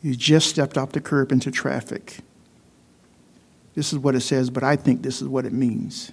You 0.06 0.14
just 0.14 0.48
stepped 0.48 0.78
off 0.78 0.92
the 0.92 1.00
curb 1.00 1.32
into 1.32 1.50
traffic. 1.50 2.18
This 3.74 3.92
is 3.92 3.98
what 3.98 4.14
it 4.14 4.20
says, 4.20 4.50
but 4.50 4.62
I 4.62 4.76
think 4.76 5.02
this 5.02 5.20
is 5.20 5.26
what 5.26 5.44
it 5.44 5.52
means. 5.52 6.12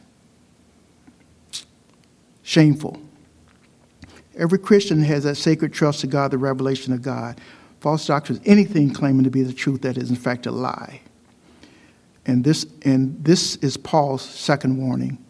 Shameful. 2.41 2.99
Every 4.35 4.57
Christian 4.57 5.03
has 5.03 5.25
that 5.25 5.35
sacred 5.35 5.73
trust 5.73 5.99
to 5.99 6.07
God, 6.07 6.31
the 6.31 6.39
revelation 6.39 6.91
of 6.91 7.03
God. 7.03 7.39
False 7.81 8.07
doctrines, 8.07 8.41
anything 8.45 8.91
claiming 8.91 9.25
to 9.25 9.29
be 9.29 9.43
the 9.43 9.53
truth 9.53 9.83
that 9.83 9.95
is, 9.95 10.09
in 10.09 10.15
fact, 10.15 10.47
a 10.47 10.51
lie. 10.51 11.01
And 12.25 12.43
this, 12.43 12.65
and 12.81 13.23
this 13.23 13.57
is 13.57 13.77
Paul's 13.77 14.23
second 14.23 14.75
warning. 14.75 15.23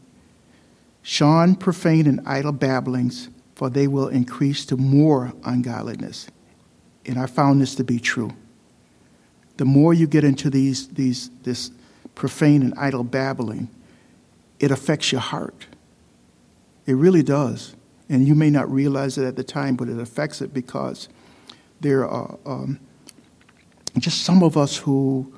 Shun 1.02 1.58
profane 1.58 2.08
and 2.08 2.22
idle 2.26 2.54
babblings, 2.54 3.28
for 3.56 3.70
they 3.70 3.90
will 3.90 4.08
increase 4.08 4.66
to 4.68 4.78
more 4.78 5.34
ungodliness. 5.44 6.28
And 7.06 7.20
I 7.20 7.26
found 7.26 7.60
this 7.60 7.76
to 7.76 7.84
be 7.84 8.00
true. 8.00 8.32
The 9.58 9.66
more 9.66 9.94
you 9.94 10.08
get 10.08 10.24
into 10.24 10.50
these, 10.50 10.88
these, 10.90 11.30
this 11.44 11.72
profane 12.16 12.62
and 12.62 12.74
idle 12.78 13.04
babbling, 13.04 13.70
it 14.60 14.72
affects 14.72 15.12
your 15.12 15.22
heart. 15.22 15.68
It 16.86 16.94
really 16.94 17.24
does. 17.24 17.76
And 18.10 18.28
you 18.28 18.36
may 18.36 18.50
not 18.50 18.70
realize 18.72 19.18
it 19.18 19.26
at 19.26 19.36
the 19.36 19.44
time, 19.44 19.76
but 19.76 19.90
it 19.90 20.00
affects 20.00 20.42
it 20.42 20.54
because 20.54 21.10
there 21.82 22.08
are 22.08 22.38
um, 22.46 22.80
just 23.98 24.24
some 24.24 24.44
of 24.44 24.58
us 24.58 24.78
who, 24.78 25.34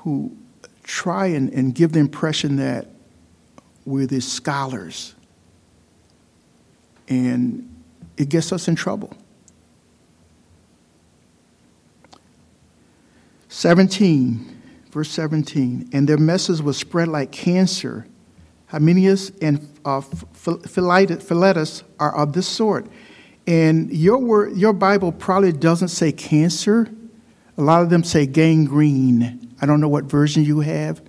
who 0.00 0.36
try 0.82 1.26
and, 1.26 1.52
and 1.52 1.74
give 1.74 1.92
the 1.92 2.00
impression 2.00 2.56
that 2.56 2.88
we're 3.84 4.06
these 4.06 4.30
scholars. 4.30 5.14
And 7.08 7.68
it 8.16 8.28
gets 8.28 8.52
us 8.52 8.68
in 8.68 8.76
trouble. 8.76 9.16
17 13.50 14.60
Verse 14.90 15.10
17, 15.10 15.90
and 15.92 16.08
their 16.08 16.18
message 16.18 16.60
was 16.60 16.76
spread 16.76 17.06
like 17.06 17.30
cancer. 17.30 18.06
Hymenaeus 18.66 19.30
and 19.40 19.68
uh, 19.84 20.00
Philetus 20.00 21.84
are 22.00 22.16
of 22.16 22.32
this 22.32 22.48
sort. 22.48 22.86
And 23.46 23.92
your, 23.92 24.18
word, 24.18 24.56
your 24.56 24.72
Bible 24.72 25.12
probably 25.12 25.52
doesn't 25.52 25.88
say 25.88 26.10
cancer. 26.10 26.90
A 27.56 27.62
lot 27.62 27.82
of 27.82 27.90
them 27.90 28.02
say 28.02 28.26
gangrene. 28.26 29.54
I 29.62 29.66
don't 29.66 29.80
know 29.80 29.88
what 29.88 30.04
version 30.04 30.44
you 30.44 30.60
have, 30.60 31.02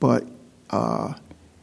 but 0.00 0.24
uh, 0.70 1.12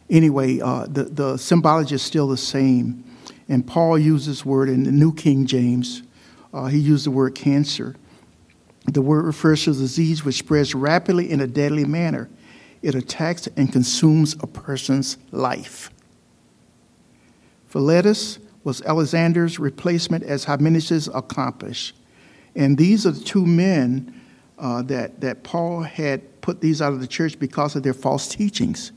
anyway, 0.10 0.60
uh, 0.60 0.86
the, 0.88 1.06
the 1.06 1.38
symbology 1.38 1.96
is 1.96 2.04
still 2.04 2.28
the 2.28 2.38
same. 2.38 3.04
And 3.50 3.66
Paul 3.66 3.98
used 3.98 4.30
this 4.30 4.46
word 4.46 4.70
in 4.70 4.84
the 4.84 4.92
New 4.92 5.14
King 5.14 5.48
James. 5.48 6.04
Uh, 6.54 6.68
he 6.68 6.78
used 6.78 7.08
the 7.08 7.12
word 7.12 7.34
cancer. 7.34 7.96
The 8.86 9.02
word 9.02 9.26
refers 9.26 9.64
to 9.64 9.72
a 9.72 9.74
disease 9.74 10.24
which 10.24 10.38
spreads 10.38 10.76
rapidly 10.76 11.30
in 11.32 11.42
a 11.42 11.48
deadly 11.48 11.86
manner. 11.86 12.30
It 12.82 12.96
attacks 12.96 13.48
and 13.58 13.72
consumes 13.72 14.36
a 14.42 14.48
person's 14.48 15.18
life. 15.32 15.90
Philetus 17.68 18.40
was 18.64 18.82
Alexander's 18.84 19.60
replacement 19.60 20.24
as 20.24 20.46
Hymenaeus' 20.46 21.08
accomplice. 21.14 21.94
And 22.56 22.78
these 22.78 23.06
are 23.06 23.12
the 23.12 23.24
two 23.24 23.46
men 23.46 24.22
uh, 24.58 24.82
that, 24.84 25.20
that 25.22 25.44
Paul 25.44 25.82
had 25.82 26.42
put 26.42 26.62
these 26.62 26.82
out 26.82 26.94
of 26.94 27.02
the 27.02 27.08
church 27.08 27.38
because 27.38 27.76
of 27.76 27.84
their 27.84 27.94
false 27.94 28.28
teachings. 28.28 28.92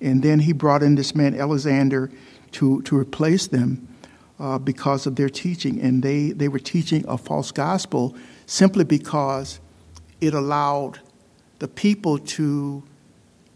And 0.00 0.22
then 0.22 0.40
he 0.40 0.52
brought 0.52 0.82
in 0.82 0.94
this 0.94 1.14
man, 1.14 1.38
Alexander, 1.38 2.10
to, 2.52 2.82
to 2.82 2.96
replace 2.96 3.46
them 3.46 3.86
uh, 4.38 4.58
because 4.58 5.06
of 5.06 5.16
their 5.16 5.28
teaching. 5.28 5.80
And 5.80 6.02
they, 6.02 6.30
they 6.30 6.48
were 6.48 6.58
teaching 6.58 7.04
a 7.06 7.16
false 7.16 7.52
gospel 7.52 8.16
simply 8.46 8.84
because 8.84 9.60
it 10.20 10.32
allowed 10.32 11.00
the 11.58 11.68
people 11.68 12.18
to, 12.18 12.82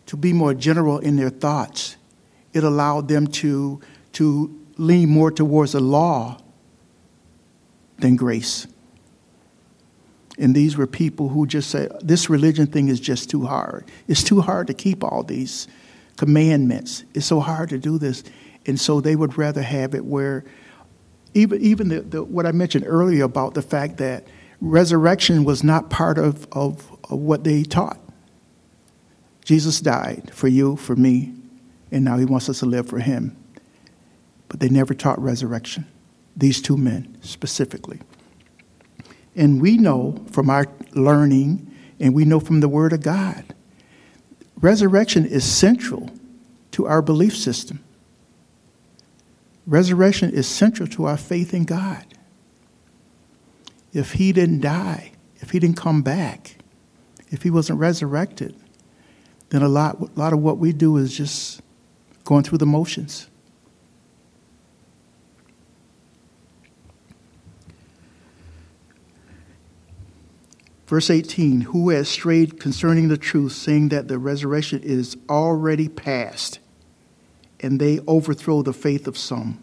to 0.06 0.16
be 0.16 0.32
more 0.32 0.54
general 0.54 0.98
in 0.98 1.16
their 1.16 1.30
thoughts. 1.30 1.96
It 2.52 2.64
allowed 2.64 3.08
them 3.08 3.26
to, 3.28 3.80
to 4.12 4.60
lean 4.76 5.08
more 5.08 5.30
towards 5.30 5.72
the 5.72 5.80
law 5.80 6.40
than 7.98 8.16
grace. 8.16 8.66
And 10.38 10.54
these 10.54 10.76
were 10.76 10.86
people 10.86 11.28
who 11.28 11.46
just 11.46 11.70
said, 11.70 11.92
this 12.02 12.30
religion 12.30 12.66
thing 12.66 12.88
is 12.88 12.98
just 12.98 13.28
too 13.30 13.44
hard. 13.44 13.84
It's 14.08 14.22
too 14.22 14.40
hard 14.40 14.66
to 14.68 14.74
keep 14.74 15.04
all 15.04 15.22
these 15.22 15.68
commandments. 16.16 17.04
It's 17.14 17.26
so 17.26 17.40
hard 17.40 17.68
to 17.68 17.78
do 17.78 17.98
this. 17.98 18.24
And 18.66 18.80
so 18.80 19.00
they 19.00 19.16
would 19.16 19.36
rather 19.36 19.62
have 19.62 19.94
it 19.94 20.04
where, 20.04 20.44
even, 21.34 21.60
even 21.60 21.88
the, 21.88 22.00
the, 22.00 22.24
what 22.24 22.46
I 22.46 22.52
mentioned 22.52 22.84
earlier 22.86 23.24
about 23.24 23.54
the 23.54 23.62
fact 23.62 23.98
that 23.98 24.26
resurrection 24.60 25.44
was 25.44 25.64
not 25.64 25.90
part 25.90 26.18
of, 26.18 26.46
of, 26.52 26.90
of 27.10 27.18
what 27.18 27.44
they 27.44 27.62
taught. 27.62 27.98
Jesus 29.44 29.80
died 29.80 30.30
for 30.32 30.48
you, 30.48 30.76
for 30.76 30.94
me, 30.94 31.34
and 31.90 32.04
now 32.04 32.18
he 32.18 32.24
wants 32.24 32.48
us 32.48 32.60
to 32.60 32.66
live 32.66 32.88
for 32.88 32.98
him. 32.98 33.36
But 34.48 34.60
they 34.60 34.68
never 34.68 34.94
taught 34.94 35.18
resurrection, 35.18 35.86
these 36.36 36.60
two 36.60 36.76
men 36.76 37.16
specifically. 37.22 38.00
And 39.34 39.60
we 39.60 39.76
know 39.76 40.24
from 40.30 40.50
our 40.50 40.66
learning, 40.92 41.74
and 41.98 42.14
we 42.14 42.24
know 42.24 42.40
from 42.40 42.60
the 42.60 42.68
Word 42.68 42.92
of 42.92 43.02
God, 43.02 43.54
resurrection 44.60 45.24
is 45.24 45.44
central 45.44 46.10
to 46.72 46.86
our 46.86 47.02
belief 47.02 47.36
system. 47.36 47.82
Resurrection 49.66 50.30
is 50.30 50.46
central 50.46 50.88
to 50.88 51.06
our 51.06 51.16
faith 51.16 51.54
in 51.54 51.64
God 51.64 52.04
if 53.92 54.12
he 54.12 54.32
didn't 54.32 54.60
die, 54.60 55.12
if 55.36 55.50
he 55.50 55.58
didn't 55.58 55.76
come 55.76 56.02
back, 56.02 56.56
if 57.30 57.42
he 57.42 57.50
wasn't 57.50 57.78
resurrected, 57.78 58.54
then 59.50 59.62
a 59.62 59.68
lot, 59.68 60.00
a 60.00 60.18
lot 60.18 60.32
of 60.32 60.40
what 60.40 60.58
we 60.58 60.72
do 60.72 60.96
is 60.96 61.16
just 61.16 61.60
going 62.24 62.44
through 62.44 62.58
the 62.58 62.66
motions. 62.66 63.28
Verse 70.86 71.08
18 71.08 71.60
Who 71.60 71.90
has 71.90 72.08
strayed 72.08 72.58
concerning 72.58 73.08
the 73.08 73.16
truth, 73.16 73.52
saying 73.52 73.90
that 73.90 74.08
the 74.08 74.18
resurrection 74.18 74.82
is 74.82 75.16
already 75.28 75.88
past, 75.88 76.58
and 77.60 77.80
they 77.80 78.00
overthrow 78.08 78.62
the 78.62 78.72
faith 78.72 79.06
of 79.06 79.16
some. 79.16 79.60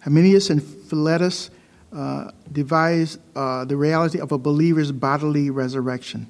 Hymenaeus 0.00 0.50
and 0.50 0.60
Philetus 0.60 1.48
uh, 1.94 2.30
devise 2.50 3.18
uh, 3.36 3.64
the 3.64 3.76
reality 3.76 4.18
of 4.18 4.32
a 4.32 4.38
believer's 4.38 4.92
bodily 4.92 5.50
resurrection. 5.50 6.26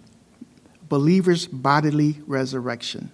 Believer's 0.89 1.47
bodily 1.47 2.21
resurrection. 2.27 3.11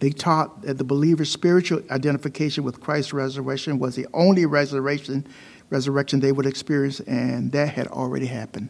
They 0.00 0.10
taught 0.10 0.62
that 0.62 0.78
the 0.78 0.84
believer's 0.84 1.30
spiritual 1.30 1.82
identification 1.90 2.64
with 2.64 2.80
Christ's 2.80 3.12
resurrection 3.12 3.78
was 3.78 3.96
the 3.96 4.06
only 4.12 4.46
resurrection, 4.46 5.26
resurrection 5.70 6.20
they 6.20 6.32
would 6.32 6.46
experience, 6.46 7.00
and 7.00 7.52
that 7.52 7.70
had 7.70 7.86
already 7.86 8.26
happened. 8.26 8.68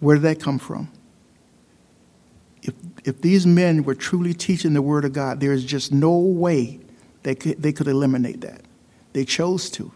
Where 0.00 0.16
did 0.16 0.22
that 0.22 0.40
come 0.40 0.58
from? 0.58 0.90
if 3.06 3.20
these 3.20 3.46
men 3.46 3.84
were 3.84 3.94
truly 3.94 4.34
teaching 4.34 4.74
the 4.74 4.82
Word 4.82 5.04
of 5.04 5.12
God, 5.12 5.38
there 5.38 5.52
is 5.52 5.64
just 5.64 5.92
no 5.92 6.18
way 6.18 6.80
they 7.26 7.34
could, 7.34 7.60
they 7.60 7.72
could 7.72 7.88
eliminate 7.88 8.42
that. 8.42 8.60
They 9.12 9.24
chose 9.24 9.68
to 9.70 9.90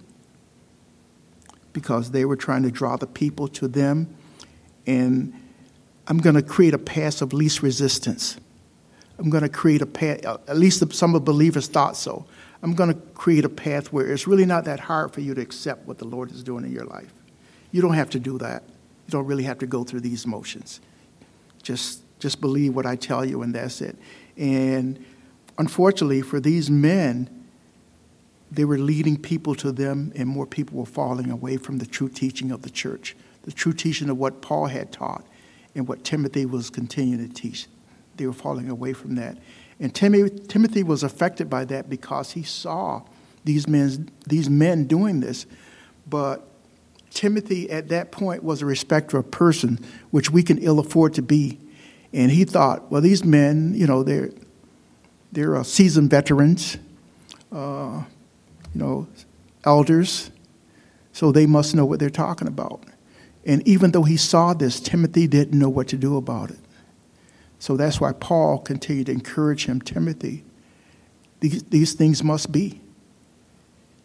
because 1.72 2.10
they 2.10 2.24
were 2.24 2.34
trying 2.34 2.64
to 2.64 2.72
draw 2.72 2.96
the 2.96 3.06
people 3.06 3.46
to 3.46 3.68
them. 3.68 4.12
And 4.84 5.32
I'm 6.08 6.18
going 6.18 6.34
to 6.34 6.42
create 6.42 6.74
a 6.74 6.78
path 6.78 7.22
of 7.22 7.32
least 7.32 7.62
resistance. 7.62 8.36
I'm 9.16 9.30
going 9.30 9.44
to 9.44 9.48
create 9.48 9.80
a 9.80 9.86
path, 9.86 10.24
at 10.24 10.56
least 10.56 10.92
some 10.92 11.14
of 11.14 11.24
believers 11.24 11.68
thought 11.68 11.96
so. 11.96 12.26
I'm 12.64 12.74
going 12.74 12.92
to 12.92 13.00
create 13.14 13.44
a 13.44 13.48
path 13.48 13.92
where 13.92 14.10
it's 14.10 14.26
really 14.26 14.44
not 14.44 14.64
that 14.64 14.80
hard 14.80 15.12
for 15.12 15.20
you 15.20 15.32
to 15.32 15.40
accept 15.40 15.86
what 15.86 15.98
the 15.98 16.06
Lord 16.06 16.32
is 16.32 16.42
doing 16.42 16.64
in 16.64 16.72
your 16.72 16.86
life. 16.86 17.14
You 17.70 17.80
don't 17.80 17.94
have 17.94 18.10
to 18.10 18.18
do 18.18 18.38
that. 18.38 18.64
You 18.66 19.12
don't 19.12 19.26
really 19.26 19.44
have 19.44 19.60
to 19.60 19.66
go 19.66 19.84
through 19.84 20.00
these 20.00 20.26
motions. 20.26 20.80
Just, 21.62 22.02
just 22.18 22.40
believe 22.40 22.74
what 22.74 22.86
I 22.86 22.96
tell 22.96 23.24
you, 23.24 23.42
and 23.42 23.54
that's 23.54 23.80
it. 23.80 23.96
And 24.36 25.04
unfortunately, 25.60 26.22
for 26.22 26.40
these 26.40 26.70
men, 26.70 27.28
they 28.50 28.64
were 28.64 28.78
leading 28.78 29.18
people 29.18 29.54
to 29.56 29.70
them, 29.70 30.10
and 30.16 30.26
more 30.26 30.46
people 30.46 30.78
were 30.78 30.86
falling 30.86 31.30
away 31.30 31.58
from 31.58 31.76
the 31.76 31.86
true 31.86 32.08
teaching 32.08 32.50
of 32.50 32.62
the 32.62 32.70
church, 32.70 33.14
the 33.42 33.52
true 33.52 33.74
teaching 33.74 34.08
of 34.08 34.16
what 34.16 34.40
Paul 34.40 34.66
had 34.66 34.90
taught 34.90 35.24
and 35.74 35.86
what 35.86 36.02
Timothy 36.02 36.46
was 36.46 36.70
continuing 36.70 37.28
to 37.28 37.32
teach. 37.32 37.66
They 38.16 38.26
were 38.26 38.32
falling 38.32 38.70
away 38.70 38.94
from 38.94 39.16
that. 39.16 39.36
And 39.78 39.94
Timothy 39.94 40.82
was 40.82 41.02
affected 41.02 41.50
by 41.50 41.66
that 41.66 41.90
because 41.90 42.32
he 42.32 42.42
saw 42.42 43.02
these 43.44 43.68
men, 43.68 44.10
these 44.26 44.48
men 44.48 44.86
doing 44.86 45.20
this. 45.20 45.44
But 46.08 46.48
Timothy, 47.10 47.70
at 47.70 47.88
that 47.90 48.12
point, 48.12 48.42
was 48.42 48.62
a 48.62 48.66
respecter 48.66 49.18
of 49.18 49.30
person, 49.30 49.78
which 50.10 50.30
we 50.30 50.42
can 50.42 50.56
ill 50.58 50.78
afford 50.78 51.14
to 51.14 51.22
be. 51.22 51.58
And 52.14 52.30
he 52.30 52.44
thought, 52.44 52.90
well, 52.90 53.02
these 53.02 53.24
men, 53.24 53.74
you 53.74 53.86
know, 53.86 54.02
they're, 54.02 54.30
they're 55.32 55.56
uh, 55.56 55.62
seasoned 55.62 56.10
veterans, 56.10 56.76
uh, 57.52 58.02
you 58.74 58.80
know, 58.80 59.06
elders, 59.64 60.30
so 61.12 61.32
they 61.32 61.46
must 61.46 61.74
know 61.74 61.84
what 61.84 61.98
they're 61.98 62.10
talking 62.10 62.48
about. 62.48 62.82
And 63.44 63.66
even 63.66 63.92
though 63.92 64.02
he 64.02 64.16
saw 64.16 64.54
this, 64.54 64.80
Timothy 64.80 65.26
didn't 65.26 65.58
know 65.58 65.68
what 65.68 65.88
to 65.88 65.96
do 65.96 66.16
about 66.16 66.50
it. 66.50 66.58
So 67.58 67.76
that's 67.76 68.00
why 68.00 68.12
Paul 68.12 68.58
continued 68.58 69.06
to 69.06 69.12
encourage 69.12 69.66
him, 69.66 69.80
Timothy, 69.80 70.44
these, 71.40 71.62
these 71.64 71.92
things 71.94 72.22
must 72.22 72.52
be. 72.52 72.80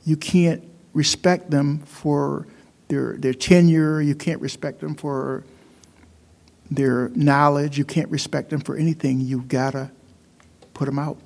You 0.03 0.17
can't 0.17 0.63
respect 0.93 1.51
them 1.51 1.79
for 1.79 2.47
their, 2.87 3.17
their 3.17 3.33
tenure, 3.33 4.01
you 4.01 4.15
can't 4.15 4.41
respect 4.41 4.79
them 4.79 4.95
for 4.95 5.43
their 6.69 7.09
knowledge, 7.09 7.77
you 7.77 7.85
can't 7.85 8.09
respect 8.09 8.49
them 8.49 8.61
for 8.61 8.75
anything. 8.75 9.19
You've 9.19 9.47
got 9.47 9.71
to 9.71 9.91
put 10.75 10.85
them 10.85 10.99
out. 10.99 11.17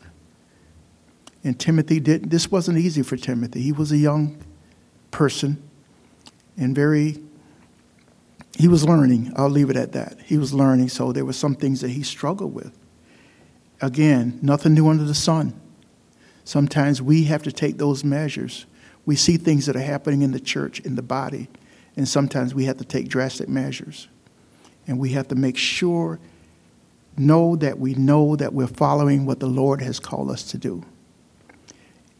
And 1.43 1.59
Timothy 1.59 1.99
did 1.99 2.29
this 2.29 2.49
wasn't 2.49 2.77
easy 2.77 3.01
for 3.01 3.17
Timothy. 3.17 3.61
He 3.61 3.73
was 3.73 3.91
a 3.91 3.97
young 3.97 4.41
person 5.11 5.61
and 6.57 6.73
very 6.73 7.17
he 8.57 8.67
was 8.67 8.83
learning. 8.83 9.31
I'll 9.37 9.49
leave 9.49 9.69
it 9.69 9.77
at 9.77 9.93
that. 9.93 10.17
He 10.25 10.37
was 10.37 10.53
learning, 10.53 10.89
so 10.89 11.13
there 11.13 11.23
were 11.23 11.31
some 11.31 11.55
things 11.55 11.79
that 11.79 11.91
he 11.91 12.03
struggled 12.03 12.53
with. 12.53 12.77
Again, 13.81 14.37
nothing 14.41 14.73
new 14.73 14.89
under 14.89 15.05
the 15.05 15.15
sun. 15.15 15.53
Sometimes 16.43 17.01
we 17.01 17.23
have 17.25 17.41
to 17.43 17.53
take 17.53 17.77
those 17.77 18.03
measures. 18.03 18.65
We 19.05 19.15
see 19.15 19.37
things 19.37 19.65
that 19.67 19.77
are 19.77 19.81
happening 19.81 20.23
in 20.23 20.31
the 20.31 20.41
church, 20.41 20.81
in 20.81 20.95
the 20.95 21.01
body, 21.01 21.47
and 21.95 22.05
sometimes 22.05 22.53
we 22.53 22.65
have 22.65 22.77
to 22.79 22.83
take 22.83 23.07
drastic 23.07 23.47
measures. 23.47 24.09
And 24.87 24.99
we 24.99 25.11
have 25.11 25.29
to 25.29 25.35
make 25.35 25.55
sure, 25.55 26.19
know 27.19 27.55
that 27.57 27.79
we 27.79 27.93
know 27.93 28.35
that 28.35 28.53
we're 28.53 28.67
following 28.67 29.25
what 29.25 29.39
the 29.39 29.47
Lord 29.47 29.81
has 29.81 29.99
called 29.99 30.31
us 30.31 30.43
to 30.51 30.57
do. 30.57 30.83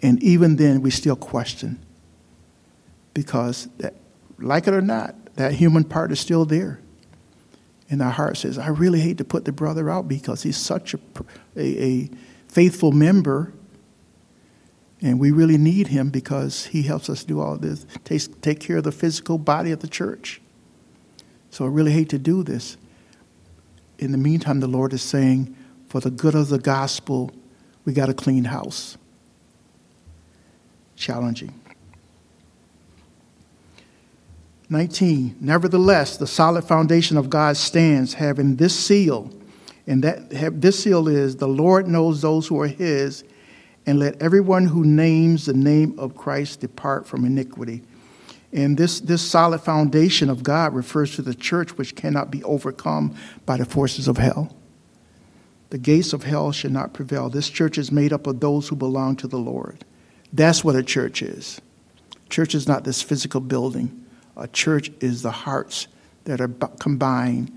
And 0.01 0.21
even 0.23 0.55
then, 0.57 0.81
we 0.81 0.91
still 0.91 1.15
question 1.15 1.79
because, 3.13 3.67
that, 3.79 3.95
like 4.37 4.67
it 4.67 4.73
or 4.73 4.81
not, 4.81 5.15
that 5.35 5.53
human 5.53 5.83
part 5.83 6.11
is 6.11 6.19
still 6.19 6.45
there. 6.45 6.79
And 7.89 8.01
our 8.01 8.11
heart 8.11 8.37
says, 8.37 8.57
I 8.57 8.67
really 8.67 8.99
hate 8.99 9.17
to 9.17 9.25
put 9.25 9.45
the 9.45 9.51
brother 9.51 9.89
out 9.89 10.07
because 10.07 10.43
he's 10.43 10.57
such 10.57 10.93
a, 10.93 10.99
a, 11.55 11.83
a 11.83 12.09
faithful 12.47 12.91
member. 12.91 13.51
And 15.01 15.19
we 15.19 15.31
really 15.31 15.57
need 15.57 15.87
him 15.87 16.09
because 16.09 16.67
he 16.67 16.83
helps 16.83 17.09
us 17.09 17.23
do 17.23 17.39
all 17.39 17.57
this, 17.57 17.85
take, 18.03 18.41
take 18.41 18.59
care 18.59 18.77
of 18.77 18.83
the 18.83 18.91
physical 18.91 19.37
body 19.37 19.71
of 19.71 19.79
the 19.79 19.87
church. 19.87 20.41
So 21.49 21.65
I 21.65 21.69
really 21.69 21.91
hate 21.91 22.09
to 22.09 22.19
do 22.19 22.43
this. 22.43 22.77
In 23.99 24.11
the 24.13 24.17
meantime, 24.17 24.61
the 24.61 24.67
Lord 24.67 24.93
is 24.93 25.01
saying, 25.01 25.55
for 25.87 25.99
the 25.99 26.09
good 26.09 26.33
of 26.33 26.49
the 26.49 26.57
gospel, 26.57 27.31
we 27.83 27.93
got 27.93 28.09
a 28.09 28.13
clean 28.13 28.45
house. 28.45 28.97
Challenging. 30.95 31.53
19. 34.69 35.35
Nevertheless, 35.41 36.17
the 36.17 36.27
solid 36.27 36.63
foundation 36.63 37.17
of 37.17 37.29
God 37.29 37.57
stands, 37.57 38.13
having 38.13 38.55
this 38.55 38.77
seal, 38.77 39.31
and 39.87 40.03
that 40.03 40.31
have, 40.31 40.61
this 40.61 40.83
seal 40.83 41.07
is 41.07 41.37
the 41.37 41.47
Lord 41.47 41.87
knows 41.87 42.21
those 42.21 42.47
who 42.47 42.61
are 42.61 42.67
his, 42.67 43.23
and 43.85 43.99
let 43.99 44.21
everyone 44.21 44.67
who 44.67 44.85
names 44.85 45.45
the 45.45 45.53
name 45.53 45.97
of 45.97 46.15
Christ 46.15 46.59
depart 46.59 47.07
from 47.07 47.25
iniquity. 47.25 47.81
And 48.51 48.77
this, 48.77 48.99
this 48.99 49.21
solid 49.21 49.59
foundation 49.61 50.29
of 50.29 50.43
God 50.43 50.73
refers 50.73 51.15
to 51.15 51.21
the 51.21 51.35
church 51.35 51.77
which 51.77 51.95
cannot 51.95 52.31
be 52.31 52.43
overcome 52.43 53.15
by 53.45 53.57
the 53.57 53.65
forces 53.65 54.07
of 54.07 54.17
hell. 54.17 54.55
The 55.69 55.77
gates 55.77 56.13
of 56.13 56.23
hell 56.23 56.51
should 56.51 56.71
not 56.71 56.93
prevail. 56.93 57.29
This 57.29 57.49
church 57.49 57.77
is 57.77 57.91
made 57.91 58.11
up 58.11 58.25
of 58.25 58.39
those 58.39 58.67
who 58.67 58.75
belong 58.75 59.15
to 59.17 59.27
the 59.27 59.37
Lord. 59.37 59.85
That's 60.33 60.63
what 60.63 60.75
a 60.75 60.83
church 60.83 61.21
is. 61.21 61.61
Church 62.29 62.55
is 62.55 62.67
not 62.67 62.83
this 62.83 63.01
physical 63.01 63.41
building. 63.41 64.05
A 64.35 64.47
church 64.47 64.91
is 64.99 65.21
the 65.21 65.31
hearts 65.31 65.87
that 66.25 66.41
are 66.41 66.47
combined 66.79 67.51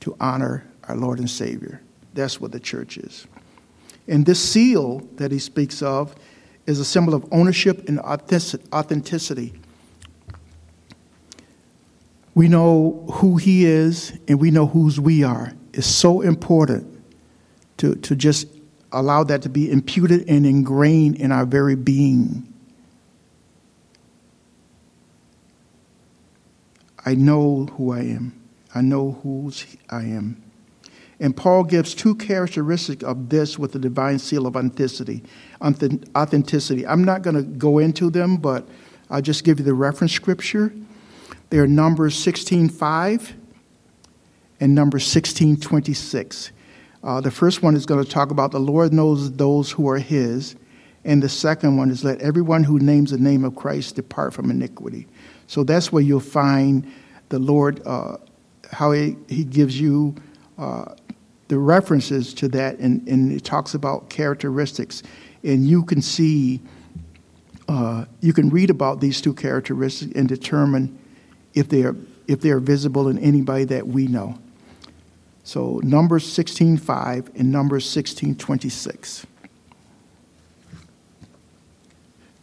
to 0.00 0.16
honor 0.18 0.66
our 0.84 0.96
Lord 0.96 1.18
and 1.18 1.28
Savior. 1.28 1.82
That's 2.14 2.40
what 2.40 2.52
the 2.52 2.60
church 2.60 2.96
is. 2.96 3.26
And 4.08 4.24
this 4.24 4.42
seal 4.42 5.00
that 5.16 5.30
he 5.30 5.38
speaks 5.38 5.82
of 5.82 6.14
is 6.66 6.80
a 6.80 6.84
symbol 6.84 7.14
of 7.14 7.26
ownership 7.32 7.88
and 7.88 8.00
authenticity. 8.00 9.59
We 12.40 12.48
know 12.48 13.04
who 13.16 13.36
he 13.36 13.66
is 13.66 14.18
and 14.26 14.40
we 14.40 14.50
know 14.50 14.66
whose 14.66 14.98
we 14.98 15.22
are. 15.22 15.52
It's 15.74 15.86
so 15.86 16.22
important 16.22 16.86
to, 17.76 17.96
to 17.96 18.16
just 18.16 18.48
allow 18.92 19.24
that 19.24 19.42
to 19.42 19.50
be 19.50 19.70
imputed 19.70 20.26
and 20.26 20.46
ingrained 20.46 21.16
in 21.16 21.32
our 21.32 21.44
very 21.44 21.76
being. 21.76 22.50
I 27.04 27.14
know 27.14 27.66
who 27.76 27.92
I 27.92 27.98
am. 27.98 28.40
I 28.74 28.80
know 28.80 29.20
whose 29.22 29.66
I 29.90 30.04
am. 30.04 30.42
And 31.20 31.36
Paul 31.36 31.64
gives 31.64 31.94
two 31.94 32.14
characteristics 32.14 33.04
of 33.04 33.28
this 33.28 33.58
with 33.58 33.72
the 33.72 33.78
divine 33.78 34.18
seal 34.18 34.46
of 34.46 34.56
authenticity. 34.56 35.22
Authenticity. 35.62 36.86
I'm 36.86 37.04
not 37.04 37.20
going 37.20 37.36
to 37.36 37.42
go 37.42 37.80
into 37.80 38.08
them, 38.08 38.38
but 38.38 38.66
I'll 39.10 39.20
just 39.20 39.44
give 39.44 39.58
you 39.58 39.64
the 39.66 39.74
reference 39.74 40.14
scripture. 40.14 40.72
They 41.50 41.58
are 41.58 41.66
Numbers 41.66 42.14
16:5 42.14 43.32
and 44.60 44.74
Numbers 44.74 45.04
16:26. 45.04 46.52
Uh, 47.02 47.20
the 47.20 47.30
first 47.30 47.62
one 47.62 47.74
is 47.74 47.86
going 47.86 48.02
to 48.04 48.08
talk 48.08 48.30
about 48.30 48.52
the 48.52 48.60
Lord 48.60 48.92
knows 48.92 49.32
those 49.32 49.72
who 49.72 49.88
are 49.88 49.98
His, 49.98 50.54
and 51.04 51.20
the 51.20 51.28
second 51.28 51.76
one 51.76 51.90
is 51.90 52.04
let 52.04 52.20
everyone 52.20 52.62
who 52.62 52.78
names 52.78 53.10
the 53.10 53.18
name 53.18 53.44
of 53.44 53.56
Christ 53.56 53.96
depart 53.96 54.32
from 54.32 54.50
iniquity. 54.50 55.08
So 55.48 55.64
that's 55.64 55.90
where 55.90 56.02
you'll 56.02 56.20
find 56.20 56.86
the 57.30 57.40
Lord, 57.40 57.82
uh, 57.84 58.18
how 58.70 58.92
he, 58.92 59.16
he 59.28 59.42
gives 59.42 59.80
you 59.80 60.14
uh, 60.56 60.94
the 61.48 61.58
references 61.58 62.32
to 62.34 62.48
that, 62.48 62.78
and, 62.78 63.06
and 63.08 63.32
it 63.32 63.42
talks 63.42 63.74
about 63.74 64.08
characteristics. 64.08 65.02
And 65.42 65.66
you 65.66 65.82
can 65.82 66.00
see, 66.00 66.60
uh, 67.66 68.04
you 68.20 68.32
can 68.32 68.50
read 68.50 68.70
about 68.70 69.00
these 69.00 69.20
two 69.20 69.34
characteristics 69.34 70.12
and 70.14 70.28
determine 70.28 70.99
if 71.54 71.68
they 71.68 71.82
are, 71.82 71.96
if 72.26 72.40
they 72.40 72.50
are 72.50 72.60
visible 72.60 73.08
in 73.08 73.18
anybody 73.18 73.64
that 73.64 73.86
we 73.86 74.06
know. 74.06 74.38
So 75.44 75.80
Numbers 75.82 76.26
16.5 76.26 77.38
and 77.38 77.50
Numbers 77.50 77.86
16.26. 77.86 79.24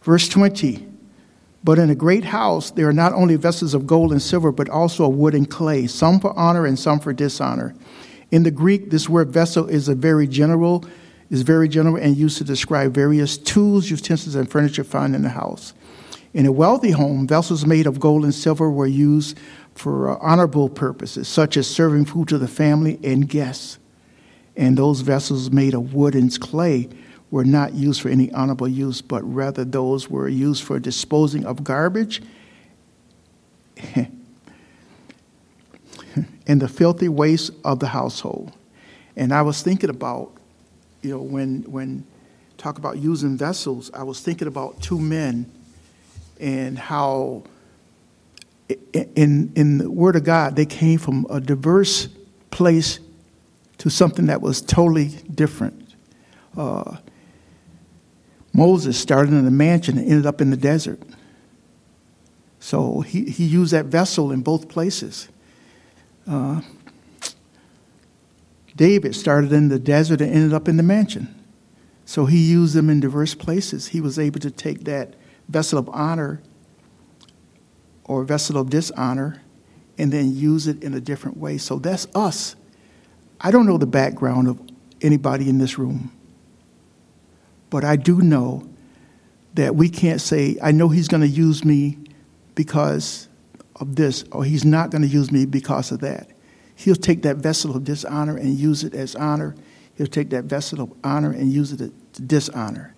Verse 0.02 0.28
20. 0.28 0.86
But 1.64 1.78
in 1.78 1.90
a 1.90 1.94
great 1.94 2.24
house, 2.24 2.70
there 2.70 2.88
are 2.88 2.92
not 2.92 3.12
only 3.12 3.36
vessels 3.36 3.74
of 3.74 3.86
gold 3.86 4.12
and 4.12 4.22
silver, 4.22 4.52
but 4.52 4.68
also 4.68 5.08
of 5.08 5.14
wood 5.14 5.34
and 5.34 5.48
clay, 5.50 5.86
some 5.86 6.20
for 6.20 6.38
honor 6.38 6.66
and 6.66 6.78
some 6.78 7.00
for 7.00 7.12
dishonor. 7.12 7.74
In 8.30 8.42
the 8.42 8.50
Greek, 8.50 8.90
this 8.90 9.08
word 9.08 9.30
vessel 9.30 9.68
is 9.68 9.88
a 9.88 9.94
very 9.94 10.26
general, 10.26 10.84
is 11.30 11.42
very 11.42 11.68
general 11.68 11.96
and 11.96 12.16
used 12.16 12.38
to 12.38 12.44
describe 12.44 12.94
various 12.94 13.36
tools, 13.36 13.90
utensils, 13.90 14.34
and 14.34 14.50
furniture 14.50 14.84
found 14.84 15.14
in 15.14 15.22
the 15.22 15.30
house. 15.30 15.74
In 16.38 16.46
a 16.46 16.52
wealthy 16.52 16.92
home, 16.92 17.26
vessels 17.26 17.66
made 17.66 17.88
of 17.88 17.98
gold 17.98 18.22
and 18.22 18.32
silver 18.32 18.70
were 18.70 18.86
used 18.86 19.36
for 19.74 20.12
uh, 20.12 20.18
honorable 20.20 20.68
purposes, 20.68 21.26
such 21.26 21.56
as 21.56 21.66
serving 21.66 22.04
food 22.04 22.28
to 22.28 22.38
the 22.38 22.46
family 22.46 22.96
and 23.02 23.28
guests. 23.28 23.80
and 24.56 24.78
those 24.78 25.00
vessels 25.00 25.50
made 25.50 25.74
of 25.74 25.94
wood 25.94 26.14
and 26.14 26.38
clay 26.38 26.88
were 27.32 27.44
not 27.44 27.74
used 27.74 28.00
for 28.00 28.08
any 28.08 28.30
honorable 28.30 28.68
use, 28.68 29.02
but 29.02 29.20
rather 29.24 29.64
those 29.64 30.08
were 30.08 30.28
used 30.28 30.62
for 30.62 30.78
disposing 30.78 31.44
of 31.44 31.64
garbage 31.64 32.22
and 36.46 36.62
the 36.62 36.68
filthy 36.68 37.08
waste 37.08 37.50
of 37.64 37.80
the 37.80 37.88
household. 37.88 38.52
And 39.16 39.34
I 39.34 39.42
was 39.42 39.60
thinking 39.60 39.90
about, 39.90 40.30
you 41.02 41.10
know, 41.10 41.20
when 41.20 41.62
when 41.62 42.06
talk 42.58 42.78
about 42.78 42.98
using 42.98 43.36
vessels, 43.36 43.90
I 43.92 44.04
was 44.04 44.20
thinking 44.20 44.46
about 44.46 44.80
two 44.80 45.00
men 45.00 45.50
and 46.40 46.78
how 46.78 47.44
in 48.92 49.52
in 49.54 49.78
the 49.78 49.90
Word 49.90 50.16
of 50.16 50.24
God 50.24 50.56
they 50.56 50.66
came 50.66 50.98
from 50.98 51.26
a 51.30 51.40
diverse 51.40 52.08
place 52.50 53.00
to 53.78 53.90
something 53.90 54.26
that 54.26 54.42
was 54.42 54.60
totally 54.60 55.08
different. 55.34 55.94
Uh, 56.56 56.96
Moses 58.52 58.98
started 58.98 59.32
in 59.32 59.46
a 59.46 59.50
mansion 59.50 59.98
and 59.98 60.08
ended 60.08 60.26
up 60.26 60.40
in 60.40 60.50
the 60.50 60.56
desert. 60.56 61.00
So 62.58 63.02
he, 63.02 63.30
he 63.30 63.44
used 63.44 63.72
that 63.72 63.86
vessel 63.86 64.32
in 64.32 64.40
both 64.42 64.68
places. 64.68 65.28
Uh, 66.26 66.60
David 68.74 69.14
started 69.14 69.52
in 69.52 69.68
the 69.68 69.78
desert 69.78 70.20
and 70.20 70.32
ended 70.32 70.52
up 70.52 70.68
in 70.68 70.76
the 70.76 70.82
mansion. 70.82 71.34
So 72.04 72.26
he 72.26 72.38
used 72.38 72.74
them 72.74 72.90
in 72.90 73.00
diverse 73.00 73.34
places. 73.34 73.88
He 73.88 74.00
was 74.00 74.18
able 74.18 74.40
to 74.40 74.50
take 74.50 74.84
that 74.84 75.14
vessel 75.48 75.78
of 75.78 75.88
honor 75.90 76.40
or 78.04 78.24
vessel 78.24 78.58
of 78.58 78.70
dishonor 78.70 79.42
and 79.98 80.12
then 80.12 80.34
use 80.34 80.66
it 80.66 80.82
in 80.82 80.94
a 80.94 81.00
different 81.00 81.36
way. 81.36 81.58
So 81.58 81.78
that's 81.78 82.06
us. 82.14 82.56
I 83.40 83.50
don't 83.50 83.66
know 83.66 83.78
the 83.78 83.86
background 83.86 84.48
of 84.48 84.60
anybody 85.00 85.48
in 85.48 85.58
this 85.58 85.78
room, 85.78 86.12
but 87.70 87.84
I 87.84 87.96
do 87.96 88.20
know 88.20 88.68
that 89.54 89.74
we 89.74 89.88
can't 89.88 90.20
say, 90.20 90.56
I 90.62 90.72
know 90.72 90.88
he's 90.88 91.08
going 91.08 91.20
to 91.20 91.28
use 91.28 91.64
me 91.64 91.98
because 92.54 93.28
of 93.76 93.96
this, 93.96 94.24
or 94.32 94.44
he's 94.44 94.64
not 94.64 94.90
going 94.90 95.02
to 95.02 95.08
use 95.08 95.30
me 95.30 95.46
because 95.46 95.92
of 95.92 96.00
that. 96.00 96.30
He'll 96.74 96.94
take 96.94 97.22
that 97.22 97.36
vessel 97.36 97.74
of 97.74 97.84
dishonor 97.84 98.36
and 98.36 98.56
use 98.56 98.84
it 98.84 98.94
as 98.94 99.14
honor. 99.16 99.56
He'll 99.94 100.06
take 100.06 100.30
that 100.30 100.44
vessel 100.44 100.80
of 100.80 100.92
honor 101.02 101.32
and 101.32 101.52
use 101.52 101.72
it 101.72 101.92
to 102.14 102.22
dishonor. 102.22 102.94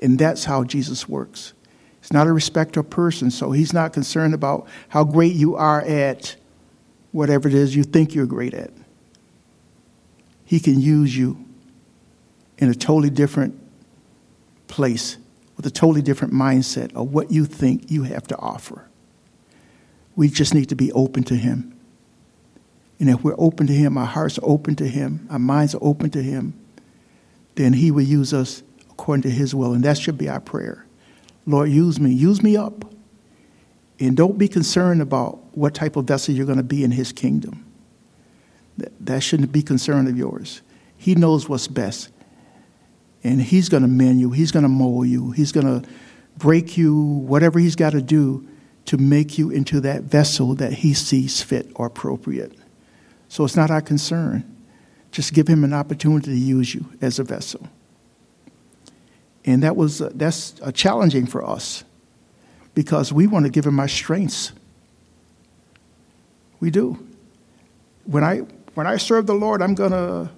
And 0.00 0.18
that's 0.18 0.44
how 0.44 0.64
Jesus 0.64 1.08
works. 1.08 1.52
He's 2.00 2.12
not 2.12 2.26
a 2.26 2.32
respecter 2.32 2.80
of 2.80 2.90
person, 2.90 3.30
so 3.30 3.52
he's 3.52 3.72
not 3.72 3.92
concerned 3.92 4.34
about 4.34 4.66
how 4.88 5.04
great 5.04 5.34
you 5.34 5.56
are 5.56 5.82
at 5.82 6.36
whatever 7.12 7.48
it 7.48 7.54
is 7.54 7.74
you 7.74 7.82
think 7.82 8.14
you're 8.14 8.26
great 8.26 8.54
at. 8.54 8.72
He 10.44 10.60
can 10.60 10.80
use 10.80 11.16
you 11.16 11.44
in 12.58 12.68
a 12.68 12.74
totally 12.74 13.10
different 13.10 13.58
place 14.66 15.18
with 15.56 15.66
a 15.66 15.70
totally 15.70 16.02
different 16.02 16.32
mindset 16.32 16.94
of 16.94 17.12
what 17.12 17.30
you 17.30 17.44
think 17.44 17.90
you 17.90 18.04
have 18.04 18.26
to 18.28 18.36
offer. 18.38 18.88
We 20.16 20.28
just 20.28 20.54
need 20.54 20.70
to 20.70 20.74
be 20.74 20.90
open 20.92 21.22
to 21.24 21.36
Him. 21.36 21.78
And 22.98 23.08
if 23.08 23.22
we're 23.22 23.34
open 23.38 23.66
to 23.66 23.72
Him, 23.72 23.96
our 23.96 24.06
hearts 24.06 24.38
are 24.38 24.44
open 24.44 24.76
to 24.76 24.88
Him, 24.88 25.26
our 25.30 25.38
minds 25.38 25.74
are 25.74 25.82
open 25.82 26.10
to 26.10 26.22
Him, 26.22 26.58
then 27.56 27.74
He 27.74 27.90
will 27.90 28.02
use 28.02 28.32
us 28.32 28.62
according 28.90 29.22
to 29.22 29.30
His 29.30 29.54
will. 29.54 29.72
And 29.72 29.84
that 29.84 29.98
should 29.98 30.18
be 30.18 30.28
our 30.28 30.40
prayer. 30.40 30.86
Lord, 31.46 31.70
use 31.70 31.98
me. 31.98 32.12
Use 32.12 32.42
me 32.42 32.56
up. 32.56 32.84
And 33.98 34.16
don't 34.16 34.38
be 34.38 34.48
concerned 34.48 35.02
about 35.02 35.56
what 35.56 35.74
type 35.74 35.96
of 35.96 36.06
vessel 36.06 36.34
you're 36.34 36.46
going 36.46 36.58
to 36.58 36.64
be 36.64 36.84
in 36.84 36.90
His 36.90 37.12
kingdom. 37.12 37.66
That, 38.78 38.92
that 39.00 39.22
shouldn't 39.22 39.52
be 39.52 39.62
concern 39.62 40.06
of 40.06 40.16
yours. 40.16 40.62
He 40.96 41.14
knows 41.14 41.48
what's 41.48 41.68
best. 41.68 42.10
And 43.22 43.42
He's 43.42 43.68
going 43.68 43.82
to 43.82 43.88
mend 43.88 44.20
you, 44.20 44.30
He's 44.30 44.52
going 44.52 44.62
to 44.62 44.68
mold 44.68 45.08
you, 45.08 45.32
He's 45.32 45.52
going 45.52 45.66
to 45.66 45.88
break 46.38 46.78
you, 46.78 46.96
whatever 46.96 47.58
He's 47.58 47.76
got 47.76 47.90
to 47.90 48.00
do 48.00 48.46
to 48.86 48.96
make 48.96 49.36
you 49.36 49.50
into 49.50 49.80
that 49.80 50.04
vessel 50.04 50.54
that 50.54 50.72
He 50.72 50.94
sees 50.94 51.42
fit 51.42 51.70
or 51.74 51.86
appropriate. 51.86 52.56
So 53.28 53.44
it's 53.44 53.56
not 53.56 53.70
our 53.70 53.82
concern. 53.82 54.44
Just 55.12 55.32
give 55.34 55.48
him 55.48 55.64
an 55.64 55.72
opportunity 55.72 56.32
to 56.32 56.36
use 56.36 56.74
you 56.74 56.86
as 57.00 57.18
a 57.18 57.24
vessel. 57.24 57.68
And 59.44 59.62
that 59.62 59.76
was 59.76 60.02
uh, 60.02 60.10
that's 60.14 60.60
uh, 60.60 60.72
challenging 60.72 61.26
for 61.26 61.44
us 61.46 61.84
because 62.74 63.12
we 63.12 63.26
want 63.26 63.46
to 63.46 63.50
give 63.50 63.66
him 63.66 63.80
our 63.80 63.88
strengths. 63.88 64.52
We 66.60 66.70
do. 66.70 67.06
When 68.04 68.22
I 68.22 68.38
when 68.74 68.86
I 68.86 68.96
serve 68.96 69.26
the 69.26 69.34
Lord, 69.34 69.62
I'm 69.62 69.74
going 69.74 69.92
to 69.92 70.30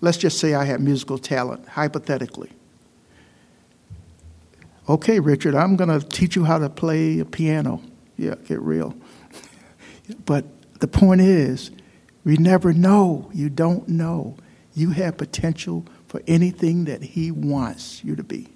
let's 0.00 0.18
just 0.18 0.38
say 0.38 0.54
I 0.54 0.64
have 0.64 0.80
musical 0.80 1.18
talent 1.18 1.66
hypothetically. 1.68 2.50
Okay, 4.86 5.18
Richard, 5.18 5.54
I'm 5.54 5.76
going 5.76 5.88
to 5.88 6.06
teach 6.06 6.36
you 6.36 6.44
how 6.44 6.58
to 6.58 6.68
play 6.68 7.18
a 7.18 7.24
piano. 7.24 7.80
Yeah, 8.18 8.34
get 8.46 8.60
real. 8.60 8.94
but 10.26 10.44
the 10.80 10.88
point 10.88 11.22
is, 11.22 11.70
we 12.22 12.36
never 12.36 12.74
know. 12.74 13.30
You 13.32 13.48
don't 13.48 13.88
know. 13.88 14.36
You 14.74 14.90
have 14.90 15.16
potential 15.16 15.86
for 16.14 16.22
anything 16.28 16.84
that 16.84 17.02
He 17.02 17.32
wants 17.32 18.04
you 18.04 18.14
to 18.14 18.22
be, 18.22 18.46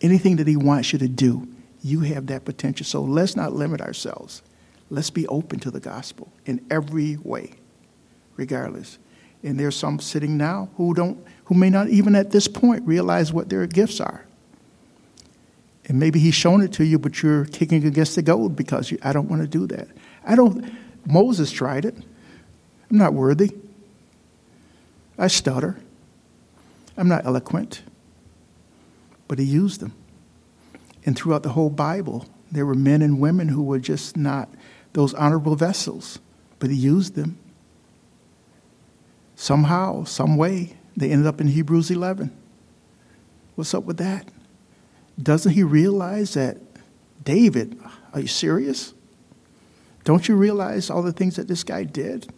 anything 0.00 0.36
that 0.36 0.46
He 0.46 0.54
wants 0.54 0.92
you 0.92 1.00
to 1.00 1.08
do. 1.08 1.48
You 1.82 2.02
have 2.02 2.28
that 2.28 2.44
potential. 2.44 2.86
So 2.86 3.02
let's 3.02 3.34
not 3.34 3.52
limit 3.52 3.80
ourselves. 3.80 4.40
Let's 4.88 5.10
be 5.10 5.26
open 5.26 5.58
to 5.58 5.72
the 5.72 5.80
gospel 5.80 6.32
in 6.46 6.64
every 6.70 7.16
way, 7.16 7.54
regardless. 8.36 8.98
And 9.42 9.58
there's 9.58 9.74
some 9.74 9.98
sitting 9.98 10.36
now 10.36 10.68
who 10.76 10.94
don't, 10.94 11.18
who 11.46 11.56
may 11.56 11.70
not 11.70 11.88
even 11.88 12.14
at 12.14 12.30
this 12.30 12.46
point 12.46 12.86
realize 12.86 13.32
what 13.32 13.48
their 13.48 13.66
gifts 13.66 14.00
are. 14.00 14.24
And 15.86 15.98
maybe 15.98 16.20
he's 16.20 16.36
shown 16.36 16.62
it 16.62 16.72
to 16.74 16.84
you, 16.84 17.00
but 17.00 17.20
you're 17.20 17.46
kicking 17.46 17.84
against 17.84 18.14
the 18.14 18.22
goad 18.22 18.54
because 18.54 18.92
you, 18.92 18.98
I 19.02 19.12
don't 19.12 19.28
want 19.28 19.42
to 19.42 19.48
do 19.48 19.66
that. 19.76 19.88
I 20.24 20.36
don't. 20.36 20.72
Moses 21.04 21.50
tried 21.50 21.84
it. 21.84 21.96
I'm 22.92 22.98
not 22.98 23.12
worthy. 23.12 23.50
I 25.18 25.26
stutter. 25.26 25.80
I'm 26.96 27.08
not 27.08 27.24
eloquent. 27.24 27.82
But 29.28 29.38
he 29.38 29.44
used 29.44 29.80
them. 29.80 29.94
And 31.06 31.16
throughout 31.16 31.42
the 31.42 31.50
whole 31.50 31.70
Bible, 31.70 32.26
there 32.50 32.66
were 32.66 32.74
men 32.74 33.02
and 33.02 33.20
women 33.20 33.48
who 33.48 33.62
were 33.62 33.78
just 33.78 34.16
not 34.16 34.48
those 34.92 35.12
honorable 35.14 35.56
vessels, 35.56 36.18
but 36.58 36.70
he 36.70 36.76
used 36.76 37.14
them. 37.14 37.38
Somehow, 39.36 40.04
some 40.04 40.36
way, 40.36 40.76
they 40.96 41.10
ended 41.10 41.26
up 41.26 41.40
in 41.40 41.48
Hebrews 41.48 41.90
11. 41.90 42.30
What's 43.56 43.74
up 43.74 43.84
with 43.84 43.96
that? 43.98 44.28
Doesn't 45.20 45.52
he 45.52 45.62
realize 45.62 46.34
that 46.34 46.58
David, 47.24 47.78
are 48.12 48.20
you 48.20 48.26
serious? 48.26 48.94
Don't 50.04 50.28
you 50.28 50.36
realize 50.36 50.90
all 50.90 51.02
the 51.02 51.12
things 51.12 51.36
that 51.36 51.48
this 51.48 51.64
guy 51.64 51.84
did? 51.84 52.32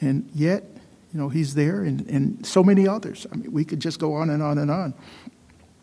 And 0.00 0.30
yet, 0.34 0.64
you 1.12 1.20
know, 1.20 1.28
he's 1.28 1.54
there 1.54 1.82
and, 1.82 2.06
and 2.08 2.44
so 2.46 2.62
many 2.62 2.88
others. 2.88 3.26
I 3.30 3.36
mean, 3.36 3.52
we 3.52 3.64
could 3.64 3.80
just 3.80 3.98
go 3.98 4.14
on 4.14 4.30
and 4.30 4.42
on 4.42 4.58
and 4.58 4.70
on. 4.70 4.94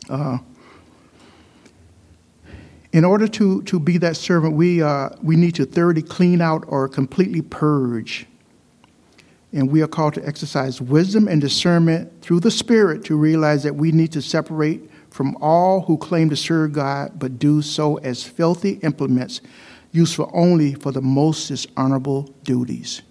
Uh, 0.10 0.38
in 2.92 3.06
order 3.06 3.28
to, 3.28 3.62
to 3.64 3.80
be 3.80 4.00
that 4.00 4.18
servant, 4.18 4.56
we, 4.56 4.82
uh, 4.82 5.10
we 5.22 5.36
need 5.36 5.54
to 5.56 5.66
thoroughly 5.66 6.02
clean 6.02 6.42
out 6.42 6.64
or 6.68 6.88
completely 6.88 7.44
purge. 7.44 8.26
And 9.54 9.72
we 9.72 9.82
are 9.84 9.88
called 9.88 10.16
to 10.16 10.28
exercise 10.28 10.82
wisdom 10.82 11.28
and 11.28 11.40
discernment 11.40 12.22
through 12.22 12.40
the 12.40 12.52
Spirit 12.52 13.06
to 13.06 13.16
realize 13.16 13.64
that 13.64 13.76
we 13.76 13.92
need 13.92 14.12
to 14.14 14.22
separate 14.22 14.90
from 15.12 15.36
all 15.42 15.82
who 15.82 15.98
claim 15.98 16.30
to 16.32 16.36
serve 16.36 16.74
God 16.74 17.20
but 17.20 17.38
do 17.38 17.62
so 17.62 17.98
as 17.98 18.24
filthy 18.24 18.74
implements 18.82 19.42
useful 19.92 20.30
only 20.34 20.74
for 20.76 20.92
the 20.92 21.02
most 21.02 21.48
dishonorable 21.48 22.24
duties. 22.44 23.02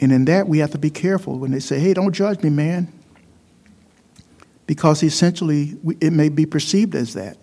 And 0.00 0.12
in 0.12 0.24
that, 0.26 0.48
we 0.48 0.58
have 0.58 0.72
to 0.72 0.78
be 0.78 0.90
careful 0.90 1.38
when 1.38 1.52
they 1.52 1.60
say, 1.60 1.78
hey, 1.78 1.94
don't 1.94 2.12
judge 2.12 2.42
me, 2.42 2.50
man. 2.50 2.92
Because 4.66 5.02
essentially, 5.02 5.76
it 6.00 6.12
may 6.12 6.28
be 6.28 6.46
perceived 6.46 6.94
as 6.94 7.14
that. 7.14 7.36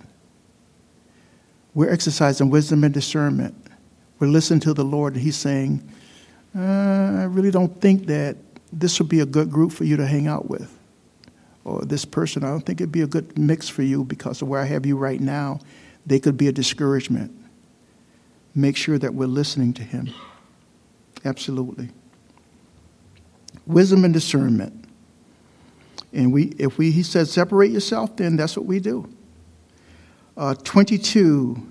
We're 1.74 1.92
exercising 1.92 2.50
wisdom 2.50 2.84
and 2.84 2.94
discernment. 2.94 3.56
We're 4.20 4.28
listening 4.28 4.60
to 4.62 4.74
the 4.74 4.84
Lord, 4.84 5.14
and 5.14 5.22
He's 5.22 5.38
saying, 5.38 5.88
uh, 6.56 6.60
I 6.62 7.24
really 7.24 7.52
don't 7.52 7.80
think 7.80 8.08
that 8.08 8.38
this 8.74 9.00
would 9.00 9.08
be 9.08 9.22
a 9.22 9.26
good 9.26 9.50
group 9.50 9.72
for 9.72 9.86
you 9.86 9.98
to 9.98 10.06
hang 10.06 10.28
out 10.28 10.50
with 10.50 10.78
or 11.64 11.82
this 11.82 12.06
person, 12.06 12.44
I 12.44 12.48
don't 12.48 12.66
think 12.66 12.82
it'd 12.82 12.92
be 12.92 13.02
a 13.02 13.08
good 13.08 13.38
mix 13.38 13.70
for 13.70 13.84
you 13.84 14.04
because 14.04 14.42
of 14.42 14.48
where 14.48 14.62
I 14.62 14.66
have 14.66 14.86
you 14.86 14.98
right 14.98 15.20
now. 15.20 15.60
They 16.06 16.20
could 16.20 16.38
be 16.38 16.48
a 16.48 16.52
discouragement. 16.52 17.32
Make 18.56 18.76
sure 18.76 18.98
that 18.98 19.14
we're 19.14 19.28
listening 19.28 19.74
to 19.74 19.84
him. 19.84 20.10
Absolutely. 21.24 21.90
Wisdom 23.66 24.06
and 24.06 24.14
discernment. 24.14 24.86
And 26.14 26.34
we, 26.34 26.48
if 26.58 26.78
we, 26.78 26.92
he 26.92 27.04
says, 27.04 27.32
separate 27.32 27.72
yourself, 27.72 28.18
then 28.18 28.36
that's 28.36 28.58
what 28.58 28.66
we 28.66 28.80
do. 28.80 29.08
Uh, 30.36 30.56
22, 30.56 31.62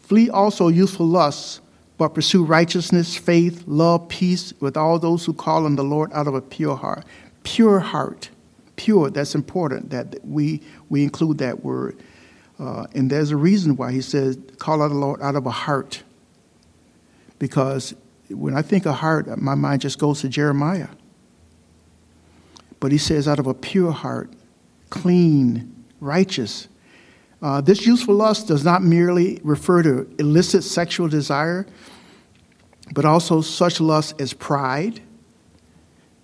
flee 0.00 0.28
also 0.30 0.68
youthful 0.68 1.06
lusts, 1.06 1.60
but 1.96 2.10
pursue 2.10 2.44
righteousness, 2.44 3.16
faith, 3.16 3.64
love, 3.66 4.08
peace 4.08 4.52
with 4.60 4.76
all 4.76 4.98
those 4.98 5.24
who 5.24 5.32
call 5.32 5.64
on 5.64 5.76
the 5.76 5.84
Lord 5.84 6.12
out 6.12 6.26
of 6.26 6.34
a 6.34 6.40
pure 6.40 6.76
heart. 6.76 7.04
Pure 7.44 7.80
heart. 7.80 8.30
Pure, 8.76 9.10
that's 9.10 9.34
important 9.34 9.90
that 9.90 10.16
we, 10.24 10.62
we 10.88 11.02
include 11.02 11.38
that 11.38 11.64
word. 11.64 11.98
Uh, 12.58 12.86
and 12.94 13.10
there's 13.10 13.30
a 13.30 13.36
reason 13.36 13.76
why 13.76 13.92
he 13.92 14.00
says, 14.00 14.38
call 14.58 14.82
out 14.82 14.88
the 14.88 14.94
Lord 14.94 15.20
out 15.22 15.36
of 15.36 15.46
a 15.46 15.50
heart. 15.50 16.02
Because 17.38 17.94
when 18.28 18.56
I 18.56 18.62
think 18.62 18.86
of 18.86 18.96
heart, 18.96 19.26
my 19.38 19.54
mind 19.54 19.80
just 19.80 19.98
goes 19.98 20.20
to 20.20 20.28
Jeremiah. 20.28 20.88
But 22.80 22.92
he 22.92 22.98
says, 22.98 23.26
out 23.26 23.38
of 23.38 23.46
a 23.46 23.54
pure 23.54 23.92
heart, 23.92 24.32
clean, 24.90 25.84
righteous. 26.00 26.68
Uh, 27.40 27.60
this 27.60 27.86
useful 27.86 28.14
lust 28.14 28.48
does 28.48 28.64
not 28.64 28.82
merely 28.82 29.40
refer 29.42 29.82
to 29.82 30.08
illicit 30.18 30.64
sexual 30.64 31.08
desire, 31.08 31.66
but 32.92 33.04
also 33.04 33.40
such 33.40 33.80
lust 33.80 34.20
as 34.20 34.32
pride, 34.32 35.00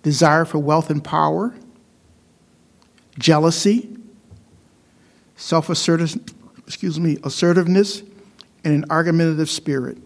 desire 0.03 0.45
for 0.45 0.59
wealth 0.59 0.89
and 0.89 1.03
power, 1.03 1.53
jealousy, 3.17 3.89
self 5.35 5.69
excuse 5.69 6.99
me, 6.99 7.17
assertiveness, 7.23 8.01
and 8.63 8.73
an 8.73 8.85
argumentative 8.89 9.49
spirit. 9.49 9.97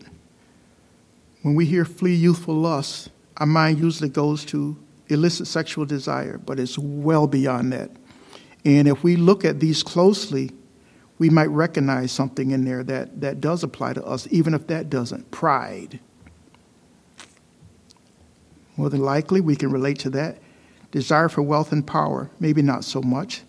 When 1.41 1.56
we 1.56 1.66
hear 1.66 1.86
flee 1.86 2.16
youthful 2.16 2.56
lust, 2.56 3.10
our 3.38 3.45
mind 3.45 3.80
usually 3.80 4.10
goes 4.10 4.43
to 4.45 4.78
illicit 5.10 5.47
sexual 5.47 5.86
desire, 5.86 6.38
but 6.38 6.60
it's 6.60 6.78
well 6.78 7.28
beyond 7.28 7.74
that. 7.74 7.91
And 8.66 8.88
if 8.88 9.03
we 9.03 9.16
look 9.16 9.43
at 9.43 9.60
these 9.60 9.84
closely, 9.84 10.51
we 11.18 11.30
might 11.30 11.49
recognize 11.49 12.12
something 12.12 12.51
in 12.51 12.64
there 12.64 12.84
that, 12.84 13.20
that 13.22 13.41
does 13.41 13.64
apply 13.64 13.93
to 13.93 14.05
us, 14.05 14.28
even 14.32 14.53
if 14.53 14.68
that 14.68 14.89
doesn't. 14.89 15.30
Pride. 15.32 15.99
More 18.78 18.89
than 18.89 19.01
likely, 19.01 19.41
we 19.41 19.55
can 19.55 19.72
relate 19.72 19.99
to 19.99 20.10
that. 20.12 20.38
Desire 20.91 21.30
for 21.30 21.41
wealth 21.41 21.72
and 21.72 21.86
power, 21.86 22.30
maybe 22.39 22.62
not 22.62 22.84
so 22.84 23.01
much. 23.01 23.43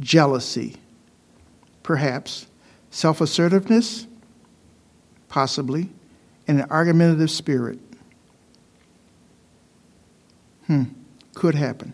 Jealousy, 0.00 0.76
perhaps. 1.82 2.46
Self 2.90 3.20
assertiveness, 3.20 4.06
possibly. 5.28 5.90
And 6.46 6.60
an 6.60 6.70
argumentative 6.70 7.30
spirit. 7.30 7.78
Hmm, 10.66 10.84
could 11.38 11.54
happen. 11.54 11.92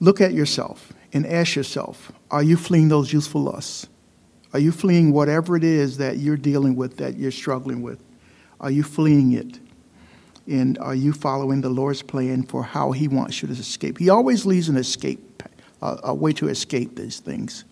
Look 0.00 0.20
at 0.20 0.32
yourself 0.32 0.92
and 1.12 1.24
ask 1.24 1.54
yourself 1.54 2.10
are 2.32 2.42
you 2.42 2.56
fleeing 2.56 2.88
those 2.88 3.12
useful 3.12 3.42
lusts? 3.42 3.86
Are 4.52 4.58
you 4.58 4.72
fleeing 4.72 5.12
whatever 5.12 5.56
it 5.56 5.62
is 5.62 5.98
that 5.98 6.18
you're 6.18 6.36
dealing 6.36 6.74
with, 6.74 6.96
that 6.96 7.16
you're 7.16 7.30
struggling 7.30 7.80
with? 7.80 8.02
Are 8.60 8.72
you 8.72 8.82
fleeing 8.82 9.32
it? 9.32 9.60
And 10.48 10.78
are 10.78 10.96
you 10.96 11.12
following 11.12 11.60
the 11.60 11.68
Lord's 11.68 12.02
plan 12.02 12.42
for 12.42 12.64
how 12.64 12.90
He 12.90 13.06
wants 13.06 13.40
you 13.40 13.46
to 13.46 13.54
escape? 13.54 13.98
He 13.98 14.08
always 14.08 14.44
leaves 14.44 14.68
an 14.68 14.76
escape, 14.76 15.44
a 15.80 16.12
way 16.12 16.32
to 16.32 16.48
escape 16.48 16.96
these 16.96 17.20
things. 17.20 17.64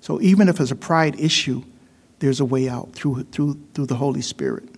So 0.00 0.20
even 0.20 0.48
if 0.48 0.58
it's 0.58 0.72
a 0.72 0.76
pride 0.76 1.20
issue, 1.20 1.62
there's 2.18 2.40
a 2.40 2.44
way 2.44 2.68
out 2.68 2.92
through, 2.92 3.22
through, 3.24 3.60
through 3.74 3.86
the 3.86 3.94
Holy 3.94 4.22
Spirit. 4.22 4.68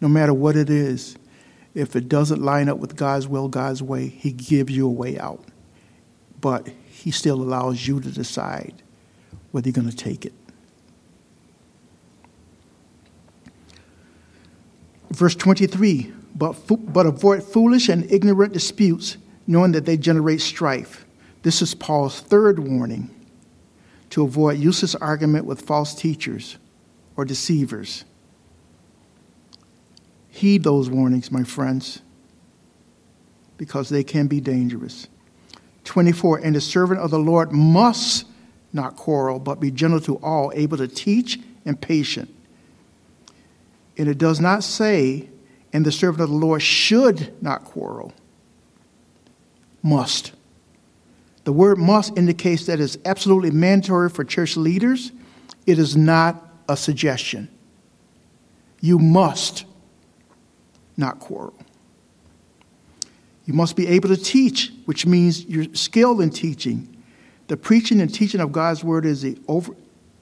No 0.00 0.08
matter 0.08 0.32
what 0.32 0.56
it 0.56 0.70
is, 0.70 1.16
if 1.74 1.96
it 1.96 2.08
doesn't 2.08 2.42
line 2.42 2.68
up 2.68 2.78
with 2.78 2.96
God's 2.96 3.26
will, 3.26 3.48
God's 3.48 3.82
way, 3.82 4.08
He 4.08 4.32
gives 4.32 4.74
you 4.74 4.86
a 4.86 4.90
way 4.90 5.18
out. 5.18 5.44
But 6.40 6.68
He 6.90 7.10
still 7.10 7.40
allows 7.40 7.86
you 7.86 8.00
to 8.00 8.10
decide 8.10 8.82
whether 9.50 9.68
you're 9.68 9.74
going 9.74 9.90
to 9.90 9.96
take 9.96 10.24
it. 10.26 10.32
Verse 15.10 15.34
23 15.34 16.12
but, 16.34 16.56
but 16.92 17.06
avoid 17.06 17.42
foolish 17.42 17.88
and 17.88 18.10
ignorant 18.10 18.52
disputes, 18.52 19.16
knowing 19.46 19.72
that 19.72 19.84
they 19.84 19.96
generate 19.96 20.40
strife. 20.40 21.04
This 21.42 21.62
is 21.62 21.74
Paul's 21.74 22.20
third 22.20 22.58
warning 22.58 23.10
to 24.10 24.24
avoid 24.24 24.58
useless 24.58 24.94
argument 24.94 25.44
with 25.44 25.60
false 25.60 25.94
teachers 25.94 26.56
or 27.16 27.24
deceivers. 27.24 28.04
Heed 30.32 30.64
those 30.64 30.88
warnings, 30.88 31.30
my 31.30 31.44
friends, 31.44 32.00
because 33.58 33.90
they 33.90 34.02
can 34.02 34.28
be 34.28 34.40
dangerous. 34.40 35.06
24 35.84 36.38
And 36.38 36.56
the 36.56 36.60
servant 36.60 37.00
of 37.00 37.10
the 37.10 37.18
Lord 37.18 37.52
must 37.52 38.24
not 38.72 38.96
quarrel, 38.96 39.38
but 39.38 39.60
be 39.60 39.70
gentle 39.70 40.00
to 40.00 40.16
all, 40.16 40.50
able 40.54 40.78
to 40.78 40.88
teach 40.88 41.38
and 41.66 41.78
patient. 41.78 42.34
And 43.98 44.08
it 44.08 44.16
does 44.16 44.40
not 44.40 44.64
say, 44.64 45.28
and 45.70 45.84
the 45.84 45.92
servant 45.92 46.22
of 46.22 46.30
the 46.30 46.36
Lord 46.36 46.62
should 46.62 47.34
not 47.42 47.64
quarrel. 47.64 48.14
Must. 49.82 50.32
The 51.44 51.52
word 51.52 51.76
must 51.76 52.16
indicates 52.16 52.64
that 52.66 52.80
it's 52.80 52.96
absolutely 53.04 53.50
mandatory 53.50 54.08
for 54.08 54.24
church 54.24 54.56
leaders. 54.56 55.12
It 55.66 55.78
is 55.78 55.94
not 55.94 56.42
a 56.70 56.76
suggestion. 56.78 57.50
You 58.80 58.98
must 58.98 59.66
not 60.96 61.18
quarrel. 61.18 61.54
You 63.44 63.54
must 63.54 63.76
be 63.76 63.86
able 63.88 64.08
to 64.08 64.16
teach, 64.16 64.72
which 64.84 65.04
means 65.04 65.44
you're 65.46 65.74
skilled 65.74 66.20
in 66.20 66.30
teaching. 66.30 67.02
The 67.48 67.56
preaching 67.56 68.00
and 68.00 68.12
teaching 68.12 68.40
of 68.40 68.52
God's 68.52 68.84
word 68.84 69.04
is 69.04 69.22
the, 69.22 69.38
over, 69.48 69.74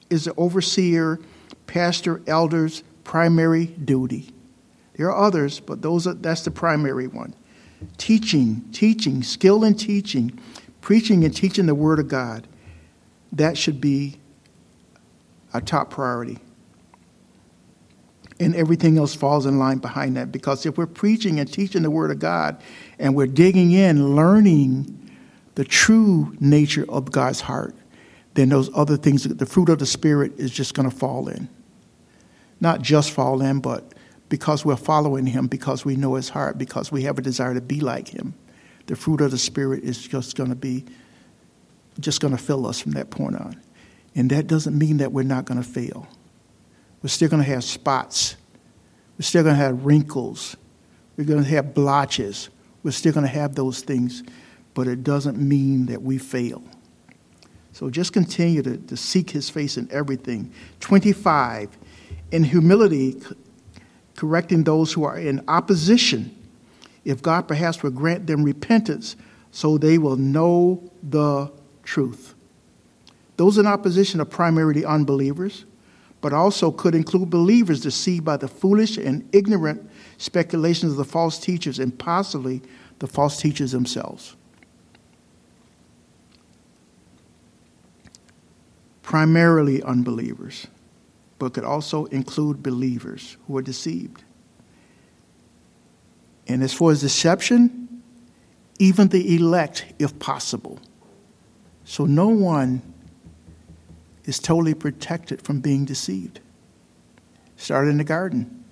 is 0.09 0.25
the 0.25 0.33
overseer, 0.35 1.19
pastor, 1.67 2.21
elders' 2.25 2.83
primary 3.03 3.67
duty. 3.67 4.33
There 4.95 5.07
are 5.11 5.25
others, 5.25 5.59
but 5.59 5.81
those 5.81 6.07
are, 6.07 6.13
that's 6.13 6.41
the 6.41 6.51
primary 6.51 7.07
one. 7.07 7.35
Teaching, 7.97 8.63
teaching, 8.71 9.23
skill 9.23 9.63
in 9.63 9.75
teaching, 9.75 10.37
preaching 10.81 11.23
and 11.23 11.35
teaching 11.35 11.67
the 11.67 11.75
word 11.75 11.99
of 11.99 12.07
God. 12.07 12.47
That 13.31 13.57
should 13.57 13.79
be 13.79 14.19
a 15.53 15.61
top 15.61 15.89
priority 15.91 16.39
and 18.41 18.55
everything 18.55 18.97
else 18.97 19.13
falls 19.13 19.45
in 19.45 19.59
line 19.59 19.77
behind 19.77 20.17
that. 20.17 20.31
Because 20.31 20.65
if 20.65 20.77
we're 20.77 20.87
preaching 20.87 21.39
and 21.39 21.51
teaching 21.51 21.83
the 21.83 21.91
Word 21.91 22.09
of 22.09 22.19
God 22.19 22.61
and 22.97 23.15
we're 23.15 23.27
digging 23.27 23.71
in, 23.71 24.15
learning 24.15 24.97
the 25.55 25.63
true 25.63 26.35
nature 26.39 26.85
of 26.89 27.11
God's 27.11 27.41
heart, 27.41 27.75
then 28.33 28.49
those 28.49 28.69
other 28.73 28.97
things, 28.97 29.23
the 29.23 29.45
fruit 29.45 29.69
of 29.69 29.79
the 29.79 29.85
Spirit 29.85 30.33
is 30.37 30.51
just 30.51 30.73
going 30.73 30.89
to 30.89 30.95
fall 30.95 31.27
in. 31.27 31.49
Not 32.59 32.81
just 32.81 33.11
fall 33.11 33.41
in, 33.41 33.59
but 33.59 33.93
because 34.29 34.65
we're 34.65 34.75
following 34.75 35.27
Him, 35.27 35.47
because 35.47 35.85
we 35.85 35.95
know 35.95 36.15
His 36.15 36.29
heart, 36.29 36.57
because 36.57 36.91
we 36.91 37.03
have 37.03 37.19
a 37.19 37.21
desire 37.21 37.53
to 37.53 37.61
be 37.61 37.79
like 37.79 38.07
Him, 38.07 38.33
the 38.87 38.95
fruit 38.95 39.21
of 39.21 39.31
the 39.31 39.37
Spirit 39.37 39.83
is 39.83 40.01
just 40.01 40.35
going 40.35 40.49
to 40.49 40.55
be, 40.55 40.85
just 41.99 42.21
going 42.21 42.35
to 42.35 42.41
fill 42.41 42.65
us 42.65 42.79
from 42.79 42.93
that 42.93 43.11
point 43.11 43.35
on. 43.35 43.61
And 44.15 44.31
that 44.31 44.47
doesn't 44.47 44.77
mean 44.77 44.97
that 44.97 45.11
we're 45.11 45.23
not 45.23 45.45
going 45.45 45.61
to 45.61 45.67
fail. 45.67 46.07
We're 47.01 47.09
still 47.09 47.29
going 47.29 47.43
to 47.43 47.49
have 47.49 47.63
spots. 47.63 48.35
We're 49.17 49.23
still 49.23 49.43
going 49.43 49.55
to 49.55 49.61
have 49.61 49.85
wrinkles. 49.85 50.55
We're 51.17 51.25
going 51.25 51.43
to 51.43 51.49
have 51.49 51.73
blotches. 51.73 52.49
We're 52.83 52.91
still 52.91 53.13
going 53.13 53.25
to 53.25 53.31
have 53.31 53.55
those 53.55 53.81
things, 53.81 54.23
but 54.73 54.87
it 54.87 55.03
doesn't 55.03 55.37
mean 55.37 55.87
that 55.87 56.01
we 56.01 56.17
fail. 56.17 56.63
So 57.73 57.89
just 57.89 58.13
continue 58.13 58.61
to, 58.63 58.77
to 58.77 58.97
seek 58.97 59.29
his 59.29 59.49
face 59.49 59.77
in 59.77 59.87
everything. 59.91 60.51
25, 60.79 61.77
in 62.31 62.43
humility, 62.43 63.21
correcting 64.15 64.63
those 64.63 64.93
who 64.93 65.03
are 65.03 65.17
in 65.17 65.43
opposition, 65.47 66.35
if 67.05 67.21
God 67.21 67.47
perhaps 67.47 67.81
will 67.81 67.91
grant 67.91 68.27
them 68.27 68.43
repentance 68.43 69.15
so 69.51 69.77
they 69.77 69.97
will 69.97 70.17
know 70.17 70.91
the 71.01 71.51
truth. 71.83 72.35
Those 73.37 73.57
in 73.57 73.65
opposition 73.65 74.21
are 74.21 74.25
primarily 74.25 74.85
unbelievers 74.85 75.65
but 76.21 76.33
also 76.33 76.71
could 76.71 76.93
include 76.93 77.29
believers 77.29 77.81
deceived 77.81 78.23
by 78.23 78.37
the 78.37 78.47
foolish 78.47 78.97
and 78.97 79.27
ignorant 79.33 79.89
speculations 80.17 80.91
of 80.91 80.97
the 80.97 81.03
false 81.03 81.39
teachers 81.39 81.79
and 81.79 81.97
possibly 81.97 82.61
the 82.99 83.07
false 83.07 83.41
teachers 83.41 83.71
themselves. 83.71 84.35
Primarily 89.01 89.81
unbelievers, 89.81 90.67
but 91.39 91.55
could 91.55 91.63
also 91.63 92.05
include 92.05 92.61
believers 92.61 93.35
who 93.47 93.57
are 93.57 93.63
deceived. 93.63 94.23
And 96.47 96.61
as 96.61 96.73
far 96.73 96.91
as 96.91 97.01
deception, 97.01 98.03
even 98.77 99.07
the 99.07 99.35
elect, 99.35 99.85
if 99.99 100.17
possible. 100.19 100.79
So 101.83 102.05
no 102.05 102.27
one 102.27 102.90
is 104.25 104.39
totally 104.39 104.73
protected 104.73 105.41
from 105.41 105.59
being 105.59 105.85
deceived. 105.85 106.39
Started 107.57 107.89
in 107.91 107.97
the 107.97 108.03
garden, 108.03 108.63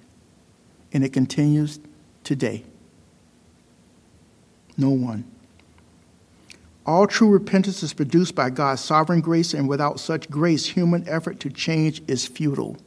and 0.93 1.03
it 1.03 1.13
continues 1.13 1.79
today. 2.23 2.63
No 4.77 4.89
one. 4.89 5.25
All 6.85 7.05
true 7.05 7.29
repentance 7.29 7.83
is 7.83 7.93
produced 7.93 8.33
by 8.33 8.49
God's 8.49 8.81
sovereign 8.81 9.21
grace, 9.21 9.53
and 9.53 9.69
without 9.69 9.99
such 9.99 10.29
grace, 10.29 10.65
human 10.65 11.07
effort 11.07 11.39
to 11.41 11.49
change 11.49 12.01
is 12.07 12.25
futile. 12.25 12.77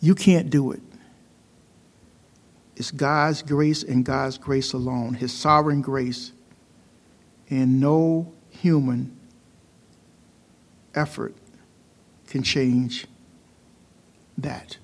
You 0.00 0.14
can't 0.14 0.48
do 0.48 0.72
it. 0.72 0.80
It's 2.76 2.90
God's 2.90 3.42
grace 3.42 3.82
and 3.82 4.04
God's 4.04 4.38
grace 4.38 4.72
alone, 4.72 5.14
His 5.14 5.32
sovereign 5.32 5.82
grace, 5.82 6.32
and 7.50 7.78
no 7.80 8.32
human 8.48 9.16
effort 10.94 11.34
can 12.26 12.42
change 12.42 13.06
that. 14.38 14.76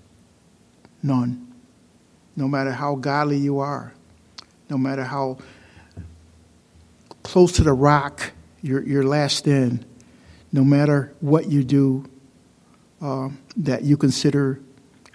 None. 1.02 1.52
No 2.36 2.48
matter 2.48 2.72
how 2.72 2.94
godly 2.94 3.38
you 3.38 3.59
are, 3.59 3.94
no 4.68 4.78
matter 4.78 5.04
how 5.04 5.38
close 7.22 7.52
to 7.52 7.62
the 7.62 7.72
rock 7.72 8.32
you're, 8.62 8.82
you're 8.82 9.04
lashed 9.04 9.46
in, 9.46 9.84
no 10.52 10.64
matter 10.64 11.12
what 11.20 11.48
you 11.48 11.64
do 11.64 12.04
uh, 13.00 13.28
that 13.56 13.82
you 13.82 13.96
consider 13.96 14.61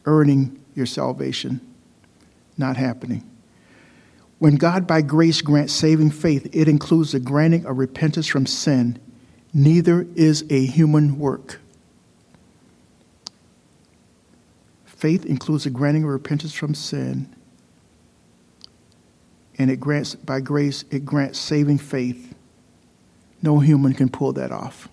earning 0.05 0.59
your 0.75 0.85
salvation, 0.85 1.61
not 2.57 2.77
happening. 2.77 3.29
When 4.39 4.55
God 4.55 4.85
by 4.85 5.01
grace 5.01 5.41
grants 5.41 5.73
saving 5.73 6.11
faith, 6.11 6.49
it 6.53 6.67
includes 6.67 7.13
the 7.13 7.19
granting 7.19 7.65
of 7.65 7.77
repentance 7.77 8.27
from 8.27 8.45
sin. 8.45 8.99
Neither 9.53 10.07
is 10.15 10.43
a 10.49 10.65
human 10.65 11.19
work. 11.19 11.59
Faith 14.85 15.25
includes 15.25 15.65
the 15.65 15.69
granting 15.69 16.03
of 16.03 16.09
repentance 16.09 16.53
from 16.53 16.73
sin, 16.73 17.33
and 19.57 19.69
it 19.69 19.79
grants, 19.79 20.15
by 20.15 20.39
grace, 20.39 20.85
it 20.89 21.05
grants 21.05 21.37
saving 21.37 21.77
faith. 21.77 22.33
No 23.41 23.59
human 23.59 23.93
can 23.93 24.09
pull 24.09 24.33
that 24.33 24.51
off. 24.51 24.87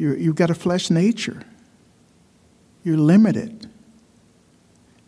you 0.00 0.14
you've 0.14 0.34
got 0.34 0.50
a 0.50 0.54
flesh 0.54 0.90
nature. 0.90 1.42
You're 2.82 2.96
limited. 2.96 3.68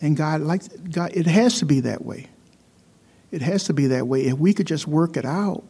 And 0.02 0.16
God 0.16 0.42
likes 0.42 0.68
God 0.68 1.12
it 1.14 1.26
has 1.26 1.58
to 1.60 1.66
be 1.66 1.80
that 1.80 2.04
way. 2.04 2.28
It 3.30 3.40
has 3.40 3.64
to 3.64 3.72
be 3.72 3.86
that 3.86 4.06
way. 4.06 4.26
If 4.26 4.34
we 4.34 4.52
could 4.52 4.66
just 4.66 4.86
work 4.86 5.16
it 5.16 5.24
out, 5.24 5.64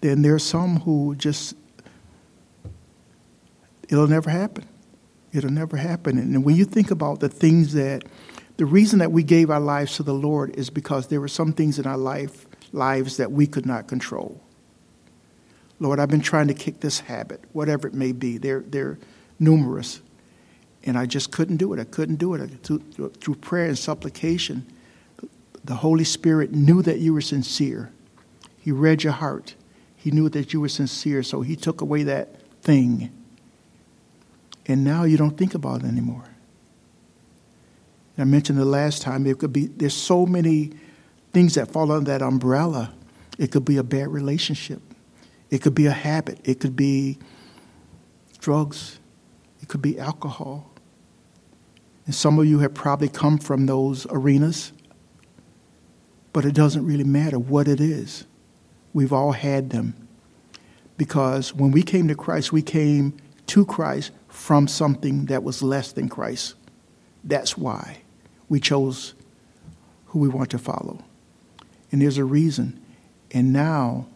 then 0.00 0.22
there's 0.22 0.42
some 0.42 0.80
who 0.80 1.14
just 1.16 1.54
it'll 3.88 4.08
never 4.08 4.30
happen. 4.30 4.64
It'll 5.32 5.50
never 5.50 5.76
happen. 5.76 6.18
And 6.18 6.44
when 6.44 6.56
you 6.56 6.64
think 6.64 6.90
about 6.90 7.20
the 7.20 7.28
things 7.28 7.74
that 7.74 8.04
the 8.56 8.64
reason 8.64 9.00
that 9.00 9.12
we 9.12 9.22
gave 9.22 9.50
our 9.50 9.60
lives 9.60 9.96
to 9.96 10.02
the 10.02 10.14
Lord 10.14 10.56
is 10.56 10.70
because 10.70 11.08
there 11.08 11.20
were 11.20 11.28
some 11.28 11.52
things 11.52 11.78
in 11.78 11.86
our 11.86 11.98
life 11.98 12.46
lives 12.72 13.18
that 13.18 13.30
we 13.30 13.46
could 13.46 13.66
not 13.66 13.86
control. 13.86 14.40
Lord, 15.78 16.00
I've 16.00 16.08
been 16.08 16.22
trying 16.22 16.48
to 16.48 16.54
kick 16.54 16.80
this 16.80 17.00
habit, 17.00 17.42
whatever 17.52 17.86
it 17.86 17.92
may 17.92 18.12
be. 18.12 18.38
They're, 18.38 18.60
they're 18.60 18.98
numerous. 19.38 20.00
And 20.84 20.96
I 20.96 21.04
just 21.04 21.32
couldn't 21.32 21.58
do 21.58 21.72
it. 21.74 21.80
I 21.80 21.84
couldn't 21.84 22.16
do 22.16 22.32
it. 22.34 22.48
Through, 22.62 23.10
through 23.20 23.34
prayer 23.36 23.66
and 23.66 23.76
supplication, 23.76 24.64
the 25.64 25.74
Holy 25.74 26.04
Spirit 26.04 26.52
knew 26.52 26.80
that 26.82 27.00
you 27.00 27.12
were 27.12 27.20
sincere. 27.20 27.90
He 28.58 28.72
read 28.72 29.02
your 29.02 29.12
heart. 29.12 29.54
He 30.06 30.12
knew 30.12 30.28
that 30.28 30.52
you 30.52 30.60
were 30.60 30.68
sincere, 30.68 31.24
so 31.24 31.40
He 31.40 31.56
took 31.56 31.80
away 31.80 32.04
that 32.04 32.40
thing. 32.62 33.10
And 34.66 34.84
now 34.84 35.02
you 35.02 35.16
don't 35.16 35.36
think 35.36 35.52
about 35.52 35.82
it 35.82 35.86
anymore. 35.86 36.28
And 38.16 38.22
I 38.22 38.24
mentioned 38.24 38.56
the 38.56 38.64
last 38.64 39.02
time, 39.02 39.26
it 39.26 39.40
could 39.40 39.52
be, 39.52 39.66
there's 39.66 39.96
so 39.96 40.24
many 40.24 40.70
things 41.32 41.54
that 41.54 41.72
fall 41.72 41.90
under 41.90 42.08
that 42.12 42.22
umbrella. 42.22 42.94
It 43.36 43.50
could 43.50 43.64
be 43.64 43.78
a 43.78 43.82
bad 43.82 44.06
relationship. 44.06 44.80
It 45.50 45.60
could 45.60 45.74
be 45.74 45.86
a 45.86 45.90
habit. 45.90 46.38
It 46.44 46.60
could 46.60 46.76
be 46.76 47.18
drugs. 48.38 49.00
It 49.60 49.66
could 49.66 49.82
be 49.82 49.98
alcohol. 49.98 50.70
And 52.04 52.14
some 52.14 52.38
of 52.38 52.46
you 52.46 52.60
have 52.60 52.74
probably 52.74 53.08
come 53.08 53.38
from 53.38 53.66
those 53.66 54.06
arenas, 54.08 54.70
but 56.32 56.44
it 56.44 56.54
doesn't 56.54 56.86
really 56.86 57.02
matter 57.02 57.40
what 57.40 57.66
it 57.66 57.80
is. 57.80 58.24
We've 58.96 59.12
all 59.12 59.32
had 59.32 59.68
them. 59.68 60.08
Because 60.96 61.52
when 61.52 61.70
we 61.70 61.82
came 61.82 62.08
to 62.08 62.14
Christ, 62.14 62.50
we 62.50 62.62
came 62.62 63.14
to 63.48 63.66
Christ 63.66 64.10
from 64.26 64.66
something 64.66 65.26
that 65.26 65.42
was 65.42 65.62
less 65.62 65.92
than 65.92 66.08
Christ. 66.08 66.54
That's 67.22 67.58
why 67.58 67.98
we 68.48 68.58
chose 68.58 69.12
who 70.06 70.20
we 70.20 70.28
want 70.28 70.48
to 70.52 70.58
follow. 70.58 71.04
And 71.92 72.00
there's 72.00 72.16
a 72.16 72.24
reason. 72.24 72.82
And 73.32 73.52
now, 73.52 74.06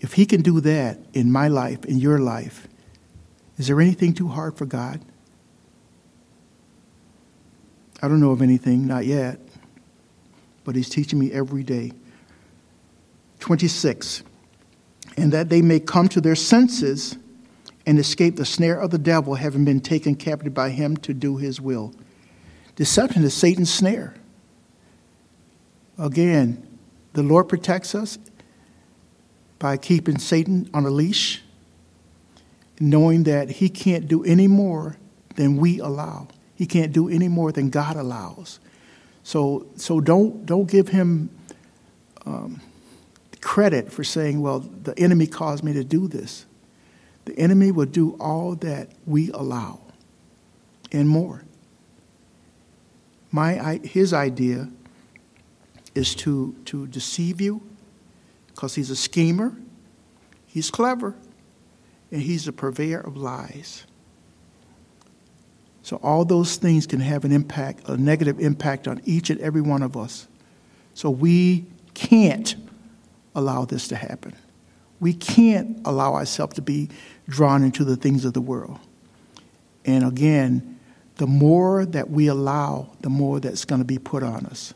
if 0.00 0.12
He 0.12 0.26
can 0.26 0.42
do 0.42 0.60
that 0.60 0.98
in 1.14 1.32
my 1.32 1.48
life, 1.48 1.82
in 1.86 1.96
your 1.96 2.18
life, 2.18 2.68
is 3.56 3.68
there 3.68 3.80
anything 3.80 4.12
too 4.12 4.28
hard 4.28 4.54
for 4.58 4.66
God? 4.66 5.00
I 8.02 8.08
don't 8.08 8.20
know 8.20 8.32
of 8.32 8.42
anything, 8.42 8.86
not 8.86 9.06
yet, 9.06 9.38
but 10.62 10.76
He's 10.76 10.90
teaching 10.90 11.18
me 11.18 11.32
every 11.32 11.62
day. 11.62 11.92
26. 13.44 14.22
And 15.18 15.30
that 15.32 15.50
they 15.50 15.60
may 15.60 15.78
come 15.78 16.08
to 16.08 16.20
their 16.22 16.34
senses 16.34 17.18
and 17.84 17.98
escape 17.98 18.36
the 18.36 18.46
snare 18.46 18.80
of 18.80 18.90
the 18.90 18.96
devil, 18.96 19.34
having 19.34 19.66
been 19.66 19.80
taken 19.80 20.14
captive 20.14 20.54
by 20.54 20.70
him 20.70 20.96
to 20.96 21.12
do 21.12 21.36
his 21.36 21.60
will. 21.60 21.92
Deception 22.74 23.22
is 23.22 23.34
Satan's 23.34 23.70
snare. 23.70 24.14
Again, 25.98 26.66
the 27.12 27.22
Lord 27.22 27.50
protects 27.50 27.94
us 27.94 28.18
by 29.58 29.76
keeping 29.76 30.18
Satan 30.18 30.70
on 30.72 30.86
a 30.86 30.90
leash, 30.90 31.42
knowing 32.80 33.24
that 33.24 33.50
he 33.50 33.68
can't 33.68 34.08
do 34.08 34.24
any 34.24 34.48
more 34.48 34.96
than 35.36 35.58
we 35.58 35.80
allow. 35.80 36.28
He 36.54 36.64
can't 36.64 36.94
do 36.94 37.10
any 37.10 37.28
more 37.28 37.52
than 37.52 37.68
God 37.68 37.96
allows. 37.96 38.58
So, 39.22 39.66
so 39.76 40.00
don't, 40.00 40.46
don't 40.46 40.66
give 40.66 40.88
him 40.88 41.28
um, 42.24 42.62
credit 43.44 43.92
for 43.92 44.02
saying, 44.02 44.40
well, 44.40 44.60
the 44.60 44.98
enemy 44.98 45.26
caused 45.26 45.62
me 45.62 45.74
to 45.74 45.84
do 45.84 46.08
this. 46.08 46.46
The 47.26 47.38
enemy 47.38 47.70
will 47.70 47.86
do 47.86 48.16
all 48.18 48.54
that 48.56 48.88
we 49.06 49.30
allow 49.32 49.80
and 50.90 51.08
more. 51.08 51.44
My, 53.30 53.80
his 53.84 54.12
idea 54.14 54.70
is 55.94 56.14
to, 56.16 56.56
to 56.64 56.86
deceive 56.86 57.40
you 57.40 57.62
because 58.48 58.74
he's 58.74 58.90
a 58.90 58.96
schemer, 58.96 59.54
he's 60.46 60.70
clever, 60.70 61.14
and 62.10 62.22
he's 62.22 62.48
a 62.48 62.52
purveyor 62.52 63.00
of 63.00 63.16
lies. 63.16 63.84
So 65.82 65.96
all 65.96 66.24
those 66.24 66.56
things 66.56 66.86
can 66.86 67.00
have 67.00 67.26
an 67.26 67.32
impact, 67.32 67.88
a 67.88 67.96
negative 67.98 68.40
impact 68.40 68.88
on 68.88 69.02
each 69.04 69.28
and 69.28 69.38
every 69.40 69.60
one 69.60 69.82
of 69.82 69.98
us. 69.98 70.28
So 70.94 71.10
we 71.10 71.66
can't 71.92 72.63
allow 73.34 73.64
this 73.64 73.88
to 73.88 73.96
happen. 73.96 74.34
We 75.00 75.12
can't 75.12 75.80
allow 75.84 76.14
ourselves 76.14 76.54
to 76.54 76.62
be 76.62 76.88
drawn 77.28 77.62
into 77.62 77.84
the 77.84 77.96
things 77.96 78.24
of 78.24 78.32
the 78.32 78.40
world. 78.40 78.78
And 79.84 80.04
again, 80.04 80.78
the 81.16 81.26
more 81.26 81.84
that 81.86 82.10
we 82.10 82.26
allow, 82.26 82.90
the 83.00 83.10
more 83.10 83.40
that's 83.40 83.64
going 83.64 83.80
to 83.80 83.84
be 83.84 83.98
put 83.98 84.22
on 84.22 84.46
us. 84.46 84.74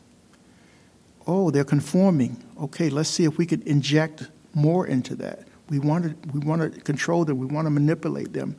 Oh, 1.27 1.51
they're 1.51 1.63
conforming. 1.63 2.43
Okay, 2.59 2.89
let's 2.89 3.09
see 3.09 3.25
if 3.25 3.37
we 3.37 3.45
can 3.45 3.61
inject 3.63 4.29
more 4.53 4.87
into 4.87 5.15
that. 5.15 5.47
We 5.69 5.79
want 5.79 6.05
to, 6.05 6.29
we 6.31 6.39
want 6.39 6.73
to 6.73 6.81
control 6.81 7.25
them, 7.25 7.37
we 7.37 7.45
want 7.45 7.65
to 7.65 7.69
manipulate 7.69 8.33
them. 8.33 8.55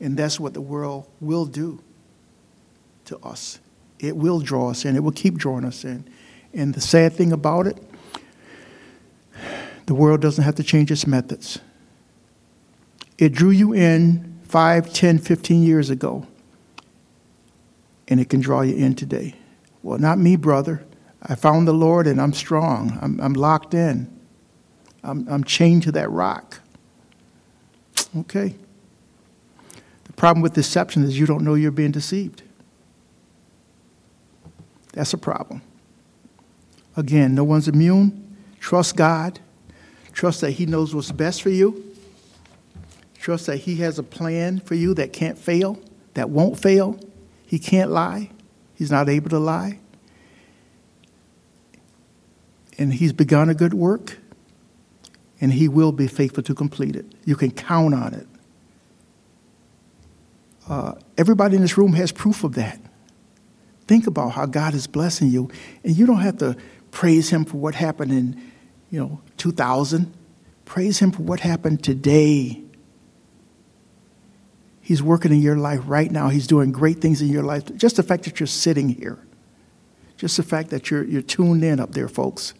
And 0.00 0.16
that's 0.16 0.38
what 0.38 0.54
the 0.54 0.60
world 0.60 1.08
will 1.20 1.46
do 1.46 1.82
to 3.06 3.18
us. 3.18 3.58
It 3.98 4.16
will 4.16 4.40
draw 4.40 4.70
us 4.70 4.84
in, 4.84 4.96
it 4.96 5.02
will 5.02 5.12
keep 5.12 5.36
drawing 5.36 5.64
us 5.64 5.84
in. 5.84 6.04
And 6.52 6.74
the 6.74 6.80
sad 6.80 7.12
thing 7.12 7.32
about 7.32 7.66
it, 7.66 7.76
the 9.90 9.94
world 9.94 10.20
doesn't 10.20 10.44
have 10.44 10.54
to 10.54 10.62
change 10.62 10.92
its 10.92 11.04
methods. 11.04 11.58
It 13.18 13.32
drew 13.32 13.50
you 13.50 13.72
in 13.72 14.38
5, 14.44 14.92
10, 14.92 15.18
15 15.18 15.64
years 15.64 15.90
ago, 15.90 16.28
and 18.06 18.20
it 18.20 18.28
can 18.28 18.38
draw 18.38 18.60
you 18.60 18.76
in 18.76 18.94
today. 18.94 19.34
Well, 19.82 19.98
not 19.98 20.16
me, 20.18 20.36
brother. 20.36 20.86
I 21.20 21.34
found 21.34 21.66
the 21.66 21.72
Lord 21.72 22.06
and 22.06 22.20
I'm 22.20 22.32
strong. 22.32 23.00
I'm, 23.02 23.20
I'm 23.20 23.32
locked 23.32 23.74
in. 23.74 24.08
I'm, 25.02 25.26
I'm 25.28 25.42
chained 25.42 25.82
to 25.82 25.90
that 25.90 26.08
rock. 26.08 26.60
Okay. 28.16 28.54
The 30.04 30.12
problem 30.12 30.40
with 30.40 30.52
deception 30.52 31.02
is 31.02 31.18
you 31.18 31.26
don't 31.26 31.42
know 31.42 31.54
you're 31.54 31.72
being 31.72 31.90
deceived. 31.90 32.44
That's 34.92 35.12
a 35.12 35.18
problem. 35.18 35.62
Again, 36.96 37.34
no 37.34 37.42
one's 37.42 37.66
immune. 37.66 38.36
Trust 38.60 38.94
God. 38.94 39.40
Trust 40.12 40.40
that 40.42 40.52
He 40.52 40.66
knows 40.66 40.94
what's 40.94 41.12
best 41.12 41.42
for 41.42 41.50
you. 41.50 41.84
Trust 43.18 43.46
that 43.46 43.58
He 43.58 43.76
has 43.76 43.98
a 43.98 44.02
plan 44.02 44.60
for 44.60 44.74
you 44.74 44.94
that 44.94 45.12
can't 45.12 45.38
fail, 45.38 45.78
that 46.14 46.30
won't 46.30 46.58
fail. 46.58 46.98
He 47.46 47.58
can't 47.58 47.90
lie. 47.90 48.30
He's 48.74 48.90
not 48.90 49.08
able 49.08 49.30
to 49.30 49.38
lie. 49.38 49.78
And 52.78 52.94
He's 52.94 53.12
begun 53.12 53.50
a 53.50 53.54
good 53.54 53.74
work, 53.74 54.18
and 55.40 55.52
He 55.52 55.68
will 55.68 55.92
be 55.92 56.06
faithful 56.06 56.42
to 56.44 56.54
complete 56.54 56.96
it. 56.96 57.06
You 57.24 57.36
can 57.36 57.50
count 57.50 57.94
on 57.94 58.14
it. 58.14 58.26
uh, 60.70 60.94
everybody 61.18 61.56
in 61.56 61.62
this 61.62 61.76
room 61.76 61.92
has 61.94 62.12
proof 62.12 62.44
of 62.44 62.54
that. 62.54 62.80
Think 63.88 64.06
about 64.06 64.30
how 64.30 64.46
God 64.46 64.72
is 64.72 64.86
blessing 64.86 65.28
you, 65.28 65.50
and 65.82 65.96
you 65.96 66.06
don't 66.06 66.20
have 66.20 66.38
to 66.38 66.56
praise 66.92 67.28
Him 67.28 67.44
for 67.44 67.56
what 67.56 67.74
happened 67.74 68.12
in, 68.12 68.40
you 68.90 69.00
know, 69.00 69.20
2000. 69.40 70.12
Praise 70.64 71.00
Him 71.00 71.10
for 71.10 71.22
what 71.22 71.40
happened 71.40 71.82
today. 71.82 72.62
He's 74.80 75.02
working 75.02 75.32
in 75.32 75.40
your 75.40 75.56
life 75.56 75.80
right 75.84 76.10
now. 76.10 76.28
He's 76.28 76.46
doing 76.46 76.72
great 76.72 77.00
things 77.00 77.20
in 77.22 77.28
your 77.28 77.42
life. 77.42 77.64
Just 77.76 77.96
the 77.96 78.02
fact 78.02 78.24
that 78.24 78.38
you're 78.38 78.46
sitting 78.46 78.88
here, 78.88 79.18
just 80.16 80.36
the 80.36 80.42
fact 80.42 80.70
that 80.70 80.90
you're, 80.90 81.04
you're 81.04 81.22
tuned 81.22 81.64
in 81.64 81.80
up 81.80 81.92
there, 81.92 82.08
folks, 82.08 82.54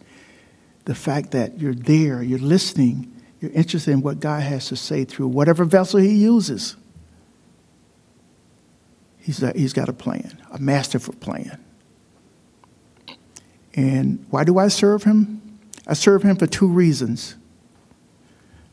the 0.85 0.95
fact 0.95 1.31
that 1.31 1.59
you're 1.59 1.75
there, 1.75 2.23
you're 2.23 2.39
listening, 2.39 3.13
you're 3.39 3.51
interested 3.51 3.91
in 3.91 4.01
what 4.01 4.19
God 4.19 4.41
has 4.41 4.67
to 4.67 4.75
say 4.75 5.05
through 5.05 5.27
whatever 5.27 5.63
vessel 5.63 5.99
He 5.99 6.15
uses. 6.15 6.75
He's, 9.19 9.43
a, 9.43 9.51
he's 9.55 9.73
got 9.73 9.87
a 9.87 9.93
plan, 9.93 10.41
a 10.49 10.57
masterful 10.57 11.13
plan. 11.13 11.63
And 13.75 14.25
why 14.29 14.43
do 14.43 14.57
I 14.57 14.67
serve 14.67 15.03
him? 15.03 15.50
I 15.87 15.93
serve 15.93 16.23
him 16.23 16.35
for 16.35 16.47
two 16.47 16.67
reasons. 16.67 17.35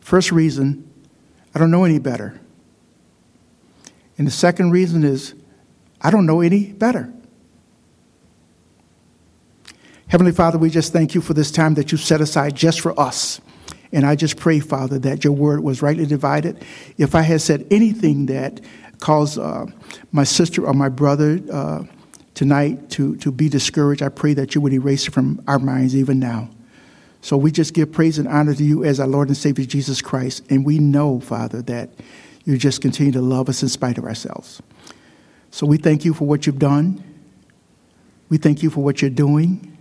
First 0.01 0.33
reason, 0.33 0.91
I 1.55 1.59
don't 1.59 1.71
know 1.71 1.85
any 1.85 1.99
better. 1.99 2.41
And 4.17 4.27
the 4.27 4.33
second 4.33 4.71
reason 4.71 5.05
is, 5.05 5.35
I 6.01 6.11
don't 6.11 6.27
know 6.27 6.41
any 6.41 6.73
better. 6.73 7.13
Heavenly 10.09 10.33
Father, 10.33 10.59
we 10.59 10.71
just 10.71 10.93
thank 10.93 11.15
you 11.15 11.21
for 11.21 11.35
this 11.35 11.51
time 11.51 11.75
that 11.75 11.93
you 11.93 11.99
set 11.99 12.21
aside 12.21 12.55
just 12.55 12.81
for 12.81 12.99
us. 12.99 13.41
And 13.93 14.07
I 14.07 14.17
just 14.17 14.37
pray, 14.37 14.61
Father, 14.61 14.99
that 15.01 15.25
your 15.25 15.33
word 15.33 15.61
was 15.61 15.83
rightly 15.83 16.07
divided. 16.07 16.65
If 16.97 17.15
I 17.15 17.23
had 17.23 17.41
said 17.41 17.67
anything 17.71 18.27
that 18.27 18.61
caused 18.99 19.39
uh, 19.39 19.67
my 20.13 20.25
sister 20.25 20.67
or 20.67 20.75
my 20.75 20.89
brother 20.89 21.41
uh, 21.53 21.85
tonight 22.35 22.91
to, 22.91 23.17
to 23.17 23.31
be 23.31 23.49
discouraged, 23.49 24.03
I 24.03 24.09
pray 24.09 24.35
that 24.35 24.55
you 24.55 24.61
would 24.61 24.73
erase 24.73 25.07
it 25.09 25.13
from 25.13 25.43
our 25.47 25.59
minds 25.59 25.95
even 25.95 26.19
now. 26.19 26.51
So 27.21 27.37
we 27.37 27.51
just 27.51 27.75
give 27.75 27.93
praise 27.93 28.19
and 28.19 28.29
honor 28.29 28.55
to 28.55 28.65
you 28.65 28.85
as 28.85 29.01
our 29.01 29.07
Lord 29.07 29.29
and 29.29 29.37
Savior 29.37 29.65
Jesus 29.65 30.01
Christ. 30.01 30.45
And 30.51 30.65
we 30.65 30.79
know, 30.79 31.21
Father, 31.21 31.63
that 31.63 31.91
you 32.45 32.57
just 32.57 32.81
continue 32.81 33.13
to 33.13 33.21
love 33.21 33.49
us 33.49 33.63
in 33.63 33.69
spite 33.69 33.99
of 33.99 34.05
ourselves. 34.05 34.63
So 35.51 35.67
we 35.67 35.79
thank 35.79 36.05
you 36.05 36.15
for 36.15 36.27
what 36.27 36.47
you've 36.47 36.59
done. 36.59 37.03
We 38.29 38.39
thank 38.39 38.63
you 38.63 38.71
for 38.71 38.83
what 38.83 39.03
you're 39.03 39.11
doing. 39.11 39.77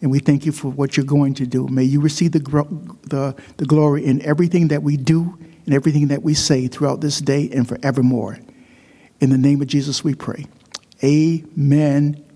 And 0.00 0.10
we 0.10 0.20
thank 0.20 0.46
you 0.46 0.52
for 0.52 0.68
what 0.68 0.96
you're 0.96 1.06
going 1.06 1.34
to 1.34 1.46
do. 1.46 1.66
May 1.66 1.84
you 1.84 2.00
receive 2.00 2.32
the, 2.32 2.40
the, 3.08 3.34
the 3.56 3.64
glory 3.64 4.04
in 4.04 4.22
everything 4.22 4.68
that 4.68 4.82
we 4.82 4.96
do 4.96 5.36
and 5.64 5.74
everything 5.74 6.08
that 6.08 6.22
we 6.22 6.34
say 6.34 6.68
throughout 6.68 7.00
this 7.00 7.20
day 7.20 7.50
and 7.52 7.66
forevermore. 7.66 8.38
In 9.20 9.30
the 9.30 9.38
name 9.38 9.60
of 9.60 9.66
Jesus, 9.66 10.04
we 10.04 10.14
pray. 10.14 10.46
Amen 11.02 12.24